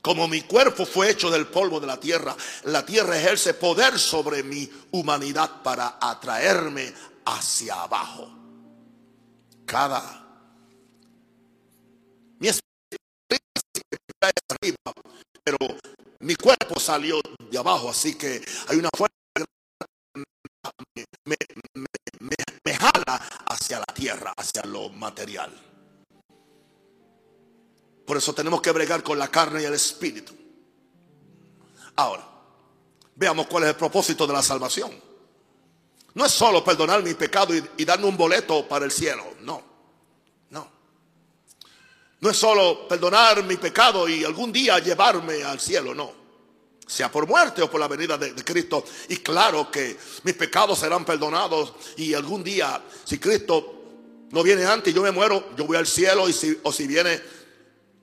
Como 0.00 0.28
mi 0.28 0.42
cuerpo 0.42 0.86
fue 0.86 1.10
hecho 1.10 1.30
del 1.30 1.48
polvo 1.48 1.80
de 1.80 1.86
la 1.86 1.98
tierra, 1.98 2.36
la 2.64 2.86
tierra 2.86 3.18
ejerce 3.18 3.54
poder 3.54 3.98
sobre 3.98 4.42
mi 4.42 4.70
humanidad 4.92 5.62
para 5.62 5.98
atraerme 6.00 6.92
hacia 7.24 7.82
abajo. 7.82 8.30
Cada 9.66 10.24
mi 12.38 12.48
arriba, 14.20 14.92
pero 15.44 15.58
mi 16.20 16.34
cuerpo 16.36 16.80
salió 16.80 17.20
de 17.50 17.58
abajo, 17.58 17.90
así 17.90 18.14
que 18.14 18.42
hay 18.68 18.78
una 18.78 18.90
fuerza 18.96 19.14
que 20.94 21.04
me, 21.24 21.36
me 22.64 22.74
jala 22.74 23.16
hacia 23.46 23.78
la 23.80 23.94
tierra, 23.94 24.32
hacia 24.36 24.62
lo 24.64 24.88
material. 24.90 25.52
Por 28.08 28.16
eso 28.16 28.32
tenemos 28.32 28.62
que 28.62 28.72
bregar 28.72 29.02
con 29.02 29.18
la 29.18 29.28
carne 29.28 29.60
y 29.60 29.66
el 29.66 29.74
espíritu. 29.74 30.32
Ahora, 31.96 32.26
veamos 33.14 33.46
cuál 33.46 33.64
es 33.64 33.68
el 33.68 33.76
propósito 33.76 34.26
de 34.26 34.32
la 34.32 34.42
salvación. 34.42 34.90
No 36.14 36.24
es 36.24 36.32
solo 36.32 36.64
perdonar 36.64 37.02
mi 37.02 37.12
pecado 37.12 37.52
y, 37.54 37.84
darme 37.84 38.06
un 38.06 38.16
boleto 38.16 38.66
para 38.66 38.86
el 38.86 38.92
cielo. 38.92 39.34
No, 39.42 39.62
no. 40.48 40.70
No 42.20 42.30
es 42.30 42.36
solo 42.38 42.88
perdonar 42.88 43.44
mi 43.44 43.58
pecado 43.58 44.08
y 44.08 44.24
algún 44.24 44.52
día 44.52 44.78
llevarme 44.78 45.44
al 45.44 45.60
cielo. 45.60 45.94
No. 45.94 46.10
sea 46.86 47.12
por 47.12 47.26
muerte 47.28 47.60
o 47.60 47.70
por 47.70 47.78
la 47.78 47.88
venida 47.88 48.16
de, 48.16 48.34
Cristo. 48.42 48.86
Y 49.10 49.18
claro 49.18 49.70
que 49.70 49.98
mis 50.22 50.34
pecados 50.34 50.78
serán 50.78 51.04
perdonados 51.04 51.74
y 51.98 52.14
algún 52.14 52.42
día, 52.42 52.82
si 53.04 53.18
Cristo 53.18 53.74
no 54.30 54.42
viene 54.42 54.64
antes 54.64 54.94
y 54.94 54.96
yo 54.96 55.02
me 55.02 55.10
muero, 55.10 55.50
yo 55.58 55.66
voy 55.66 55.76
al 55.76 55.86
cielo 55.86 56.26
y 56.26 56.32
si, 56.32 56.58
o 56.62 56.72
si 56.72 56.86
viene 56.86 57.37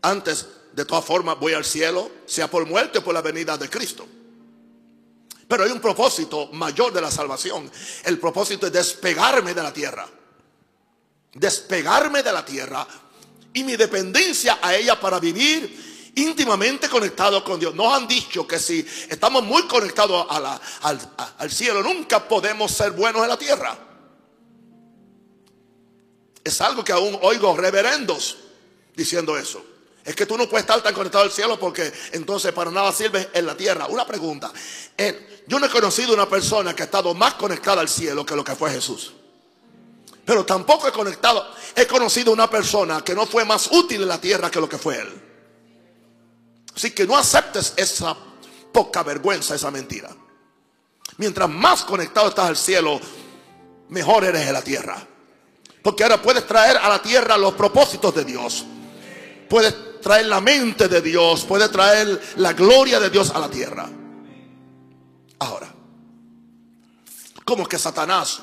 antes, 0.10 0.46
de 0.74 0.86
todas 0.86 1.06
formas 1.06 1.40
voy 1.40 1.54
al 1.54 1.66
cielo, 1.66 2.12
sea 2.26 2.50
por 2.50 2.66
muerte 2.66 3.00
o 3.00 3.04
por 3.04 3.14
la 3.14 3.22
venida 3.22 3.58
de 3.58 3.70
Cristo. 3.70 4.08
Pero 5.48 5.64
hay 5.64 5.72
un 5.72 5.80
propósito 5.80 6.48
mayor 6.54 6.92
de 6.92 7.02
la 7.02 7.12
salvación. 7.12 7.70
El 8.04 8.20
propósito 8.20 8.68
es 8.68 8.74
despegarme 8.74 9.54
de 9.54 9.64
la 9.64 9.72
tierra. 9.72 10.08
Despegarme 11.34 12.24
de 12.24 12.32
la 12.32 12.44
tierra 12.44 12.86
y 13.54 13.64
mi 13.64 13.76
dependencia 13.76 14.60
a 14.62 14.76
ella 14.76 15.00
para 15.00 15.20
vivir 15.20 16.12
íntimamente 16.16 16.90
conectado 16.90 17.44
con 17.44 17.60
Dios. 17.60 17.76
Nos 17.76 17.94
han 17.94 18.08
dicho 18.08 18.48
que 18.48 18.58
si 18.58 18.86
estamos 19.10 19.44
muy 19.44 19.64
conectados 19.68 20.26
al, 20.82 21.52
cielo, 21.52 21.84
nunca 21.84 22.28
podemos 22.28 22.72
ser 22.72 22.92
buenos 22.92 23.22
en 23.22 23.30
la 23.30 23.38
tierra. 23.38 23.78
Es 26.44 26.62
algo 26.62 26.84
que 26.84 26.92
aún 26.92 27.18
oigo 27.22 27.56
reverendos 27.56 28.38
diciendo 28.96 29.38
eso. 29.38 29.64
Es 30.06 30.16
que 30.16 30.28
tú 30.28 30.38
no 30.38 30.48
puedes 30.48 30.64
estar 30.64 30.82
tan 30.84 30.94
conectado 30.94 31.24
al 31.24 31.32
cielo 31.32 31.60
porque 31.60 31.92
entonces 32.12 32.52
para 32.54 32.70
nada 32.70 32.92
sirve 32.92 33.28
en 33.34 33.46
la 33.46 33.58
tierra. 33.58 33.88
Una 33.88 34.06
pregunta. 34.06 34.54
Yo 35.48 35.60
no 35.60 35.66
he 35.66 35.70
conocido 35.70 36.14
una 36.14 36.30
persona 36.30 36.76
que 36.76 36.84
ha 36.84 36.86
estado 36.86 37.14
más 37.16 37.34
conectada 37.34 37.82
al 37.82 37.90
cielo 37.90 38.24
que 38.24 38.36
lo 38.36 38.44
que 38.44 38.56
fue 38.56 38.70
Jesús. 38.70 39.14
Pero 40.24 40.46
tampoco 40.46 40.88
he 40.88 40.92
conectado, 40.92 41.46
he 41.76 41.88
conocido 41.88 42.32
una 42.32 42.50
persona 42.50 43.04
que 43.04 43.16
no 43.16 43.26
fue 43.26 43.46
más 43.46 43.72
útil 43.72 44.04
en 44.04 44.08
la 44.08 44.22
tierra 44.22 44.52
que 44.52 44.60
lo 44.60 44.70
que 44.70 44.78
fue 44.78 45.00
él. 45.00 45.22
Así 46.76 46.92
que 46.92 47.08
no 47.08 47.18
aceptes 47.18 47.74
esa 47.76 48.16
poca 48.72 49.02
vergüenza, 49.02 49.56
esa 49.56 49.72
mentira. 49.72 50.10
Mientras 51.18 51.50
más 51.50 51.84
conectado 51.84 52.30
estás 52.30 52.50
al 52.50 52.58
cielo, 52.58 53.00
mejor 53.90 54.24
eres 54.26 54.46
en 54.46 54.54
la 54.54 54.62
tierra. 54.62 55.08
Porque 55.82 56.04
ahora 56.04 56.22
puedes 56.22 56.46
traer 56.46 56.78
a 56.78 56.90
la 56.90 57.02
tierra 57.02 57.38
los 57.38 57.54
propósitos 57.54 58.14
de 58.14 58.26
Dios. 58.26 58.66
Puedes 59.50 60.02
traer 60.02 60.28
la 60.28 60.42
mente 60.42 60.88
de 60.88 61.02
Dios, 61.02 61.46
puede 61.46 61.68
traer 61.70 62.22
la 62.38 62.54
gloria 62.54 63.00
de 63.00 63.10
Dios 63.10 63.32
a 63.32 63.40
la 63.40 63.50
tierra. 63.50 63.90
Ahora, 65.40 65.74
¿cómo 67.44 67.64
es 67.64 67.70
que 67.70 67.80
Satanás, 67.80 68.42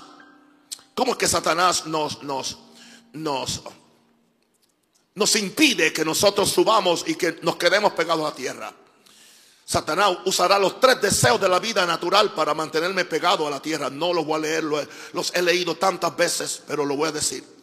cómo 0.95 1.13
es 1.13 1.19
que 1.19 1.29
Satanás 1.29 1.87
nos, 1.87 2.23
nos, 2.23 2.59
nos, 3.13 3.63
nos 5.15 5.37
impide 5.37 5.93
que 5.93 6.05
nosotros 6.05 6.51
subamos 6.51 7.05
y 7.07 7.15
que 7.15 7.39
nos 7.43 7.57
quedemos 7.57 7.93
pegados 7.93 8.31
a 8.31 8.35
tierra? 8.35 8.73
Satanás 9.65 10.19
usará 10.25 10.59
los 10.59 10.81
tres 10.81 11.01
deseos 11.01 11.41
de 11.41 11.49
la 11.49 11.59
vida 11.59 11.87
natural 11.87 12.35
para 12.35 12.53
mantenerme 12.53 13.05
pegado 13.05 13.47
a 13.47 13.51
la 13.51 13.63
tierra. 13.63 13.89
No 13.89 14.13
los 14.13 14.27
voy 14.27 14.37
a 14.37 14.39
leer, 14.41 14.65
los 14.65 15.33
he 15.35 15.41
leído 15.41 15.77
tantas 15.77 16.15
veces, 16.17 16.63
pero 16.67 16.85
lo 16.85 16.97
voy 16.97 17.09
a 17.09 17.13
decir. 17.13 17.62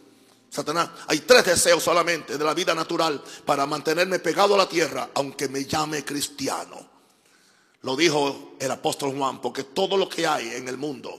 Satanás, 0.50 0.90
hay 1.06 1.20
tres 1.20 1.44
deseos 1.44 1.82
solamente 1.82 2.36
de 2.36 2.44
la 2.44 2.54
vida 2.54 2.74
natural 2.74 3.22
para 3.44 3.66
mantenerme 3.66 4.18
pegado 4.18 4.56
a 4.56 4.58
la 4.58 4.68
tierra, 4.68 5.10
aunque 5.14 5.48
me 5.48 5.64
llame 5.64 6.04
cristiano. 6.04 6.90
Lo 7.82 7.96
dijo 7.96 8.56
el 8.58 8.70
apóstol 8.70 9.16
Juan, 9.16 9.40
porque 9.40 9.64
todo 9.64 9.96
lo 9.96 10.08
que 10.08 10.26
hay 10.26 10.48
en 10.48 10.66
el 10.66 10.76
mundo, 10.76 11.18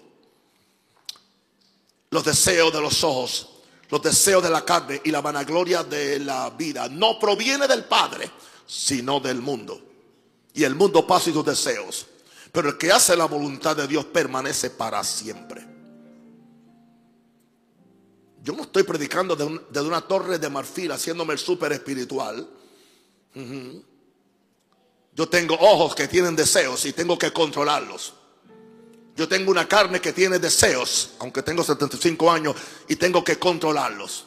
los 2.10 2.26
deseos 2.26 2.74
de 2.74 2.82
los 2.82 3.04
ojos, 3.06 3.50
los 3.90 4.02
deseos 4.02 4.44
de 4.44 4.50
la 4.50 4.66
carne 4.66 5.02
y 5.04 5.12
la 5.12 5.22
vanagloria 5.22 5.84
de 5.84 6.20
la 6.20 6.50
vida, 6.50 6.90
no 6.90 7.18
proviene 7.18 7.68
del 7.68 7.86
Padre, 7.86 8.30
sino 8.68 9.22
del 9.22 9.42
mundo. 9.42 9.82
Y 10.54 10.66
el 10.66 10.76
mundo 10.76 11.08
pasa 11.08 11.30
y 11.30 11.34
sus 11.34 11.46
deseos. 11.46 12.06
Pero 12.52 12.70
el 12.70 12.78
que 12.78 12.92
hace 12.92 13.16
la 13.16 13.26
voluntad 13.26 13.78
de 13.78 13.88
Dios 13.88 14.04
permanece 14.06 14.72
para 14.72 15.02
siempre. 15.06 15.71
Yo 18.44 18.54
no 18.54 18.64
estoy 18.64 18.84
predicando 18.84 19.36
desde 19.36 19.88
una 19.88 20.02
torre 20.02 20.40
de 20.40 20.50
marfil 20.50 20.92
haciéndome 20.92 21.34
el 21.34 21.40
súper 21.40 21.74
espiritual. 21.74 22.48
Yo 25.14 25.30
tengo 25.30 25.56
ojos 25.60 25.94
que 25.94 26.08
tienen 26.08 26.36
deseos 26.36 26.84
y 26.86 26.94
tengo 26.94 27.20
que 27.20 27.32
controlarlos. 27.32 28.16
Yo 29.16 29.28
tengo 29.28 29.52
una 29.52 29.68
carne 29.68 30.02
que 30.02 30.12
tiene 30.12 30.40
deseos, 30.40 31.12
aunque 31.20 31.44
tengo 31.44 31.64
75 31.64 32.32
años, 32.32 32.56
y 32.88 32.96
tengo 32.96 33.24
que 33.24 33.38
controlarlos. 33.38 34.26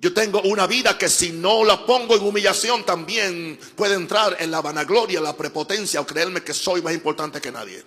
Yo 0.00 0.12
tengo 0.12 0.42
una 0.42 0.66
vida 0.66 0.98
que 0.98 1.08
si 1.08 1.30
no 1.30 1.64
la 1.64 1.86
pongo 1.86 2.16
en 2.16 2.22
humillación 2.22 2.84
también 2.84 3.58
puede 3.76 3.94
entrar 3.94 4.36
en 4.40 4.50
la 4.50 4.60
vanagloria, 4.60 5.20
la 5.20 5.36
prepotencia 5.36 6.00
o 6.00 6.06
creerme 6.06 6.42
que 6.42 6.52
soy 6.52 6.82
más 6.82 6.92
importante 6.92 7.40
que 7.40 7.52
nadie. 7.52 7.84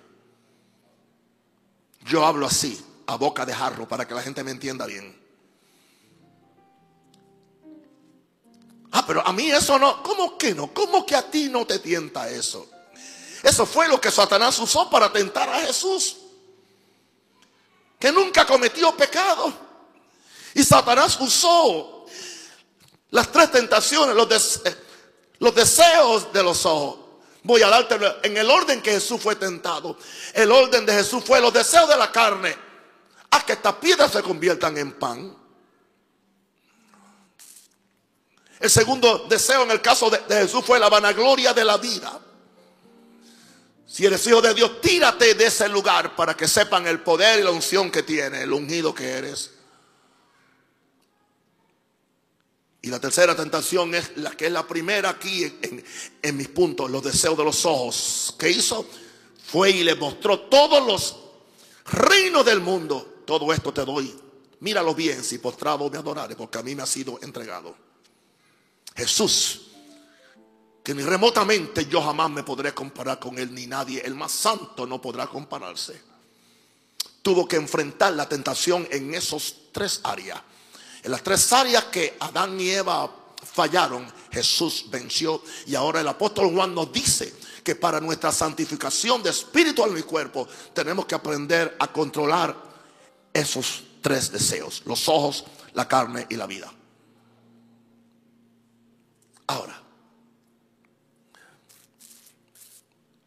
Yo 2.05 2.25
hablo 2.25 2.45
así 2.45 2.85
a 3.09 3.15
boca 3.15 3.43
de 3.43 3.55
jarro 3.55 3.87
para 3.87 4.07
que 4.07 4.13
la 4.13 4.21
gente 4.21 4.43
me 4.43 4.51
entienda 4.51 4.85
bien. 4.85 5.19
Ah, 8.91 9.03
pero 9.05 9.25
a 9.25 9.33
mí 9.33 9.49
eso 9.49 9.79
no, 9.79 10.03
¿cómo 10.03 10.37
que 10.37 10.53
no? 10.53 10.71
¿Cómo 10.71 11.03
que 11.07 11.15
a 11.15 11.23
ti 11.23 11.49
no 11.49 11.65
te 11.65 11.79
tienta 11.79 12.29
eso? 12.29 12.69
Eso 13.41 13.65
fue 13.65 13.87
lo 13.87 13.99
que 13.99 14.11
Satanás 14.11 14.59
usó 14.59 14.91
para 14.91 15.11
tentar 15.11 15.49
a 15.49 15.61
Jesús. 15.61 16.17
Que 17.97 18.11
nunca 18.11 18.45
cometió 18.45 18.95
pecado. 18.95 19.53
Y 20.53 20.63
Satanás 20.63 21.17
usó 21.19 22.05
las 23.09 23.31
tres 23.31 23.51
tentaciones, 23.51 24.15
los, 24.15 24.61
los 25.39 25.55
deseos 25.55 26.31
de 26.31 26.43
los 26.43 26.63
ojos. 26.67 26.99
Voy 27.41 27.63
a 27.63 27.69
darte 27.69 27.95
en 28.21 28.37
el 28.37 28.51
orden 28.51 28.83
que 28.83 28.91
Jesús 28.91 29.19
fue 29.19 29.35
tentado. 29.35 29.97
El 30.31 30.51
orden 30.51 30.85
de 30.85 30.93
Jesús 30.93 31.23
fue 31.25 31.41
los 31.41 31.51
deseos 31.51 31.89
de 31.89 31.97
la 31.97 32.11
carne 32.11 32.68
a 33.31 33.45
que 33.45 33.53
estas 33.53 33.75
piedras 33.75 34.11
se 34.11 34.21
conviertan 34.21 34.77
en 34.77 34.93
pan. 34.93 35.35
El 38.59 38.69
segundo 38.69 39.25
deseo 39.29 39.63
en 39.63 39.71
el 39.71 39.81
caso 39.81 40.09
de, 40.09 40.19
Jesús 40.27 40.65
fue 40.65 40.79
la 40.79 40.89
vanagloria 40.89 41.53
de 41.53 41.63
la 41.63 41.77
vida. 41.77 42.19
Si 43.87 44.05
eres 44.05 44.25
hijo 44.27 44.41
de 44.41 44.53
Dios, 44.53 44.81
tírate 44.81 45.33
de 45.33 45.45
ese 45.45 45.67
lugar 45.69 46.15
para 46.15 46.35
que 46.35 46.47
sepan 46.47 46.85
el 46.85 46.99
poder 46.99 47.39
y 47.39 47.43
la 47.43 47.51
unción 47.51 47.89
que 47.89 48.03
tiene, 48.03 48.43
el 48.43 48.53
ungido 48.53 48.93
que 48.93 49.09
eres. 49.09 49.51
Y 52.81 52.89
la 52.89 52.99
tercera 52.99 53.35
tentación 53.35 53.95
es 53.95 54.15
la 54.17 54.31
que 54.31 54.47
es 54.47 54.51
la 54.51 54.67
primera 54.67 55.09
aquí 55.09 55.43
en, 55.43 55.83
en 56.21 56.37
mis 56.37 56.47
puntos, 56.49 56.89
los 56.89 57.03
deseos 57.03 57.37
de 57.37 57.43
los 57.43 57.65
ojos. 57.65 58.35
¿Qué 58.37 58.49
hizo? 58.49 58.85
Fue 59.45 59.71
y 59.71 59.83
le 59.83 59.95
mostró 59.95 60.41
todos 60.41 60.85
los 60.85 61.15
reinos 61.85 62.45
del 62.45 62.61
mundo 62.61 63.18
todo 63.29 63.53
esto 63.53 63.71
te 63.71 63.85
doy. 63.85 64.11
Míralo 64.61 64.95
bien 64.95 65.23
si 65.23 65.37
postrado 65.37 65.87
me 65.87 65.99
adoraré, 65.99 66.35
porque 66.35 66.57
a 66.57 66.63
mí 66.63 66.73
me 66.73 66.81
ha 66.81 66.87
sido 66.87 67.19
entregado. 67.21 67.75
Jesús, 68.95 69.67
que 70.83 70.95
ni 70.95 71.03
remotamente 71.03 71.85
yo 71.85 72.01
jamás 72.01 72.31
me 72.31 72.41
podré 72.41 72.73
comparar 72.73 73.19
con 73.19 73.37
él, 73.37 73.53
ni 73.53 73.67
nadie, 73.67 74.01
el 74.03 74.15
más 74.15 74.31
santo 74.31 74.87
no 74.87 74.99
podrá 74.99 75.27
compararse. 75.27 76.01
Tuvo 77.21 77.47
que 77.47 77.57
enfrentar 77.57 78.13
la 78.13 78.27
tentación 78.27 78.87
en 78.89 79.13
esos 79.13 79.71
tres 79.71 80.01
áreas. 80.05 80.41
En 81.03 81.11
las 81.11 81.21
tres 81.21 81.53
áreas 81.53 81.83
que 81.85 82.17
Adán 82.19 82.59
y 82.59 82.71
Eva 82.71 83.15
fallaron, 83.43 84.11
Jesús 84.31 84.85
venció. 84.89 85.43
Y 85.67 85.75
ahora 85.75 86.01
el 86.01 86.07
apóstol 86.07 86.51
Juan 86.51 86.73
nos 86.73 86.91
dice 86.91 87.31
que 87.63 87.75
para 87.75 88.01
nuestra 88.01 88.31
santificación 88.31 89.21
de 89.21 89.29
espíritu, 89.29 89.83
alma 89.83 89.99
y 89.99 90.03
cuerpo, 90.03 90.47
tenemos 90.73 91.05
que 91.05 91.13
aprender 91.13 91.77
a 91.77 91.93
controlar 91.93 92.68
esos 93.33 93.83
tres 94.01 94.31
deseos, 94.31 94.83
los 94.85 95.07
ojos, 95.09 95.45
la 95.73 95.87
carne 95.87 96.25
y 96.29 96.35
la 96.35 96.47
vida. 96.47 96.71
Ahora, 99.47 99.81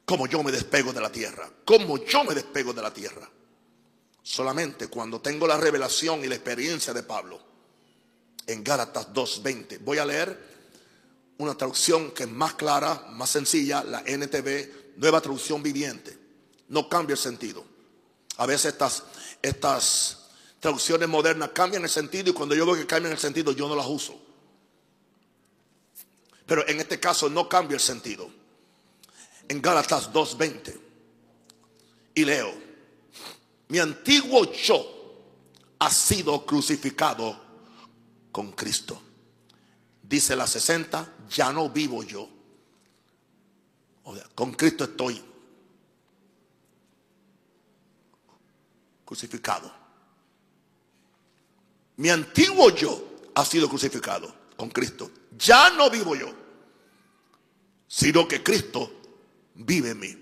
como 0.05 0.26
yo 0.26 0.42
me 0.42 0.53
despego 0.53 0.92
de 0.92 1.00
la 1.00 1.11
tierra, 1.11 1.50
como 1.64 1.98
yo 2.05 2.24
me 2.24 2.34
despego 2.34 2.72
de 2.72 2.82
la 2.82 2.92
tierra, 2.92 3.28
solamente 4.22 4.88
cuando 4.88 5.20
tengo 5.20 5.46
la 5.46 5.57
revelación 5.57 6.24
y 6.24 6.28
la 6.28 6.36
experiencia 6.36 6.92
de 6.92 7.03
Pablo 7.03 7.40
en 8.46 8.62
Gálatas 8.62 9.09
2.20. 9.12 9.80
Voy 9.80 9.98
a 9.98 10.05
leer 10.05 10.53
una 11.38 11.57
traducción 11.57 12.12
que 12.12 12.24
es 12.24 12.30
más 12.30 12.55
clara, 12.55 13.07
más 13.11 13.30
sencilla, 13.30 13.82
la 13.84 14.03
NTV, 14.07 14.96
nueva 14.96 15.20
traducción 15.20 15.62
viviente. 15.62 16.16
No 16.68 16.88
cambia 16.88 17.14
el 17.14 17.18
sentido. 17.18 17.64
A 18.36 18.46
veces 18.46 18.72
estas, 18.72 19.03
estas 19.43 20.30
traducciones 20.61 21.09
modernas 21.09 21.51
cambian 21.53 21.82
el 21.82 21.90
sentido 21.90 22.30
y 22.30 22.32
cuando 22.32 22.55
yo 22.55 22.64
veo 22.64 22.76
que 22.76 22.86
cambian 22.86 23.12
el 23.12 23.18
sentido 23.18 23.53
yo 23.53 23.68
no 23.68 23.74
las 23.74 23.86
uso. 23.86 24.18
Pero 26.47 26.66
en 26.68 26.80
este 26.80 27.01
caso 27.01 27.28
no 27.28 27.49
cambia 27.49 27.74
el 27.74 27.80
sentido. 27.80 28.30
En 29.49 29.61
Gálatas 29.61 30.12
2.20 30.12 30.80
y 32.14 32.24
leo, 32.24 32.55
mi 33.68 33.78
antiguo 33.78 34.53
yo 34.53 34.86
ha 35.78 35.90
sido 35.90 36.47
crucificado 36.47 37.40
con 38.30 38.53
Cristo. 38.53 39.03
Dice 40.03 40.36
la 40.36 40.47
60, 40.47 41.14
ya 41.30 41.53
no 41.53 41.70
vivo 41.70 42.03
yo, 42.03 42.28
con 44.34 44.53
Cristo 44.53 44.84
estoy 44.84 45.31
Mi 51.96 52.10
antiguo 52.10 52.70
yo 52.70 53.12
ha 53.34 53.44
sido 53.44 53.68
crucificado 53.68 54.34
con 54.56 54.70
Cristo. 54.70 55.10
Ya 55.38 55.70
no 55.70 55.90
vivo 55.90 56.14
yo, 56.14 56.32
sino 57.86 58.26
que 58.26 58.42
Cristo 58.42 58.92
vive 59.54 59.90
en 59.90 60.00
mí. 60.00 60.18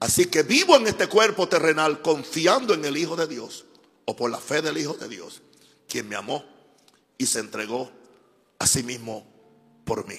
Así 0.00 0.26
que 0.26 0.42
vivo 0.42 0.76
en 0.76 0.86
este 0.86 1.08
cuerpo 1.08 1.48
terrenal 1.48 2.02
confiando 2.02 2.74
en 2.74 2.84
el 2.84 2.96
Hijo 2.96 3.16
de 3.16 3.26
Dios 3.26 3.66
o 4.04 4.14
por 4.14 4.30
la 4.30 4.38
fe 4.38 4.62
del 4.62 4.78
Hijo 4.78 4.94
de 4.94 5.08
Dios, 5.08 5.42
quien 5.88 6.08
me 6.08 6.16
amó 6.16 6.44
y 7.16 7.26
se 7.26 7.40
entregó 7.40 7.90
a 8.58 8.66
sí 8.66 8.82
mismo 8.82 9.26
por 9.84 10.06
mí. 10.06 10.16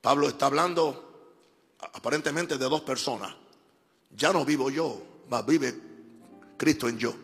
Pablo 0.00 0.28
está 0.28 0.46
hablando 0.46 1.10
aparentemente 1.92 2.56
de 2.56 2.64
dos 2.66 2.82
personas. 2.82 3.34
Ya 4.16 4.32
no 4.32 4.44
vivo 4.44 4.70
yo, 4.70 5.02
más 5.28 5.44
vive 5.46 5.74
Cristo 6.56 6.88
en 6.88 6.98
yo. 6.98 7.14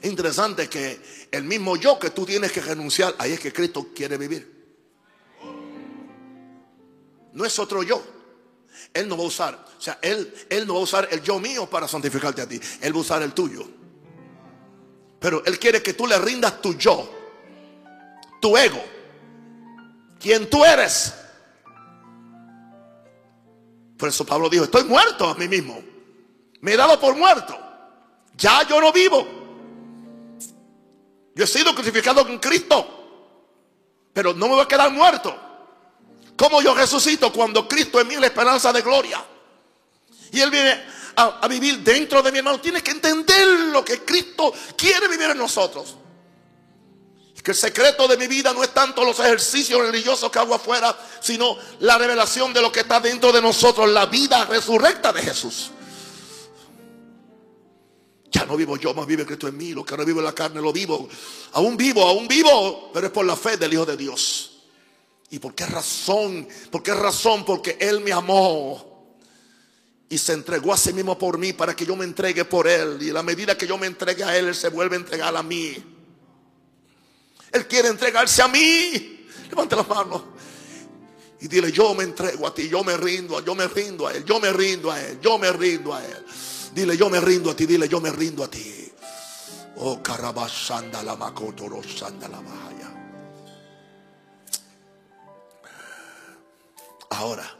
Es 0.00 0.08
interesante 0.08 0.68
que 0.68 1.00
el 1.30 1.44
mismo 1.44 1.76
yo 1.76 1.98
que 1.98 2.10
tú 2.10 2.24
tienes 2.24 2.52
que 2.52 2.60
renunciar, 2.60 3.14
ahí 3.18 3.32
es 3.32 3.40
que 3.40 3.52
Cristo 3.52 3.88
quiere 3.94 4.16
vivir. 4.16 4.58
No 7.32 7.44
es 7.44 7.58
otro 7.58 7.82
yo. 7.82 8.02
Él 8.94 9.08
no 9.08 9.16
va 9.16 9.24
a 9.24 9.26
usar, 9.26 9.66
o 9.76 9.80
sea, 9.80 9.98
él, 10.02 10.32
él 10.48 10.66
no 10.66 10.74
va 10.74 10.80
a 10.80 10.82
usar 10.84 11.08
el 11.10 11.20
yo 11.22 11.38
mío 11.38 11.68
para 11.68 11.88
santificarte 11.88 12.42
a 12.42 12.48
ti. 12.48 12.60
Él 12.80 12.92
va 12.92 12.98
a 12.98 13.00
usar 13.00 13.22
el 13.22 13.32
tuyo. 13.32 13.66
Pero 15.18 15.44
Él 15.44 15.58
quiere 15.58 15.82
que 15.82 15.94
tú 15.94 16.06
le 16.06 16.16
rindas 16.18 16.62
tu 16.62 16.74
yo, 16.74 17.10
tu 18.40 18.56
ego, 18.56 18.82
quien 20.20 20.48
tú 20.48 20.64
eres. 20.64 21.14
Por 23.98 24.08
eso 24.08 24.24
Pablo 24.24 24.48
dijo, 24.48 24.64
estoy 24.64 24.84
muerto 24.84 25.26
a 25.26 25.34
mí 25.34 25.48
mismo. 25.48 25.82
Me 26.60 26.72
he 26.72 26.76
dado 26.76 26.98
por 27.00 27.16
muerto. 27.16 27.58
Ya 28.36 28.62
yo 28.62 28.80
no 28.80 28.92
vivo. 28.92 29.26
Yo 31.34 31.44
he 31.44 31.46
sido 31.46 31.74
crucificado 31.74 32.24
con 32.24 32.38
Cristo. 32.38 32.94
Pero 34.12 34.32
no 34.32 34.46
me 34.46 34.54
voy 34.54 34.62
a 34.62 34.68
quedar 34.68 34.92
muerto. 34.92 35.36
¿Cómo 36.36 36.62
yo 36.62 36.74
resucito 36.74 37.32
cuando 37.32 37.66
Cristo 37.66 38.00
es 38.00 38.06
mí 38.06 38.14
la 38.16 38.26
esperanza 38.26 38.72
de 38.72 38.82
gloria? 38.82 39.24
Y 40.30 40.40
Él 40.40 40.50
viene 40.50 40.80
a, 41.16 41.48
vivir 41.48 41.78
dentro 41.80 42.22
de 42.22 42.30
mi 42.30 42.38
hermano. 42.38 42.60
Tienes 42.60 42.84
que 42.84 42.92
entender 42.92 43.48
lo 43.72 43.84
que 43.84 44.04
Cristo 44.04 44.54
quiere 44.76 45.08
vivir 45.08 45.30
en 45.30 45.38
nosotros. 45.38 45.96
Que 47.42 47.52
el 47.52 47.56
secreto 47.56 48.08
de 48.08 48.16
mi 48.16 48.26
vida 48.26 48.52
no 48.52 48.62
es 48.62 48.74
tanto 48.74 49.04
los 49.04 49.18
ejercicios 49.20 49.80
religiosos 49.80 50.30
que 50.30 50.38
hago 50.38 50.54
afuera, 50.54 50.96
sino 51.20 51.56
la 51.80 51.96
revelación 51.96 52.52
de 52.52 52.60
lo 52.60 52.70
que 52.70 52.80
está 52.80 53.00
dentro 53.00 53.32
de 53.32 53.40
nosotros, 53.40 53.88
la 53.88 54.06
vida 54.06 54.44
resurrecta 54.44 55.12
de 55.12 55.22
Jesús. 55.22 55.70
Ya 58.30 58.44
no 58.44 58.56
vivo 58.56 58.76
yo, 58.76 58.92
más 58.92 59.06
vive 59.06 59.24
Cristo 59.24 59.48
en 59.48 59.56
mí. 59.56 59.72
Lo 59.72 59.84
que 59.84 59.96
no 59.96 60.04
vivo 60.04 60.18
en 60.20 60.26
la 60.26 60.34
carne 60.34 60.60
lo 60.60 60.72
vivo. 60.72 61.08
Aún 61.52 61.76
vivo, 61.76 62.06
aún 62.06 62.28
vivo, 62.28 62.90
pero 62.92 63.06
es 63.06 63.12
por 63.12 63.24
la 63.24 63.36
fe 63.36 63.56
del 63.56 63.72
Hijo 63.72 63.86
de 63.86 63.96
Dios. 63.96 64.58
¿Y 65.30 65.38
por 65.38 65.54
qué 65.54 65.66
razón? 65.66 66.48
¿Por 66.70 66.82
qué 66.82 66.94
razón? 66.94 67.44
Porque 67.44 67.76
Él 67.80 68.00
me 68.00 68.12
amó 68.12 68.88
y 70.08 70.16
se 70.18 70.32
entregó 70.32 70.72
a 70.72 70.76
sí 70.76 70.92
mismo 70.92 71.18
por 71.18 71.38
mí 71.38 71.52
para 71.52 71.76
que 71.76 71.84
yo 71.84 71.96
me 71.96 72.04
entregue 72.04 72.44
por 72.44 72.66
Él. 72.66 72.98
Y 73.00 73.10
la 73.10 73.22
medida 73.22 73.56
que 73.56 73.66
yo 73.66 73.76
me 73.76 73.86
entregue 73.86 74.24
a 74.24 74.36
Él, 74.36 74.48
Él 74.48 74.54
se 74.54 74.68
vuelve 74.68 74.96
a 74.96 75.00
entregar 75.00 75.36
a 75.36 75.42
mí. 75.42 75.97
Él 77.52 77.66
quiere 77.66 77.88
entregarse 77.88 78.42
a 78.42 78.48
mí. 78.48 79.26
Levante 79.48 79.76
las 79.76 79.88
manos. 79.88 80.22
Y 81.40 81.48
dile, 81.48 81.70
yo 81.70 81.94
me 81.94 82.04
entrego 82.04 82.46
a 82.46 82.54
ti, 82.54 82.68
yo 82.68 82.82
me 82.82 82.96
rindo, 82.96 83.40
yo 83.44 83.54
me 83.54 83.68
rindo 83.68 84.08
a 84.08 84.12
Él, 84.12 84.24
yo 84.24 84.40
me 84.40 84.52
rindo 84.52 84.90
a 84.90 85.00
Él, 85.00 85.20
yo 85.20 85.38
me 85.38 85.52
rindo 85.52 85.94
a 85.94 86.04
Él. 86.04 86.24
Dile, 86.74 86.96
yo 86.96 87.08
me 87.08 87.20
rindo 87.20 87.50
a 87.50 87.56
ti, 87.56 87.64
dile, 87.64 87.88
yo 87.88 88.00
me 88.00 88.10
rindo 88.10 88.42
a 88.42 88.50
ti. 88.50 88.92
Oh, 89.76 90.02
carabasanda 90.02 91.02
la 91.04 91.14
macotoro, 91.14 91.80
la 92.00 92.40
bahaya. 92.40 92.94
Ahora 97.10 97.54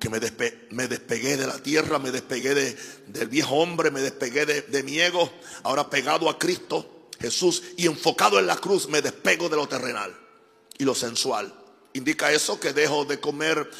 que 0.00 0.08
me, 0.08 0.18
despe 0.18 0.66
me, 0.70 0.88
despegué 0.88 1.36
de 1.36 1.46
la 1.46 1.60
tierra, 1.60 2.00
me 2.00 2.10
despegué 2.10 2.54
de, 2.54 2.76
del 3.06 3.28
viejo 3.28 3.54
hombre, 3.54 3.92
me 3.92 4.00
despegué 4.00 4.44
de, 4.44 4.62
de 4.62 4.82
mi 4.82 4.98
ego, 4.98 5.30
ahora 5.62 5.88
pegado 5.88 6.28
a 6.28 6.36
Cristo 6.36 7.01
Jesús 7.22 7.62
y 7.76 7.86
enfocado 7.86 8.38
en 8.38 8.46
la 8.46 8.56
cruz, 8.56 8.88
me 8.88 9.00
despego 9.00 9.48
de 9.48 9.56
lo 9.56 9.68
terrenal 9.68 10.14
y 10.76 10.84
lo 10.84 10.94
sensual. 10.94 11.54
¿Indica 11.94 12.32
eso 12.32 12.58
que 12.58 12.72
dejo 12.72 13.04
de 13.04 13.20
comer 13.20 13.70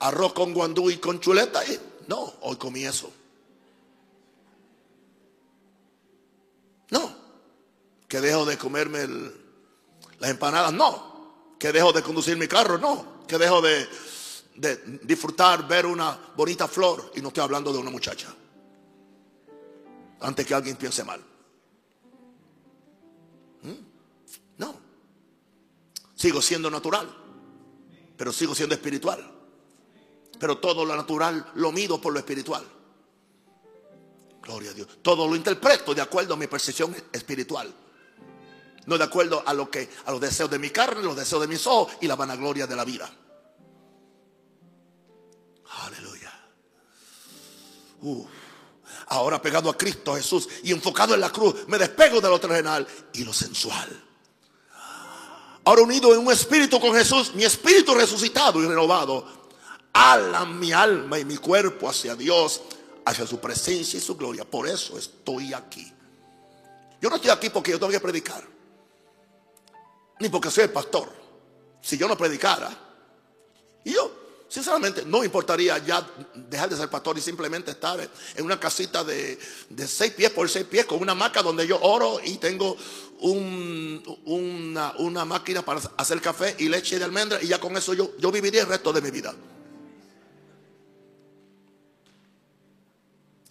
arroz 0.00 0.32
con 0.32 0.52
guandú 0.52 0.90
y 0.90 0.96
con 0.96 1.20
chuleta? 1.20 1.62
No, 2.08 2.34
hoy 2.40 2.56
comí 2.56 2.84
eso. 2.84 3.12
No, 6.90 7.14
que 8.08 8.20
dejo 8.20 8.44
de 8.44 8.58
comerme 8.58 9.06
las 10.18 10.30
empanadas. 10.30 10.72
No, 10.72 11.54
que 11.60 11.70
dejo 11.70 11.92
de 11.92 12.02
conducir 12.02 12.36
mi 12.36 12.48
carro. 12.48 12.78
No, 12.78 13.24
que 13.28 13.38
dejo 13.38 13.62
de, 13.62 13.86
de 14.56 14.76
disfrutar, 15.02 15.68
ver 15.68 15.86
una 15.86 16.18
bonita 16.34 16.66
flor. 16.66 17.12
Y 17.14 17.20
no 17.20 17.28
estoy 17.28 17.44
hablando 17.44 17.72
de 17.72 17.78
una 17.78 17.90
muchacha. 17.90 18.34
Antes 20.20 20.44
que 20.44 20.54
alguien 20.54 20.76
piense 20.76 21.04
mal. 21.04 21.29
Sigo 26.20 26.42
siendo 26.42 26.70
natural, 26.70 27.08
pero 28.14 28.30
sigo 28.30 28.54
siendo 28.54 28.74
espiritual. 28.74 29.26
Pero 30.38 30.58
todo 30.58 30.84
lo 30.84 30.94
natural 30.94 31.50
lo 31.54 31.72
mido 31.72 31.98
por 31.98 32.12
lo 32.12 32.18
espiritual. 32.18 32.62
Gloria 34.42 34.70
a 34.70 34.74
Dios. 34.74 34.86
Todo 35.00 35.26
lo 35.26 35.34
interpreto 35.34 35.94
de 35.94 36.02
acuerdo 36.02 36.34
a 36.34 36.36
mi 36.36 36.46
percepción 36.46 36.94
espiritual. 37.10 37.72
No 38.84 38.98
de 38.98 39.04
acuerdo 39.04 39.42
a 39.46 39.54
lo 39.54 39.70
que 39.70 39.88
a 40.04 40.10
los 40.10 40.20
deseos 40.20 40.50
de 40.50 40.58
mi 40.58 40.68
carne, 40.68 41.02
los 41.02 41.16
deseos 41.16 41.40
de 41.40 41.48
mis 41.48 41.66
ojos 41.66 41.94
y 42.02 42.06
la 42.06 42.16
vanagloria 42.16 42.66
de 42.66 42.76
la 42.76 42.84
vida. 42.84 43.10
Aleluya. 45.86 46.32
Uh, 48.02 48.26
ahora 49.06 49.40
pegado 49.40 49.70
a 49.70 49.78
Cristo 49.78 50.16
Jesús 50.16 50.50
y 50.64 50.72
enfocado 50.72 51.14
en 51.14 51.20
la 51.22 51.30
cruz, 51.30 51.66
me 51.66 51.78
despego 51.78 52.20
de 52.20 52.28
lo 52.28 52.38
terrenal 52.38 52.86
y 53.14 53.24
lo 53.24 53.32
sensual. 53.32 54.09
Ahora 55.70 55.82
unido 55.82 56.12
en 56.12 56.18
un 56.18 56.32
espíritu 56.32 56.80
con 56.80 56.92
Jesús, 56.92 57.32
mi 57.32 57.44
espíritu 57.44 57.94
resucitado 57.94 58.60
y 58.60 58.66
renovado, 58.66 59.24
ala 59.92 60.44
mi 60.44 60.72
alma 60.72 61.16
y 61.16 61.24
mi 61.24 61.36
cuerpo 61.36 61.88
hacia 61.88 62.16
Dios, 62.16 62.62
hacia 63.04 63.24
su 63.24 63.38
presencia 63.38 63.96
y 63.96 64.00
su 64.00 64.16
gloria. 64.16 64.44
Por 64.44 64.66
eso 64.66 64.98
estoy 64.98 65.54
aquí. 65.54 65.86
Yo 67.00 67.08
no 67.08 67.14
estoy 67.14 67.30
aquí 67.30 67.50
porque 67.50 67.70
yo 67.70 67.78
tengo 67.78 67.92
que 67.92 68.00
predicar, 68.00 68.42
ni 70.18 70.28
porque 70.28 70.50
soy 70.50 70.64
el 70.64 70.70
pastor. 70.70 71.08
Si 71.80 71.96
yo 71.96 72.08
no 72.08 72.18
predicara, 72.18 72.76
y 73.84 73.92
yo 73.92 74.10
Sinceramente, 74.50 75.04
no 75.06 75.22
importaría 75.22 75.78
ya 75.78 76.04
dejar 76.34 76.68
de 76.68 76.76
ser 76.76 76.90
pastor 76.90 77.16
y 77.16 77.20
simplemente 77.20 77.70
estar 77.70 78.00
en 78.34 78.44
una 78.44 78.58
casita 78.58 79.04
de, 79.04 79.38
seis 79.86 80.12
pies 80.12 80.30
por 80.30 80.48
seis 80.48 80.66
pies 80.66 80.86
con 80.86 81.00
una 81.00 81.14
maca 81.14 81.40
donde 81.40 81.68
yo 81.68 81.80
oro 81.80 82.20
y 82.24 82.36
tengo 82.38 82.76
una, 83.20 85.24
máquina 85.24 85.64
para 85.64 85.80
hacer 85.96 86.20
café 86.20 86.56
y 86.58 86.68
leche 86.68 86.98
de 86.98 87.04
almendra 87.04 87.40
y 87.40 87.46
ya 87.46 87.60
con 87.60 87.76
eso 87.76 87.94
yo, 87.94 88.16
yo 88.18 88.32
viviría 88.32 88.62
el 88.62 88.66
resto 88.66 88.92
de 88.92 89.00
mi 89.00 89.12
vida. 89.12 89.32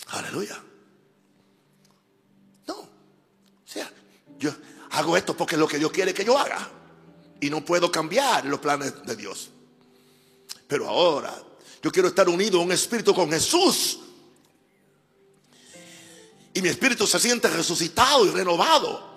Aleluya. 0.08 0.62
No. 2.68 2.76
O 2.76 2.89
sea, 3.64 3.89
yo 4.38 4.52
hago 4.91 5.16
esto 5.16 5.34
porque 5.34 5.56
es 5.56 5.60
lo 5.60 5.68
que 5.70 5.78
Dios 5.78 5.93
quiere 5.93 6.14
que 6.14 6.26
yo 6.26 6.38
haga. 6.38 6.70
Y 7.39 7.50
no 7.50 7.64
puedo 7.64 7.89
cambiar 7.89 8.43
los 8.43 8.60
planes 8.60 8.93
de 9.06 9.16
Dios. 9.16 9.52
Pero 10.70 10.88
ahora 10.88 11.36
yo 11.82 11.91
quiero 11.91 12.09
estar 12.09 12.30
unido 12.30 12.59
a 12.59 12.63
un 12.63 12.72
espíritu 12.72 13.11
con 13.13 13.32
Jesús. 13.32 14.01
Y 16.53 16.61
mi 16.61 16.70
espíritu 16.70 17.07
se 17.07 17.20
siente 17.20 17.49
resucitado 17.49 18.24
y 18.28 18.30
renovado. 18.30 19.09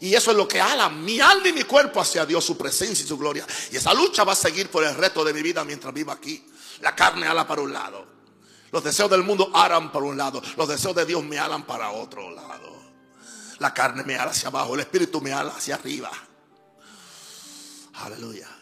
Y 0.00 0.14
eso 0.14 0.30
es 0.30 0.36
lo 0.36 0.48
que 0.48 0.62
ala 0.62 0.88
mi 0.88 1.20
alma 1.20 1.48
y 1.48 1.52
mi 1.52 1.64
cuerpo 1.64 2.00
hacia 2.00 2.24
Dios, 2.24 2.42
su 2.42 2.56
presencia 2.56 3.04
y 3.04 3.06
su 3.06 3.18
gloria. 3.18 3.46
Y 3.70 3.76
esa 3.76 3.92
lucha 3.92 4.24
va 4.24 4.32
a 4.32 4.36
seguir 4.36 4.70
por 4.70 4.82
el 4.82 4.94
resto 4.94 5.22
de 5.24 5.34
mi 5.34 5.42
vida 5.42 5.62
mientras 5.62 5.92
viva 5.92 6.14
aquí. 6.14 6.42
La 6.80 6.96
carne 6.96 7.26
ala 7.26 7.46
para 7.46 7.60
un 7.60 7.72
lado. 7.72 8.06
Los 8.72 8.82
deseos 8.82 9.10
del 9.10 9.24
mundo 9.24 9.50
aran 9.52 9.92
para 9.92 10.06
un 10.06 10.16
lado. 10.16 10.42
Los 10.56 10.68
deseos 10.68 10.96
de 10.96 11.04
Dios 11.04 11.22
me 11.22 11.38
alan 11.38 11.66
para 11.66 11.90
otro 11.90 12.30
lado. 12.30 12.74
La 13.58 13.74
carne 13.74 14.04
me 14.04 14.16
ala 14.16 14.30
hacia 14.30 14.48
abajo. 14.48 14.74
El 14.74 14.80
espíritu 14.80 15.20
me 15.20 15.34
ala 15.34 15.52
hacia 15.54 15.74
arriba. 15.74 16.10
Aleluya. 17.94 18.53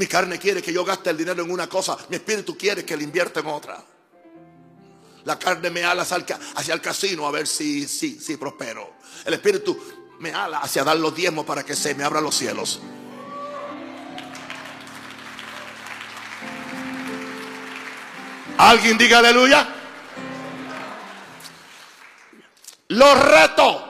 Mi 0.00 0.06
carne 0.06 0.38
quiere 0.38 0.62
que 0.62 0.72
yo 0.72 0.82
gaste 0.82 1.10
el 1.10 1.18
dinero 1.18 1.42
en 1.42 1.50
una 1.50 1.68
cosa. 1.68 1.94
Mi 2.08 2.16
espíritu 2.16 2.56
quiere 2.56 2.86
que 2.86 2.96
le 2.96 3.04
invierta 3.04 3.40
en 3.40 3.46
otra. 3.48 3.84
La 5.24 5.38
carne 5.38 5.68
me 5.68 5.84
ala 5.84 6.04
hacia 6.04 6.72
el 6.72 6.80
casino 6.80 7.26
a 7.26 7.30
ver 7.30 7.46
si, 7.46 7.86
si, 7.86 8.18
si 8.18 8.38
prospero. 8.38 8.94
El 9.26 9.34
espíritu 9.34 9.78
me 10.18 10.32
ala 10.32 10.60
hacia 10.60 10.84
dar 10.84 10.96
los 10.96 11.14
diezmos 11.14 11.44
para 11.44 11.64
que 11.64 11.76
se 11.76 11.94
me 11.94 12.02
abran 12.02 12.24
los 12.24 12.34
cielos. 12.34 12.80
Alguien 18.56 18.96
diga 18.96 19.18
aleluya. 19.18 19.68
Los 22.88 23.22
reto 23.22 23.84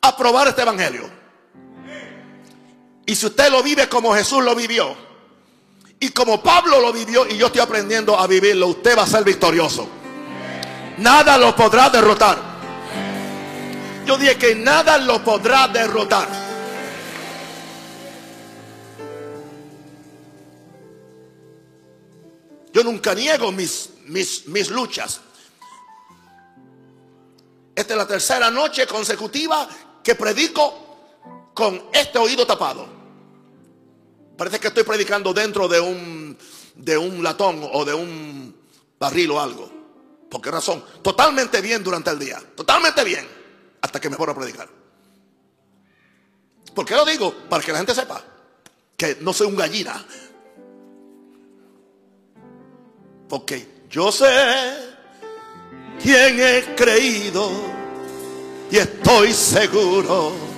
a 0.00 0.16
probar 0.16 0.48
este 0.48 0.62
evangelio. 0.62 1.19
Y 3.10 3.16
si 3.16 3.26
usted 3.26 3.50
lo 3.50 3.60
vive 3.60 3.88
como 3.88 4.14
Jesús 4.14 4.40
lo 4.44 4.54
vivió, 4.54 4.96
y 5.98 6.10
como 6.10 6.40
Pablo 6.40 6.80
lo 6.80 6.92
vivió, 6.92 7.26
y 7.26 7.36
yo 7.36 7.46
estoy 7.46 7.60
aprendiendo 7.60 8.16
a 8.16 8.28
vivirlo, 8.28 8.68
usted 8.68 8.96
va 8.96 9.02
a 9.02 9.06
ser 9.08 9.24
victorioso. 9.24 9.88
Nada 10.98 11.36
lo 11.36 11.56
podrá 11.56 11.90
derrotar. 11.90 12.38
Yo 14.06 14.16
dije 14.16 14.36
que 14.36 14.54
nada 14.54 14.96
lo 14.96 15.24
podrá 15.24 15.66
derrotar. 15.66 16.28
Yo 22.72 22.84
nunca 22.84 23.12
niego 23.12 23.50
mis, 23.50 23.90
mis, 24.04 24.46
mis 24.46 24.70
luchas. 24.70 25.20
Esta 27.74 27.92
es 27.92 27.98
la 27.98 28.06
tercera 28.06 28.52
noche 28.52 28.86
consecutiva 28.86 29.68
que 30.00 30.14
predico 30.14 31.50
con 31.52 31.86
este 31.92 32.16
oído 32.16 32.46
tapado. 32.46 32.99
Parece 34.40 34.58
que 34.58 34.68
estoy 34.68 34.84
predicando 34.84 35.34
dentro 35.34 35.68
de 35.68 35.78
un, 35.78 36.34
de 36.74 36.96
un 36.96 37.22
latón 37.22 37.60
o 37.74 37.84
de 37.84 37.92
un 37.92 38.56
barril 38.98 39.32
o 39.32 39.38
algo. 39.38 39.70
¿Por 40.30 40.40
qué 40.40 40.50
razón? 40.50 40.82
Totalmente 41.02 41.60
bien 41.60 41.84
durante 41.84 42.08
el 42.08 42.18
día. 42.18 42.42
Totalmente 42.56 43.04
bien. 43.04 43.28
Hasta 43.82 44.00
que 44.00 44.08
me 44.08 44.16
ponga 44.16 44.32
a 44.32 44.34
predicar. 44.34 44.66
¿Por 46.74 46.86
qué 46.86 46.94
lo 46.94 47.04
digo? 47.04 47.34
Para 47.50 47.62
que 47.62 47.70
la 47.70 47.78
gente 47.80 47.94
sepa 47.94 48.24
que 48.96 49.18
no 49.20 49.34
soy 49.34 49.48
un 49.48 49.56
gallina. 49.56 50.06
Porque 53.28 53.84
yo 53.90 54.10
sé 54.10 54.74
quién 56.02 56.40
he 56.40 56.74
creído 56.74 57.50
y 58.70 58.78
estoy 58.78 59.34
seguro 59.34 60.49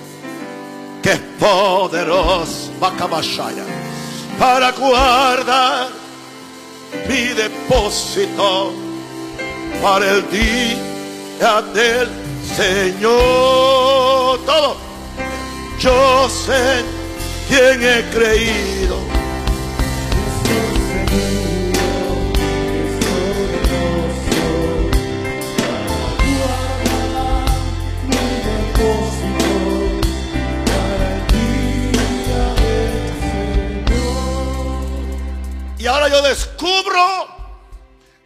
que 1.03 1.11
es 1.11 1.19
poderoso 1.37 2.71
para 4.39 4.71
guardar 4.71 5.89
mi 7.07 7.25
depósito 7.33 8.71
para 9.81 10.09
el 10.09 10.29
día 10.31 11.61
del 11.73 12.09
Señor. 12.55 14.39
Todo. 14.45 14.77
Yo 15.77 16.29
sé 16.29 16.83
quién 17.49 17.83
he 17.83 18.03
creído 18.13 18.97
Y 35.83 35.85
ahora 35.85 36.07
yo 36.07 36.21
descubro 36.21 37.27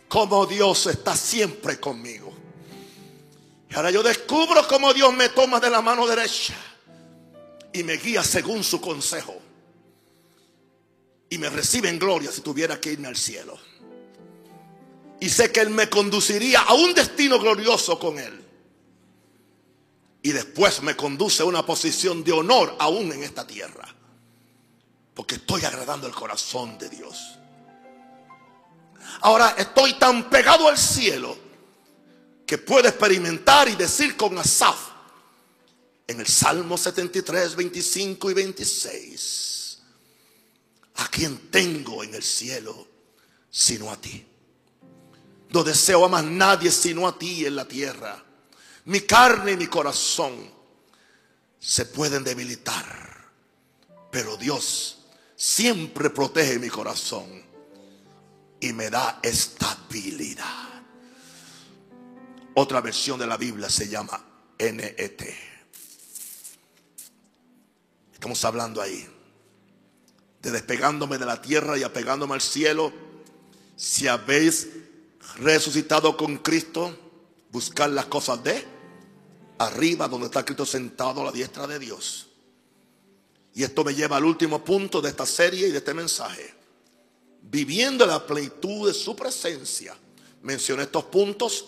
cómo 0.07 0.45
Dios 0.45 0.85
está 0.85 1.17
siempre 1.17 1.79
conmigo. 1.79 2.31
Y 3.67 3.73
ahora 3.73 3.89
yo 3.89 4.03
descubro 4.03 4.67
cómo 4.67 4.93
Dios 4.93 5.11
me 5.15 5.29
toma 5.29 5.59
de 5.59 5.71
la 5.71 5.81
mano 5.81 6.05
derecha 6.05 6.53
y 7.73 7.81
me 7.81 7.93
guía 7.93 8.23
según 8.23 8.63
su 8.63 8.79
consejo. 8.79 9.41
Y 11.31 11.39
me 11.39 11.49
recibe 11.49 11.89
en 11.89 11.97
gloria 11.97 12.31
si 12.31 12.41
tuviera 12.41 12.79
que 12.79 12.91
irme 12.91 13.07
al 13.07 13.17
cielo. 13.17 13.57
Y 15.19 15.27
sé 15.27 15.51
que 15.51 15.61
Él 15.61 15.71
me 15.71 15.89
conduciría 15.89 16.61
a 16.61 16.75
un 16.75 16.93
destino 16.93 17.39
glorioso 17.39 17.97
con 17.97 18.19
Él. 18.19 18.39
Y 20.21 20.31
después 20.31 20.83
me 20.83 20.95
conduce 20.95 21.41
a 21.41 21.47
una 21.47 21.65
posición 21.65 22.23
de 22.23 22.33
honor 22.33 22.75
aún 22.77 23.11
en 23.13 23.23
esta 23.23 23.47
tierra. 23.47 23.95
Porque 25.15 25.33
estoy 25.33 25.65
agradando 25.65 26.05
el 26.05 26.13
corazón 26.13 26.77
de 26.77 26.89
Dios. 26.89 27.39
Ahora 29.21 29.55
estoy 29.57 29.93
tan 29.95 30.29
pegado 30.29 30.67
al 30.67 30.77
cielo 30.77 31.37
que 32.45 32.57
puedo 32.57 32.87
experimentar 32.87 33.67
y 33.67 33.75
decir 33.75 34.15
con 34.15 34.37
Asaf 34.37 34.77
en 36.07 36.19
el 36.19 36.27
Salmo 36.27 36.77
73, 36.77 37.55
25 37.55 38.31
y 38.31 38.33
26. 38.33 39.79
¿A 40.95 41.07
quien 41.09 41.49
tengo 41.51 42.03
en 42.03 42.15
el 42.15 42.23
cielo 42.23 42.87
sino 43.51 43.91
a 43.91 43.99
ti? 43.99 44.25
No 45.49 45.63
deseo 45.63 46.05
a 46.05 46.09
más 46.09 46.23
nadie 46.23 46.71
sino 46.71 47.07
a 47.07 47.17
ti 47.17 47.45
en 47.45 47.55
la 47.55 47.67
tierra. 47.67 48.23
Mi 48.85 49.01
carne 49.01 49.51
y 49.51 49.57
mi 49.57 49.67
corazón 49.67 50.49
se 51.59 51.85
pueden 51.85 52.23
debilitar, 52.23 53.29
pero 54.11 54.37
Dios 54.37 54.99
siempre 55.35 56.09
protege 56.09 56.59
mi 56.59 56.69
corazón 56.69 57.46
y 58.59 58.73
me 58.73 58.89
da 58.89 59.19
estabilidad. 59.21 60.67
Otra 62.55 62.81
versión 62.81 63.19
de 63.19 63.27
la 63.27 63.37
Biblia 63.37 63.69
se 63.69 63.87
llama 63.87 64.19
NET. 64.57 65.35
Estamos 68.13 68.43
hablando 68.45 68.81
ahí 68.81 69.07
de 70.41 70.51
despegándome 70.51 71.17
de 71.17 71.25
la 71.25 71.41
tierra 71.41 71.77
y 71.77 71.83
apegándome 71.83 72.33
al 72.33 72.41
cielo. 72.41 72.91
Si 73.75 74.07
habéis 74.07 74.69
resucitado 75.37 76.17
con 76.17 76.37
Cristo, 76.37 76.97
buscar 77.51 77.91
las 77.91 78.05
cosas 78.05 78.43
de 78.43 78.65
arriba, 79.59 80.07
donde 80.07 80.27
está 80.27 80.43
Cristo 80.43 80.65
sentado 80.65 81.21
a 81.21 81.25
la 81.25 81.31
diestra 81.31 81.67
de 81.67 81.77
Dios. 81.77 82.27
Y 83.53 83.63
esto 83.63 83.83
me 83.83 83.93
lleva 83.93 84.17
al 84.17 84.25
último 84.25 84.63
punto 84.63 84.99
de 84.99 85.09
esta 85.09 85.27
serie 85.27 85.67
y 85.67 85.71
de 85.71 85.77
este 85.77 85.93
mensaje 85.93 86.56
viviendo 87.49 88.05
la 88.05 88.25
plenitud 88.25 88.87
de 88.87 88.93
su 88.93 89.15
presencia. 89.15 89.95
Mencioné 90.41 90.83
estos 90.83 91.05
puntos 91.05 91.65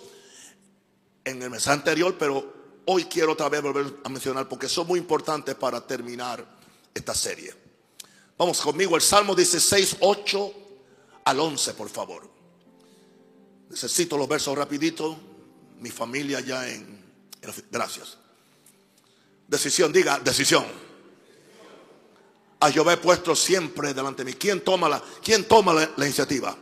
en 1.23 1.41
el 1.41 1.49
mes 1.49 1.67
anterior, 1.67 2.15
pero 2.17 2.81
hoy 2.85 3.05
quiero 3.05 3.33
otra 3.33 3.49
vez 3.49 3.61
volver 3.61 3.97
a 4.03 4.09
mencionar 4.09 4.47
porque 4.47 4.67
son 4.67 4.87
muy 4.87 4.99
importantes 4.99 5.55
para 5.55 5.85
terminar 5.85 6.45
esta 6.93 7.13
serie. 7.13 7.53
Vamos 8.37 8.61
conmigo, 8.61 8.95
el 8.95 9.01
Salmo 9.01 9.35
16, 9.35 9.97
8 9.99 10.53
al 11.25 11.39
11, 11.39 11.73
por 11.73 11.89
favor. 11.89 12.29
Necesito 13.69 14.17
los 14.17 14.27
versos 14.27 14.57
rapidito. 14.57 15.17
Mi 15.79 15.91
familia 15.91 16.39
ya 16.39 16.67
en... 16.67 16.99
Gracias. 17.71 18.17
Decisión, 19.47 19.91
diga, 19.93 20.19
decisión 20.19 20.88
a 22.59 22.71
Jehová 22.71 22.93
he 22.93 22.97
puesto 22.97 23.35
siempre 23.35 23.93
delante 23.93 24.23
de 24.23 24.31
mí. 24.31 24.37
¿Quién 24.37 24.61
toma, 24.61 24.89
la, 24.89 25.01
quién 25.23 25.45
toma 25.45 25.73
la, 25.73 25.89
iniciativa? 26.05 26.55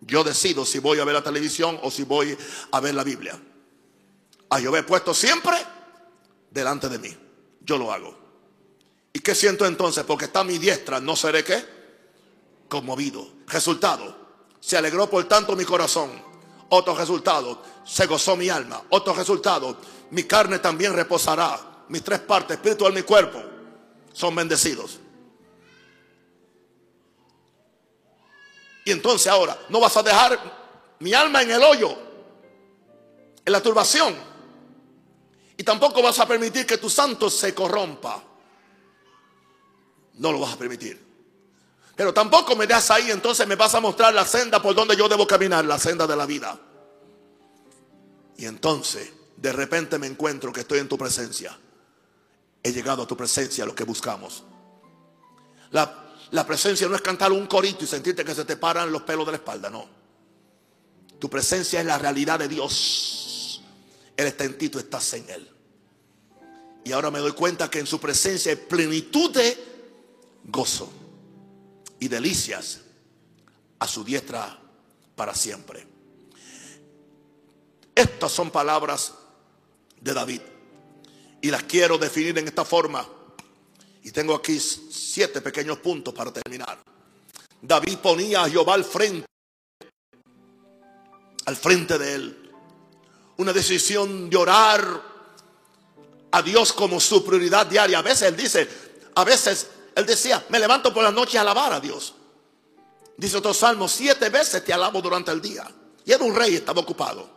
Yo 0.00 0.24
decido 0.24 0.64
si 0.64 0.80
voy 0.80 0.98
a 0.98 1.04
ver 1.04 1.14
la 1.14 1.22
televisión 1.22 1.78
o 1.82 1.90
si 1.90 2.02
voy 2.02 2.36
a 2.72 2.80
ver 2.80 2.94
la 2.94 3.04
Biblia. 3.04 3.40
A 4.48 4.58
Jehová 4.58 4.80
he 4.80 4.82
puesto 4.82 5.14
siempre 5.14 5.56
delante 6.50 6.88
de 6.88 6.98
mí. 6.98 7.16
Yo 7.60 7.78
lo 7.78 7.92
hago. 7.92 8.18
¿Y 9.12 9.20
qué 9.20 9.34
siento 9.34 9.66
entonces? 9.66 10.02
Porque 10.04 10.24
está 10.24 10.42
mi 10.42 10.58
diestra, 10.58 11.00
no 11.00 11.14
seré 11.14 11.44
qué? 11.44 11.64
Conmovido. 12.68 13.28
Resultado. 13.46 14.16
Se 14.58 14.76
alegró 14.76 15.08
por 15.08 15.24
tanto 15.24 15.54
mi 15.54 15.64
corazón. 15.64 16.10
Otro 16.70 16.96
resultado. 16.96 17.62
Se 17.84 18.06
gozó 18.06 18.36
mi 18.36 18.48
alma. 18.48 18.82
Otro 18.88 19.14
resultado. 19.14 19.76
Mi 20.10 20.24
carne 20.24 20.58
también 20.58 20.92
reposará. 20.92 21.84
Mis 21.88 22.02
tres 22.02 22.20
partes, 22.20 22.56
espíritu 22.56 22.88
y 22.88 22.92
mi 22.92 23.02
cuerpo, 23.02 23.42
son 24.12 24.34
bendecidos. 24.34 25.00
Entonces 28.90 29.26
ahora, 29.28 29.58
no 29.68 29.80
vas 29.80 29.96
a 29.96 30.02
dejar 30.02 30.38
mi 31.00 31.14
alma 31.14 31.42
en 31.42 31.50
el 31.50 31.62
hoyo, 31.62 31.96
en 33.44 33.52
la 33.52 33.62
turbación. 33.62 34.14
Y 35.56 35.62
tampoco 35.62 36.02
vas 36.02 36.18
a 36.18 36.26
permitir 36.26 36.64
que 36.66 36.78
tu 36.78 36.88
santo 36.88 37.28
se 37.28 37.54
corrompa. 37.54 38.22
No 40.14 40.32
lo 40.32 40.40
vas 40.40 40.54
a 40.54 40.56
permitir. 40.56 41.10
Pero 41.96 42.14
tampoco 42.14 42.56
me 42.56 42.66
das 42.66 42.90
ahí, 42.90 43.10
entonces 43.10 43.46
me 43.46 43.56
vas 43.56 43.74
a 43.74 43.80
mostrar 43.80 44.14
la 44.14 44.24
senda 44.24 44.62
por 44.62 44.74
donde 44.74 44.96
yo 44.96 45.08
debo 45.08 45.26
caminar, 45.26 45.64
la 45.66 45.78
senda 45.78 46.06
de 46.06 46.16
la 46.16 46.24
vida. 46.24 46.58
Y 48.38 48.46
entonces, 48.46 49.12
de 49.36 49.52
repente 49.52 49.98
me 49.98 50.06
encuentro 50.06 50.50
que 50.50 50.60
estoy 50.60 50.78
en 50.78 50.88
tu 50.88 50.96
presencia. 50.96 51.58
He 52.62 52.72
llegado 52.72 53.02
a 53.02 53.06
tu 53.06 53.16
presencia, 53.16 53.66
lo 53.66 53.74
que 53.74 53.84
buscamos. 53.84 54.44
La 55.72 56.09
la 56.30 56.46
presencia 56.46 56.88
no 56.88 56.94
es 56.94 57.02
cantar 57.02 57.32
un 57.32 57.46
corito 57.46 57.84
y 57.84 57.86
sentirte 57.86 58.24
que 58.24 58.34
se 58.34 58.44
te 58.44 58.56
paran 58.56 58.92
los 58.92 59.02
pelos 59.02 59.26
de 59.26 59.32
la 59.32 59.38
espalda, 59.38 59.68
no. 59.68 59.88
Tu 61.18 61.28
presencia 61.28 61.80
es 61.80 61.86
la 61.86 61.98
realidad 61.98 62.38
de 62.38 62.48
Dios. 62.48 63.62
Él 64.16 64.26
está 64.26 64.44
en 64.44 64.56
ti, 64.56 64.68
tú 64.68 64.78
estás 64.78 65.12
en 65.14 65.28
Él. 65.28 65.50
Y 66.84 66.92
ahora 66.92 67.10
me 67.10 67.18
doy 67.18 67.32
cuenta 67.32 67.70
que 67.70 67.78
en 67.78 67.86
su 67.86 68.00
presencia 68.00 68.52
hay 68.52 68.56
plenitud 68.56 69.30
de 69.30 69.56
gozo 70.44 70.90
y 71.98 72.08
delicias 72.08 72.80
a 73.78 73.86
su 73.86 74.02
diestra 74.04 74.58
para 75.14 75.34
siempre. 75.34 75.86
Estas 77.94 78.32
son 78.32 78.50
palabras 78.50 79.14
de 80.00 80.14
David. 80.14 80.40
Y 81.42 81.50
las 81.50 81.64
quiero 81.64 81.98
definir 81.98 82.38
en 82.38 82.48
esta 82.48 82.64
forma. 82.64 83.06
Y 84.02 84.12
tengo 84.12 84.34
aquí 84.34 84.58
siete 84.58 85.40
pequeños 85.40 85.78
puntos 85.78 86.14
para 86.14 86.32
terminar. 86.32 86.78
David 87.60 87.98
ponía 87.98 88.44
a 88.44 88.48
Jehová 88.48 88.74
al 88.74 88.84
frente, 88.84 89.26
al 91.44 91.56
frente 91.56 91.98
de 91.98 92.14
él. 92.14 92.50
Una 93.36 93.52
decisión 93.52 94.30
de 94.30 94.36
orar 94.36 95.02
a 96.30 96.42
Dios 96.42 96.72
como 96.72 97.00
su 97.00 97.24
prioridad 97.24 97.66
diaria. 97.66 97.98
A 97.98 98.02
veces 98.02 98.28
él 98.28 98.36
dice, 98.36 98.68
a 99.14 99.24
veces 99.24 99.68
él 99.94 100.06
decía, 100.06 100.44
me 100.48 100.58
levanto 100.58 100.92
por 100.94 101.02
la 101.02 101.10
noche 101.10 101.38
a 101.38 101.42
alabar 101.42 101.72
a 101.72 101.80
Dios. 101.80 102.14
Dice 103.16 103.36
otro 103.36 103.52
salmo, 103.52 103.86
siete 103.88 104.30
veces 104.30 104.64
te 104.64 104.72
alabo 104.72 105.02
durante 105.02 105.30
el 105.30 105.42
día. 105.42 105.70
Y 106.04 106.12
era 106.12 106.24
un 106.24 106.34
rey, 106.34 106.54
estaba 106.54 106.80
ocupado. 106.80 107.28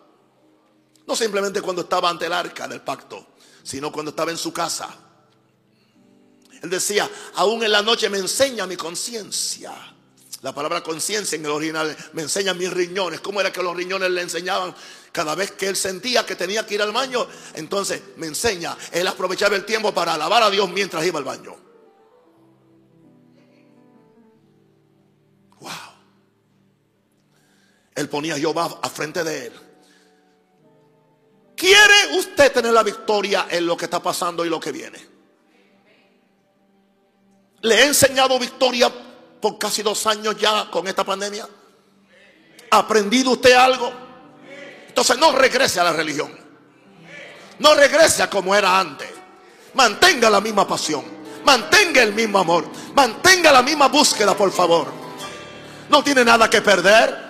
No 1.05 1.15
simplemente 1.15 1.61
cuando 1.61 1.81
estaba 1.81 2.09
ante 2.09 2.25
el 2.25 2.33
arca 2.33 2.67
del 2.67 2.81
pacto, 2.81 3.27
sino 3.61 3.91
cuando 3.91 4.11
estaba 4.11 4.31
en 4.31 4.37
su 4.37 4.53
casa. 4.53 4.89
Él 6.63 6.69
decía, 6.69 7.09
aún 7.35 7.61
en 7.61 7.73
la 7.73 7.81
noche 7.81 8.09
me 8.09 8.17
enseña 8.17 8.65
mi 8.65 8.77
conciencia. 8.77 9.73
La 10.41 10.55
palabra 10.55 10.81
conciencia 10.81 11.35
en 11.35 11.43
el 11.43 11.51
original 11.51 11.95
me 12.13 12.21
enseña 12.21 12.53
mis 12.53 12.71
riñones. 12.71 13.19
¿Cómo 13.19 13.41
era 13.41 13.51
que 13.51 13.61
los 13.61 13.75
riñones 13.75 14.09
le 14.09 14.21
enseñaban? 14.21 14.73
Cada 15.11 15.35
vez 15.35 15.51
que 15.51 15.67
él 15.67 15.75
sentía 15.75 16.25
que 16.25 16.37
tenía 16.37 16.65
que 16.65 16.75
ir 16.75 16.81
al 16.81 16.93
baño, 16.93 17.27
entonces 17.55 18.01
me 18.15 18.27
enseña. 18.27 18.77
Él 18.93 19.05
aprovechaba 19.05 19.57
el 19.57 19.65
tiempo 19.65 19.93
para 19.93 20.13
alabar 20.13 20.41
a 20.41 20.49
Dios 20.49 20.69
mientras 20.69 21.05
iba 21.05 21.19
al 21.19 21.25
baño. 21.25 21.53
Wow. 25.59 25.71
Él 27.95 28.07
ponía 28.07 28.35
a 28.35 28.37
Jehová 28.37 28.79
a 28.81 28.89
frente 28.89 29.21
de 29.25 29.47
él. 29.47 29.53
¿Quiere 31.57 32.17
usted 32.17 32.53
tener 32.53 32.71
la 32.71 32.83
victoria 32.83 33.47
en 33.49 33.65
lo 33.65 33.75
que 33.75 33.85
está 33.85 34.01
pasando 34.01 34.45
y 34.45 34.49
lo 34.49 34.61
que 34.61 34.71
viene? 34.71 35.12
¿Le 37.63 37.75
he 37.75 37.85
enseñado 37.85 38.39
victoria 38.39 38.91
por 39.41 39.57
casi 39.57 39.81
dos 39.81 40.05
años 40.07 40.37
ya 40.37 40.69
con 40.69 40.87
esta 40.87 41.03
pandemia? 41.03 41.47
¿Ha 42.71 42.77
aprendido 42.77 43.31
usted 43.31 43.53
algo? 43.53 43.91
Entonces 44.87 45.17
no 45.17 45.31
regrese 45.31 45.79
a 45.79 45.85
la 45.85 45.93
religión. 45.93 46.31
No 47.59 47.73
regrese 47.73 48.23
a 48.23 48.29
como 48.29 48.55
era 48.55 48.79
antes. 48.79 49.09
Mantenga 49.73 50.29
la 50.29 50.39
misma 50.39 50.67
pasión. 50.67 51.03
Mantenga 51.45 52.03
el 52.03 52.13
mismo 52.13 52.39
amor. 52.39 52.65
Mantenga 52.95 53.51
la 53.51 53.61
misma 53.61 53.87
búsqueda, 53.87 54.35
por 54.35 54.51
favor. 54.51 54.87
No 55.89 56.03
tiene 56.03 56.23
nada 56.23 56.49
que 56.49 56.61
perder. 56.61 57.23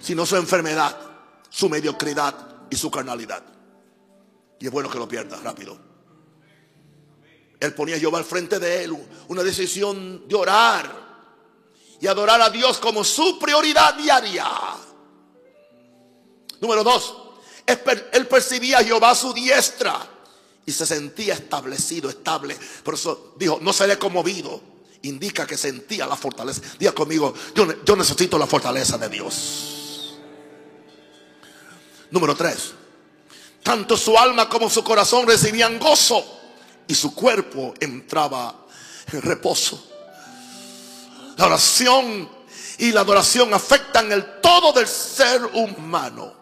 Sino 0.00 0.24
su 0.24 0.36
enfermedad 0.36 1.10
su 1.50 1.68
mediocridad 1.68 2.34
y 2.70 2.76
su 2.76 2.90
carnalidad. 2.90 3.42
Y 4.58 4.66
es 4.66 4.72
bueno 4.72 4.88
que 4.88 4.98
lo 4.98 5.08
pierda 5.08 5.36
rápido. 5.42 5.76
Él 7.60 7.74
ponía 7.74 7.96
a 7.96 7.98
Jehová 7.98 8.18
al 8.18 8.24
frente 8.24 8.58
de 8.58 8.84
él 8.84 8.96
una 9.28 9.42
decisión 9.42 10.26
de 10.26 10.34
orar 10.34 11.10
y 12.00 12.06
adorar 12.06 12.40
a 12.40 12.48
Dios 12.48 12.78
como 12.78 13.04
su 13.04 13.38
prioridad 13.38 13.94
diaria. 13.94 14.48
Número 16.58 16.82
dos, 16.82 17.14
él 17.66 18.26
percibía 18.26 18.78
a 18.78 18.84
Jehová 18.84 19.10
a 19.10 19.14
su 19.14 19.34
diestra 19.34 20.08
y 20.64 20.72
se 20.72 20.86
sentía 20.86 21.34
establecido, 21.34 22.08
estable. 22.08 22.56
Por 22.82 22.94
eso 22.94 23.34
dijo, 23.36 23.58
no 23.60 23.74
seré 23.74 23.98
conmovido. 23.98 24.62
Indica 25.02 25.46
que 25.46 25.56
sentía 25.56 26.06
la 26.06 26.16
fortaleza. 26.16 26.62
Diga 26.78 26.92
conmigo, 26.92 27.34
yo, 27.54 27.84
yo 27.84 27.96
necesito 27.96 28.38
la 28.38 28.46
fortaleza 28.46 28.98
de 28.98 29.08
Dios. 29.08 30.18
Número 32.10 32.34
tres, 32.34 32.72
tanto 33.62 33.96
su 33.96 34.18
alma 34.18 34.48
como 34.48 34.68
su 34.68 34.82
corazón 34.82 35.26
recibían 35.26 35.78
gozo 35.78 36.39
y 36.90 36.94
su 36.96 37.14
cuerpo 37.14 37.72
entraba 37.78 38.66
en 39.12 39.22
reposo. 39.22 39.80
La 41.36 41.46
oración 41.46 42.28
y 42.78 42.90
la 42.90 43.02
adoración 43.02 43.54
afectan 43.54 44.10
el 44.10 44.40
todo 44.40 44.72
del 44.72 44.88
ser 44.88 45.40
humano. 45.54 46.34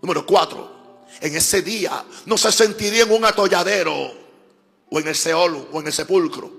Número 0.00 0.24
cuatro, 0.24 1.04
en 1.20 1.36
ese 1.36 1.60
día 1.60 2.02
no 2.24 2.38
se 2.38 2.50
sentiría 2.50 3.02
en 3.02 3.12
un 3.12 3.26
atolladero 3.26 3.94
o 4.88 4.98
en 4.98 5.06
el 5.06 5.14
Seol 5.14 5.68
o 5.70 5.80
en 5.80 5.88
el 5.88 5.92
sepulcro. 5.92 6.50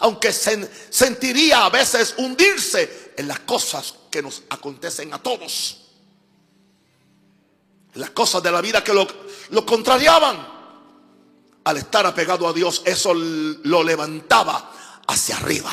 Aunque 0.00 0.32
se 0.32 0.68
sentiría 0.90 1.64
a 1.64 1.70
veces 1.70 2.16
hundirse 2.18 3.12
en 3.16 3.28
las 3.28 3.38
cosas 3.40 3.94
que 4.10 4.20
nos 4.20 4.42
acontecen 4.50 5.14
a 5.14 5.22
todos 5.22 5.84
las 7.94 8.10
cosas 8.10 8.42
de 8.42 8.50
la 8.52 8.60
vida 8.60 8.82
que 8.82 8.92
lo, 8.92 9.06
lo 9.50 9.66
contrariaban. 9.66 10.57
Al 11.68 11.76
estar 11.76 12.06
apegado 12.06 12.48
a 12.48 12.54
Dios, 12.54 12.80
eso 12.86 13.12
lo 13.12 13.82
levantaba 13.82 14.72
hacia 15.06 15.36
arriba. 15.36 15.70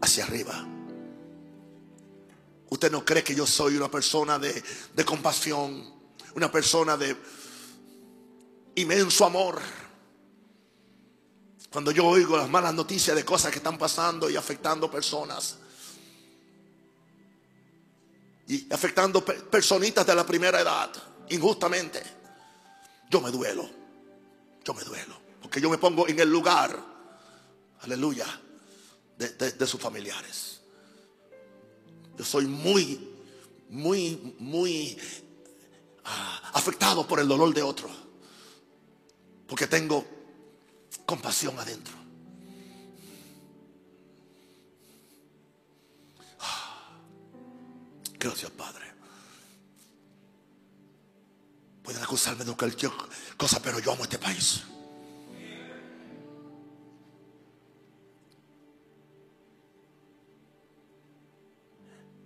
Hacia 0.00 0.22
arriba. 0.22 0.64
Usted 2.70 2.92
no 2.92 3.04
cree 3.04 3.24
que 3.24 3.34
yo 3.34 3.44
soy 3.48 3.76
una 3.76 3.90
persona 3.90 4.38
de, 4.38 4.62
compasión, 5.04 5.92
una 6.36 6.52
persona 6.52 6.96
de 6.96 7.16
inmenso 8.76 9.24
amor. 9.24 9.60
Cuando 11.72 11.90
yo 11.90 12.06
oigo 12.06 12.36
las 12.36 12.48
malas 12.48 12.74
noticias 12.74 13.16
de 13.16 13.24
cosas 13.24 13.50
que 13.50 13.58
están 13.58 13.76
pasando 13.76 14.30
y 14.30 14.36
afectando 14.36 14.88
personas, 14.88 15.56
y 18.46 18.72
afectando 18.72 19.24
personitas 19.24 20.06
de 20.06 20.14
la 20.14 20.24
primera 20.24 20.60
edad 20.60 20.92
injustamente. 21.30 22.00
Yo 23.10 23.20
me 23.20 23.32
duelo, 23.32 23.85
yo 24.66 24.74
me 24.74 24.82
duelo, 24.82 25.14
porque 25.40 25.60
yo 25.60 25.70
me 25.70 25.78
pongo 25.78 26.08
en 26.08 26.18
el 26.18 26.28
lugar, 26.28 26.76
aleluya, 27.82 28.26
de, 29.16 29.66
sus 29.66 29.80
familiares. 29.80 30.60
Yo 32.18 32.24
soy 32.24 32.46
muy, 32.46 32.98
muy, 33.70 34.34
muy 34.40 34.98
ah, 36.04 36.50
afectado 36.54 37.06
por 37.06 37.20
el 37.20 37.28
dolor 37.28 37.54
de 37.54 37.62
otro, 37.62 37.88
porque 39.46 39.68
tengo 39.68 40.04
compasión 41.04 41.56
adentro. 41.60 41.94
Gracias, 48.18 48.50
Padre. 48.50 48.85
Pueden 51.86 52.02
acusarme 52.02 52.44
de 52.44 52.52
cualquier 52.56 52.90
cosa, 53.36 53.62
pero 53.62 53.78
yo 53.78 53.92
amo 53.92 54.02
este 54.02 54.18
país. 54.18 54.64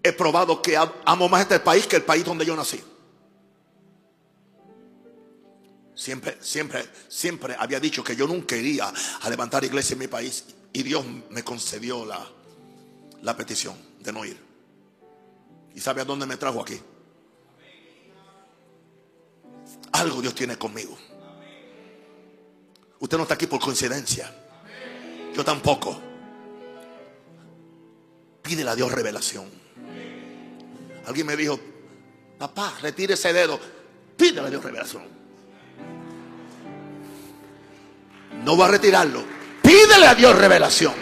He 0.03 0.15
probado 0.15 0.63
que 0.63 0.79
amo 0.79 1.29
más 1.29 1.43
este 1.43 1.61
país 1.61 1.87
que 1.87 1.97
el 1.97 2.05
país 2.05 2.25
donde 2.25 2.47
yo 2.47 2.57
nací. 2.57 2.83
Siempre, 5.95 6.39
siempre, 6.41 6.89
siempre 7.09 7.55
había 7.59 7.79
dicho 7.79 8.03
que 8.03 8.17
yo 8.17 8.27
nunca 8.27 8.57
iría 8.57 8.91
a 9.21 9.29
levantar 9.29 9.63
iglesia 9.63 9.93
en 9.93 9.99
mi 9.99 10.09
país. 10.09 10.43
Y 10.73 10.83
Dios 10.83 11.05
me 11.29 11.45
concedió 11.45 12.07
la, 12.07 12.27
la 13.21 13.37
petición 13.37 13.77
de 13.99 14.11
no 14.11 14.25
ir. 14.25 14.41
¿Y 15.75 15.81
sabe 15.81 16.01
a 16.01 16.07
dónde 16.07 16.25
me 16.25 16.39
trajo 16.39 16.63
aquí? 16.63 16.81
Algo 19.93 20.23
Dios 20.23 20.35
tiene 20.35 20.57
conmigo. 20.57 20.97
Usted 23.01 23.17
no 23.17 23.23
está 23.23 23.35
aquí 23.35 23.47
por 23.47 23.61
coincidencia. 23.61 24.33
Yo 25.35 25.45
tampoco. 25.45 25.99
Pídele 28.43 28.71
a 28.71 28.75
Dios 28.75 28.93
revelación. 28.93 29.47
Alguien 31.07 31.27
me 31.27 31.37
dijo, 31.37 31.59
papá, 32.39 32.75
retire 32.83 33.15
ese 33.15 33.33
dedo. 33.33 33.59
Pídele 34.17 34.47
a 34.47 34.51
Dios 34.51 34.63
revelación. 34.63 35.03
No 38.45 38.57
va 38.57 38.67
a 38.67 38.69
retirarlo. 38.69 39.25
Pídele 39.63 40.07
a 40.07 40.15
Dios 40.15 40.37
revelación. 40.37 40.95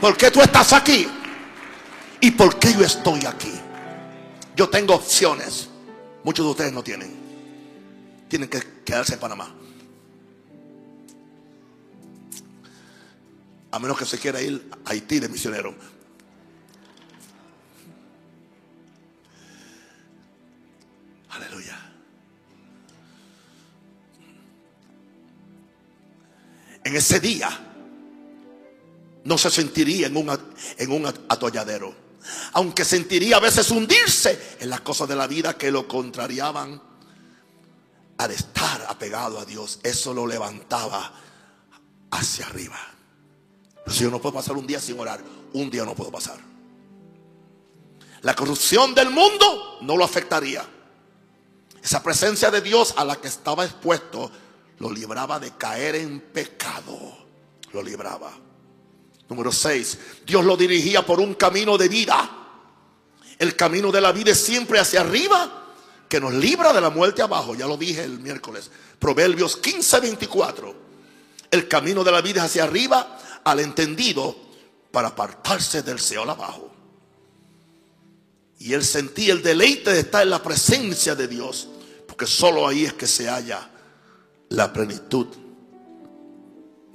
¿Por 0.00 0.16
qué 0.16 0.30
tú 0.30 0.42
estás 0.42 0.72
aquí? 0.72 1.08
¿Y 2.20 2.30
por 2.32 2.58
qué 2.58 2.72
yo 2.74 2.84
estoy 2.84 3.24
aquí? 3.24 3.52
Yo 4.56 4.68
tengo 4.68 4.94
opciones. 4.94 5.68
Muchos 6.22 6.44
de 6.44 6.50
ustedes 6.50 6.72
no 6.72 6.82
tienen 6.82 7.23
tienen 8.28 8.48
que 8.48 8.82
quedarse 8.84 9.14
en 9.14 9.20
Panamá. 9.20 9.54
A 13.70 13.78
menos 13.78 13.98
que 13.98 14.04
se 14.04 14.18
quiera 14.18 14.40
ir 14.40 14.70
a 14.84 14.90
Haití 14.90 15.18
de 15.18 15.28
misionero. 15.28 15.74
Aleluya. 21.30 21.76
En 26.84 26.94
ese 26.94 27.18
día 27.18 27.50
no 29.24 29.38
se 29.38 29.50
sentiría 29.50 30.06
en 30.06 30.16
un, 30.16 30.38
en 30.78 30.92
un 30.92 31.06
atolladero. 31.06 31.94
Aunque 32.52 32.84
sentiría 32.84 33.36
a 33.36 33.40
veces 33.40 33.70
hundirse 33.70 34.56
en 34.60 34.70
las 34.70 34.82
cosas 34.82 35.08
de 35.08 35.16
la 35.16 35.26
vida 35.26 35.58
que 35.58 35.70
lo 35.70 35.88
contrariaban 35.88 36.93
al 38.18 38.30
estar 38.30 38.86
apegado 38.88 39.38
a 39.38 39.44
Dios. 39.44 39.80
Eso 39.82 40.14
lo 40.14 40.26
levantaba 40.26 41.12
hacia 42.10 42.46
arriba. 42.46 42.78
Si 43.86 44.04
yo 44.04 44.10
no 44.10 44.20
puedo 44.20 44.34
pasar 44.34 44.56
un 44.56 44.66
día 44.66 44.80
sin 44.80 44.98
orar, 44.98 45.22
un 45.52 45.70
día 45.70 45.84
no 45.84 45.94
puedo 45.94 46.10
pasar. 46.10 46.38
La 48.22 48.34
corrupción 48.34 48.94
del 48.94 49.10
mundo 49.10 49.78
no 49.82 49.96
lo 49.96 50.04
afectaría. 50.04 50.64
Esa 51.82 52.02
presencia 52.02 52.50
de 52.50 52.62
Dios 52.62 52.94
a 52.96 53.04
la 53.04 53.16
que 53.16 53.28
estaba 53.28 53.64
expuesto 53.64 54.30
lo 54.78 54.90
libraba 54.90 55.38
de 55.38 55.52
caer 55.52 55.96
en 55.96 56.20
pecado. 56.20 57.18
Lo 57.72 57.82
libraba. 57.82 58.32
Número 59.28 59.52
6. 59.52 59.98
Dios 60.26 60.44
lo 60.44 60.56
dirigía 60.56 61.04
por 61.04 61.20
un 61.20 61.34
camino 61.34 61.76
de 61.76 61.88
vida. 61.88 62.30
El 63.38 63.56
camino 63.56 63.92
de 63.92 64.00
la 64.00 64.12
vida 64.12 64.30
es 64.30 64.40
siempre 64.40 64.78
hacia 64.78 65.00
arriba, 65.00 65.63
que 66.14 66.20
nos 66.20 66.32
libra 66.32 66.72
de 66.72 66.80
la 66.80 66.90
muerte 66.90 67.22
abajo. 67.22 67.56
Ya 67.56 67.66
lo 67.66 67.76
dije 67.76 68.04
el 68.04 68.20
miércoles. 68.20 68.70
Proverbios 69.00 69.56
15, 69.56 69.98
24. 69.98 70.74
El 71.50 71.66
camino 71.66 72.04
de 72.04 72.12
la 72.12 72.20
vida 72.20 72.38
es 72.38 72.46
hacia 72.52 72.62
arriba 72.62 73.18
al 73.42 73.58
entendido 73.58 74.36
para 74.92 75.08
apartarse 75.08 75.82
del 75.82 75.98
Seol 75.98 76.30
abajo. 76.30 76.70
Y 78.60 78.74
él 78.74 78.84
sentía 78.84 79.32
el 79.32 79.42
deleite 79.42 79.92
de 79.92 79.98
estar 79.98 80.22
en 80.22 80.30
la 80.30 80.40
presencia 80.40 81.16
de 81.16 81.26
Dios, 81.26 81.66
porque 82.06 82.28
solo 82.28 82.68
ahí 82.68 82.84
es 82.84 82.92
que 82.92 83.08
se 83.08 83.28
halla 83.28 83.68
la 84.50 84.72
plenitud 84.72 85.26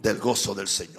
del 0.01 0.17
gozo 0.17 0.55
del 0.55 0.69
Señor. 0.69 0.98